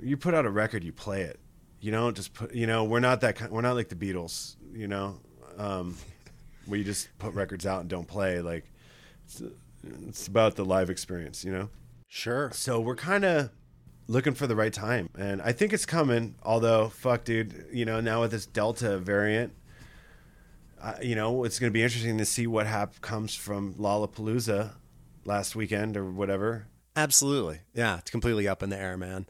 you 0.00 0.16
put 0.16 0.34
out 0.34 0.46
a 0.46 0.50
record, 0.50 0.84
you 0.84 0.92
play 0.92 1.22
it. 1.22 1.40
You 1.80 1.92
know, 1.92 2.10
just 2.10 2.34
put. 2.34 2.54
You 2.54 2.66
know, 2.66 2.84
we're 2.84 3.00
not 3.00 3.20
that. 3.20 3.36
Kind, 3.36 3.52
we're 3.52 3.60
not 3.60 3.76
like 3.76 3.88
the 3.88 3.96
Beatles. 3.96 4.56
You 4.72 4.88
know, 4.88 5.20
um, 5.58 5.96
where 6.66 6.78
you 6.78 6.84
just 6.84 7.08
put 7.18 7.34
records 7.34 7.66
out 7.66 7.80
and 7.80 7.88
don't 7.88 8.08
play. 8.08 8.40
Like 8.40 8.70
it's, 9.24 9.42
it's 10.06 10.26
about 10.26 10.56
the 10.56 10.64
live 10.64 10.90
experience. 10.90 11.44
You 11.44 11.52
know. 11.52 11.70
Sure. 12.08 12.50
So 12.52 12.80
we're 12.80 12.96
kind 12.96 13.24
of 13.24 13.50
looking 14.08 14.34
for 14.34 14.46
the 14.46 14.56
right 14.56 14.72
time, 14.72 15.10
and 15.18 15.42
I 15.42 15.52
think 15.52 15.72
it's 15.72 15.86
coming. 15.86 16.36
Although, 16.42 16.88
fuck, 16.88 17.24
dude, 17.24 17.66
you 17.72 17.84
know, 17.84 18.00
now 18.00 18.20
with 18.20 18.30
this 18.30 18.46
Delta 18.46 18.98
variant, 18.98 19.52
you 21.02 21.14
know, 21.14 21.44
it's 21.44 21.58
going 21.58 21.70
to 21.70 21.74
be 21.74 21.82
interesting 21.82 22.18
to 22.18 22.24
see 22.24 22.46
what 22.46 22.66
hap- 22.66 23.00
comes 23.00 23.34
from 23.34 23.74
Lollapalooza 23.74 24.72
last 25.24 25.56
weekend 25.56 25.96
or 25.96 26.04
whatever. 26.10 26.66
Absolutely. 26.94 27.60
Yeah, 27.74 27.98
it's 27.98 28.10
completely 28.10 28.46
up 28.48 28.62
in 28.62 28.70
the 28.70 28.78
air, 28.78 28.96
man. 28.96 29.26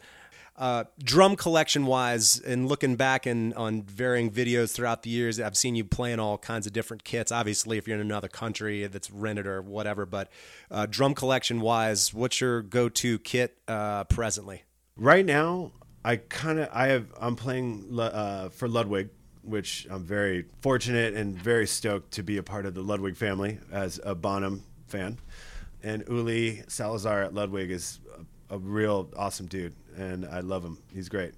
Uh, 0.57 0.85
drum 1.03 1.37
collection 1.37 1.85
wise, 1.85 2.39
and 2.41 2.67
looking 2.67 2.97
back 2.97 3.27
and 3.27 3.53
on 3.55 3.83
varying 3.83 4.31
videos 4.31 4.73
throughout 4.73 5.03
the 5.03 5.11
years, 5.11 5.39
I've 5.39 5.57
seen 5.57 5.75
you 5.75 5.85
playing 5.85 6.19
all 6.19 6.39
kinds 6.39 6.67
of 6.67 6.73
different 6.73 7.05
kits. 7.05 7.31
Obviously, 7.31 7.77
if 7.77 7.87
you're 7.87 7.97
in 7.97 8.01
another 8.01 8.29
country 8.29 8.87
that's 8.87 9.11
rented 9.11 9.47
or 9.47 9.61
whatever, 9.61 10.07
but 10.07 10.31
uh, 10.71 10.87
drum 10.87 11.15
collection 11.15 11.61
wise, 11.61 12.15
what's 12.15 12.41
your 12.41 12.63
go 12.63 12.89
to 12.89 13.19
kit 13.19 13.59
uh, 13.69 14.05
presently? 14.05 14.63
Right 14.97 15.25
now, 15.27 15.73
I 16.05 16.17
kind 16.17 16.59
of 16.59 16.69
I 16.73 16.89
have 16.89 17.07
I'm 17.21 17.37
playing 17.37 17.99
uh, 17.99 18.49
for 18.51 18.69
Ludwig, 18.69 19.11
which 19.43 19.87
I'm 19.91 20.05
very 20.05 20.47
fortunate 20.63 21.15
and 21.15 21.37
very 21.37 21.67
stoked 21.67 22.13
to 22.13 22.23
be 22.23 22.39
a 22.39 22.43
part 22.43 22.65
of 22.67 22.75
the 22.75 22.83
Ludwig 22.83 23.17
family 23.17 23.59
as 23.71 24.01
a 24.05 24.15
Bonham 24.15 24.63
fan. 24.87 25.19
And 25.83 26.03
Uli 26.09 26.63
Salazar 26.69 27.23
at 27.25 27.35
Ludwig 27.35 27.71
is 27.71 28.01
a, 28.51 28.55
a 28.55 28.59
real 28.59 29.11
awesome 29.17 29.47
dude, 29.47 29.75
and 29.97 30.25
I 30.25 30.41
love 30.41 30.65
him. 30.65 30.79
He's 30.93 31.09
great, 31.11 31.35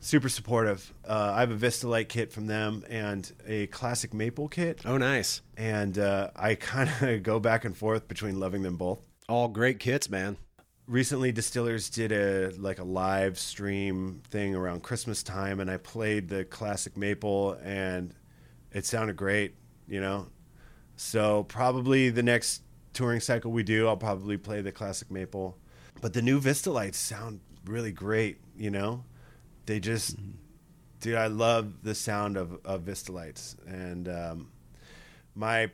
super 0.00 0.28
supportive. 0.28 0.94
Uh, 1.06 1.32
I 1.34 1.40
have 1.40 1.50
a 1.50 1.56
Vistalite 1.56 2.08
kit 2.08 2.32
from 2.32 2.46
them 2.46 2.84
and 2.88 3.30
a 3.46 3.66
classic 3.66 4.14
Maple 4.14 4.48
kit, 4.48 4.80
Oh, 4.86 4.96
nice. 4.96 5.42
and 5.56 5.98
uh, 5.98 6.30
I 6.36 6.54
kind 6.54 6.88
of 7.02 7.22
go 7.24 7.40
back 7.40 7.64
and 7.64 7.76
forth 7.76 8.06
between 8.06 8.38
loving 8.38 8.62
them 8.62 8.76
both 8.76 9.00
All 9.28 9.48
great 9.48 9.78
kits, 9.80 10.08
man. 10.08 10.36
Recently 10.88 11.32
distillers 11.32 11.88
did 11.88 12.12
a 12.12 12.50
like 12.58 12.78
a 12.78 12.84
live 12.84 13.38
stream 13.38 14.20
thing 14.30 14.54
around 14.54 14.82
christmas 14.82 15.22
time 15.22 15.60
and 15.60 15.70
i 15.70 15.76
played 15.76 16.28
the 16.28 16.44
classic 16.44 16.96
maple 16.96 17.56
and 17.62 18.12
it 18.72 18.84
sounded 18.84 19.16
great 19.16 19.54
you 19.88 20.00
know? 20.00 20.28
So 20.96 21.44
probably 21.44 22.10
the 22.10 22.22
next 22.22 22.62
touring 22.92 23.20
cycle 23.20 23.50
we 23.50 23.62
do 23.62 23.88
i'll 23.88 23.96
probably 23.96 24.36
play 24.36 24.60
the 24.60 24.72
classic 24.72 25.10
maple. 25.10 25.56
But 26.00 26.12
the 26.12 26.22
new 26.22 26.40
Vistalites 26.40 26.96
sound 26.96 27.40
really 27.64 27.92
great 27.92 28.38
you 28.56 28.70
know? 28.70 29.04
They 29.66 29.80
just 29.80 30.16
dude 31.00 31.14
i 31.14 31.26
love 31.26 31.82
the 31.82 31.94
sound 31.94 32.36
of, 32.36 32.58
of 32.64 32.82
Vistalites. 32.82 33.56
And 33.66 34.08
um, 34.08 34.50
my 35.34 35.70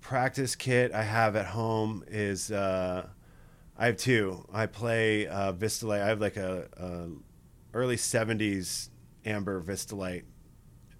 practice 0.00 0.56
kit 0.56 0.92
i 0.92 1.02
have 1.02 1.36
at 1.36 1.46
home 1.46 2.04
is 2.08 2.50
uh, 2.50 3.06
I 3.82 3.86
have 3.86 3.96
two. 3.96 4.46
I 4.52 4.66
play 4.66 5.26
uh, 5.26 5.50
Vistalite. 5.50 6.02
I 6.02 6.06
have 6.06 6.20
like 6.20 6.36
a, 6.36 6.68
a 6.76 7.08
early 7.76 7.96
'70s 7.96 8.90
amber 9.24 9.58
Vistalite 9.58 10.22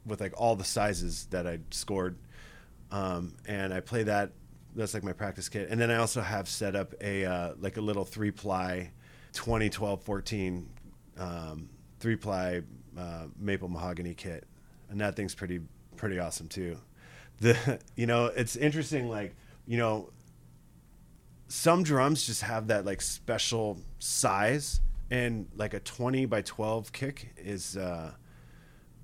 with 0.04 0.20
like 0.20 0.32
all 0.36 0.56
the 0.56 0.64
sizes 0.64 1.26
that 1.30 1.46
I 1.46 1.60
scored, 1.70 2.18
um, 2.90 3.34
and 3.46 3.72
I 3.72 3.78
play 3.78 4.02
that. 4.02 4.32
That's 4.74 4.94
like 4.94 5.04
my 5.04 5.12
practice 5.12 5.48
kit. 5.48 5.68
And 5.70 5.80
then 5.80 5.92
I 5.92 5.96
also 5.98 6.22
have 6.22 6.48
set 6.48 6.74
up 6.74 6.92
a 7.00 7.24
uh, 7.24 7.52
like 7.60 7.76
a 7.76 7.80
little 7.80 8.04
three 8.04 8.32
ply, 8.32 8.90
2012 9.32 10.02
14 10.02 10.68
um, 11.18 11.68
three 12.00 12.16
ply 12.16 12.62
uh, 12.98 13.26
maple 13.38 13.68
mahogany 13.68 14.14
kit, 14.14 14.44
and 14.90 15.00
that 15.00 15.14
thing's 15.14 15.36
pretty 15.36 15.60
pretty 15.94 16.18
awesome 16.18 16.48
too. 16.48 16.78
The 17.38 17.78
you 17.94 18.06
know 18.08 18.26
it's 18.26 18.56
interesting 18.56 19.08
like 19.08 19.37
you 19.68 19.78
know 19.78 20.10
some 21.53 21.83
drums 21.83 22.25
just 22.25 22.40
have 22.40 22.69
that 22.69 22.87
like 22.87 23.03
special 23.03 23.79
size 23.98 24.81
and 25.11 25.46
like 25.55 25.75
a 25.75 25.81
20 25.81 26.25
by 26.25 26.40
12 26.40 26.90
kick 26.92 27.35
is 27.37 27.77
uh 27.77 28.11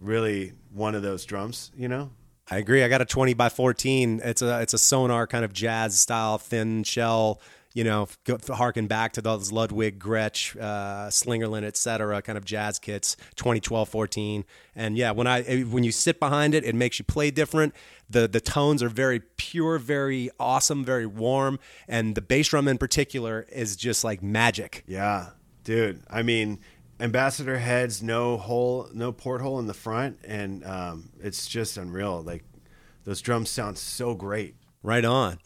really 0.00 0.54
one 0.72 0.94
of 0.94 1.02
those 1.02 1.26
drums 1.26 1.70
you 1.76 1.88
know 1.88 2.10
I 2.50 2.56
agree. 2.56 2.82
I 2.82 2.88
got 2.88 3.02
a 3.02 3.04
20 3.04 3.34
by 3.34 3.50
14. 3.50 4.22
It's 4.24 4.40
a 4.40 4.62
it's 4.62 4.72
a 4.72 4.78
Sonor 4.78 5.26
kind 5.26 5.44
of 5.44 5.52
jazz 5.52 6.00
style 6.00 6.38
thin 6.38 6.82
shell. 6.82 7.42
You 7.78 7.84
know, 7.84 8.08
go, 8.24 8.38
harken 8.48 8.86
back 8.88 9.12
to 9.12 9.22
those 9.22 9.52
Ludwig, 9.52 9.98
Gretsch, 10.00 10.56
uh, 10.60 11.08
Slingerland, 11.10 11.64
et 11.64 11.76
cetera, 11.76 12.20
kind 12.22 12.36
of 12.36 12.44
jazz 12.44 12.78
kits. 12.78 13.16
2012, 13.36 13.88
14, 13.88 14.44
and 14.74 14.96
yeah, 14.96 15.12
when 15.12 15.26
I 15.26 15.42
eh, 15.42 15.62
when 15.62 15.84
you 15.84 15.92
sit 15.92 16.18
behind 16.18 16.54
it, 16.54 16.64
it 16.64 16.74
makes 16.74 16.98
you 16.98 17.04
play 17.04 17.30
different. 17.30 17.74
The 18.10 18.26
the 18.26 18.40
tones 18.40 18.82
are 18.82 18.88
very 18.88 19.20
pure, 19.36 19.78
very 19.78 20.30
awesome, 20.40 20.84
very 20.84 21.06
warm, 21.06 21.60
and 21.86 22.14
the 22.14 22.22
bass 22.22 22.48
drum 22.48 22.66
in 22.66 22.78
particular 22.78 23.46
is 23.52 23.76
just 23.76 24.02
like 24.04 24.22
magic. 24.22 24.82
yeah 24.86 25.30
dude 25.64 26.00
i 26.08 26.22
mean 26.22 26.58
ambassador 27.00 27.58
heads, 27.58 28.02
no 28.02 28.36
hole, 28.36 28.88
no 28.92 29.12
porthole 29.12 29.58
in 29.58 29.66
the 29.66 29.74
front, 29.74 30.18
and 30.24 30.64
um, 30.64 31.10
it's 31.20 31.46
just 31.46 31.76
unreal. 31.76 32.22
Like 32.22 32.44
those 33.04 33.20
drums 33.20 33.50
sound 33.50 33.78
so 33.78 34.14
great. 34.14 34.56
Right 34.82 35.04
on. 35.04 35.38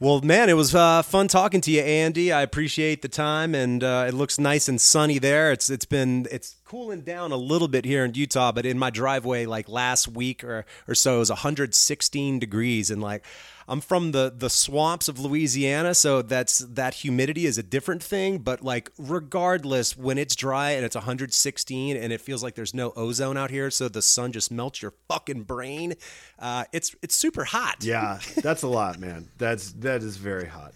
Well, 0.00 0.20
man, 0.20 0.48
it 0.48 0.52
was 0.52 0.76
uh, 0.76 1.02
fun 1.02 1.26
talking 1.26 1.60
to 1.62 1.72
you, 1.72 1.80
Andy. 1.80 2.30
I 2.30 2.42
appreciate 2.42 3.02
the 3.02 3.08
time, 3.08 3.52
and 3.52 3.82
uh, 3.82 4.04
it 4.06 4.14
looks 4.14 4.38
nice 4.38 4.68
and 4.68 4.80
sunny 4.80 5.18
there. 5.18 5.50
It's 5.50 5.70
it's 5.70 5.86
been 5.86 6.28
it's 6.30 6.54
cooling 6.64 7.00
down 7.00 7.32
a 7.32 7.36
little 7.36 7.66
bit 7.66 7.84
here 7.84 8.04
in 8.04 8.14
Utah, 8.14 8.52
but 8.52 8.64
in 8.64 8.78
my 8.78 8.90
driveway, 8.90 9.44
like 9.44 9.68
last 9.68 10.06
week 10.06 10.44
or 10.44 10.64
or 10.86 10.94
so, 10.94 11.16
it 11.16 11.18
was 11.18 11.30
116 11.30 12.38
degrees, 12.38 12.92
and 12.92 13.02
like 13.02 13.24
I'm 13.68 13.82
from 13.82 14.12
the 14.12 14.32
the 14.34 14.48
swamps 14.48 15.08
of 15.08 15.20
Louisiana, 15.20 15.94
so 15.94 16.22
that's 16.22 16.58
that 16.60 16.94
humidity 16.94 17.44
is 17.44 17.58
a 17.58 17.62
different 17.62 18.02
thing. 18.02 18.38
But 18.38 18.62
like 18.62 18.90
regardless, 18.98 19.96
when 19.96 20.16
it's 20.16 20.34
dry 20.34 20.70
and 20.70 20.84
it's 20.84 20.96
116 20.96 21.96
and 21.96 22.12
it 22.12 22.20
feels 22.20 22.42
like 22.42 22.54
there's 22.54 22.72
no 22.72 22.92
ozone 22.96 23.36
out 23.36 23.50
here, 23.50 23.70
so 23.70 23.88
the 23.88 24.00
sun 24.02 24.32
just 24.32 24.50
melts 24.50 24.80
your 24.80 24.94
fucking 25.08 25.42
brain. 25.42 25.94
Uh, 26.38 26.64
it's 26.72 26.96
it's 27.02 27.14
super 27.14 27.44
hot. 27.44 27.84
Yeah, 27.84 28.20
that's 28.36 28.62
a 28.62 28.68
lot, 28.68 28.98
man. 28.98 29.28
That's 29.36 29.72
that 29.72 30.02
is 30.02 30.16
very 30.16 30.46
hot. 30.46 30.72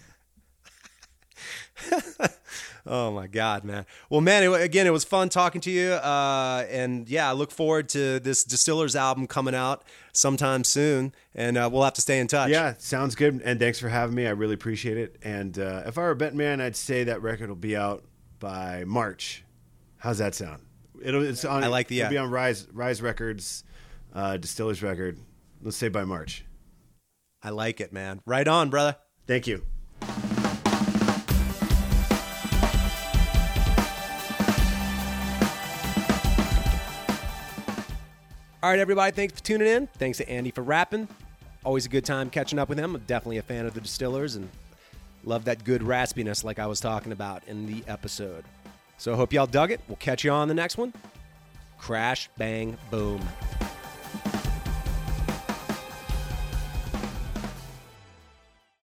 Oh 2.85 3.11
my 3.11 3.27
God, 3.27 3.63
man. 3.63 3.85
Well, 4.09 4.19
man, 4.19 4.43
it, 4.43 4.61
again, 4.61 4.87
it 4.87 4.89
was 4.91 5.05
fun 5.05 5.29
talking 5.29 5.61
to 5.61 5.71
you. 5.71 5.91
Uh, 5.91 6.65
and 6.69 7.07
yeah, 7.07 7.29
I 7.29 7.33
look 7.33 7.49
forward 7.51 7.87
to 7.89 8.19
this 8.19 8.43
Distillers 8.43 8.95
album 8.95 9.25
coming 9.25 9.55
out 9.55 9.83
sometime 10.11 10.65
soon. 10.65 11.13
And 11.33 11.57
uh, 11.57 11.69
we'll 11.71 11.83
have 11.83 11.93
to 11.93 12.01
stay 12.01 12.19
in 12.19 12.27
touch. 12.27 12.49
Yeah, 12.49 12.73
sounds 12.79 13.15
good. 13.15 13.41
And 13.45 13.57
thanks 13.59 13.79
for 13.79 13.87
having 13.87 14.15
me. 14.15 14.27
I 14.27 14.31
really 14.31 14.55
appreciate 14.55 14.97
it. 14.97 15.15
And 15.23 15.57
uh, 15.57 15.83
if 15.85 15.97
I 15.97 16.01
were 16.01 16.11
a 16.11 16.15
bet 16.15 16.35
man, 16.35 16.59
I'd 16.59 16.75
say 16.75 17.05
that 17.05 17.21
record 17.21 17.47
will 17.47 17.55
be 17.55 17.77
out 17.77 18.03
by 18.39 18.83
March. 18.85 19.45
How's 19.97 20.17
that 20.17 20.35
sound? 20.35 20.63
It'll 21.01 21.23
it's 21.23 21.45
on. 21.45 21.63
I 21.63 21.67
like 21.67 21.87
the- 21.87 22.01
It'll 22.01 22.09
be 22.09 22.17
on 22.17 22.29
Rise 22.29 22.67
Rise 22.73 23.01
Records, 23.01 23.63
uh, 24.13 24.35
Distillers 24.37 24.83
record. 24.83 25.17
Let's 25.61 25.77
say 25.77 25.87
by 25.87 26.03
March. 26.03 26.43
I 27.41 27.51
like 27.51 27.79
it, 27.79 27.93
man. 27.93 28.19
Right 28.25 28.47
on, 28.47 28.69
brother. 28.69 28.97
Thank 29.25 29.47
you. 29.47 29.65
All 38.63 38.69
right, 38.69 38.79
everybody. 38.79 39.11
Thanks 39.11 39.33
for 39.33 39.43
tuning 39.43 39.67
in. 39.67 39.87
Thanks 39.87 40.19
to 40.19 40.29
Andy 40.29 40.49
for 40.49 40.61
rapping. 40.61 41.09
Always 41.65 41.85
a 41.85 41.89
good 41.89 42.05
time 42.05 42.29
catching 42.29 42.57
up 42.57 42.69
with 42.69 42.79
him. 42.79 42.95
I'm 42.95 43.01
definitely 43.01 43.39
a 43.39 43.41
fan 43.41 43.65
of 43.65 43.73
the 43.73 43.81
Distillers 43.81 44.37
and 44.37 44.49
love 45.25 45.43
that 45.43 45.65
good 45.65 45.81
raspiness 45.81 46.45
like 46.45 46.59
I 46.59 46.67
was 46.67 46.79
talking 46.79 47.11
about 47.11 47.43
in 47.45 47.65
the 47.65 47.83
episode. 47.89 48.45
So 48.97 49.11
I 49.11 49.17
hope 49.17 49.33
y'all 49.33 49.47
dug 49.47 49.71
it. 49.71 49.81
We'll 49.89 49.97
catch 49.97 50.23
you 50.23 50.31
on 50.31 50.47
the 50.47 50.53
next 50.53 50.77
one. 50.77 50.93
Crash, 51.77 52.29
bang, 52.37 52.77
boom. 52.89 53.19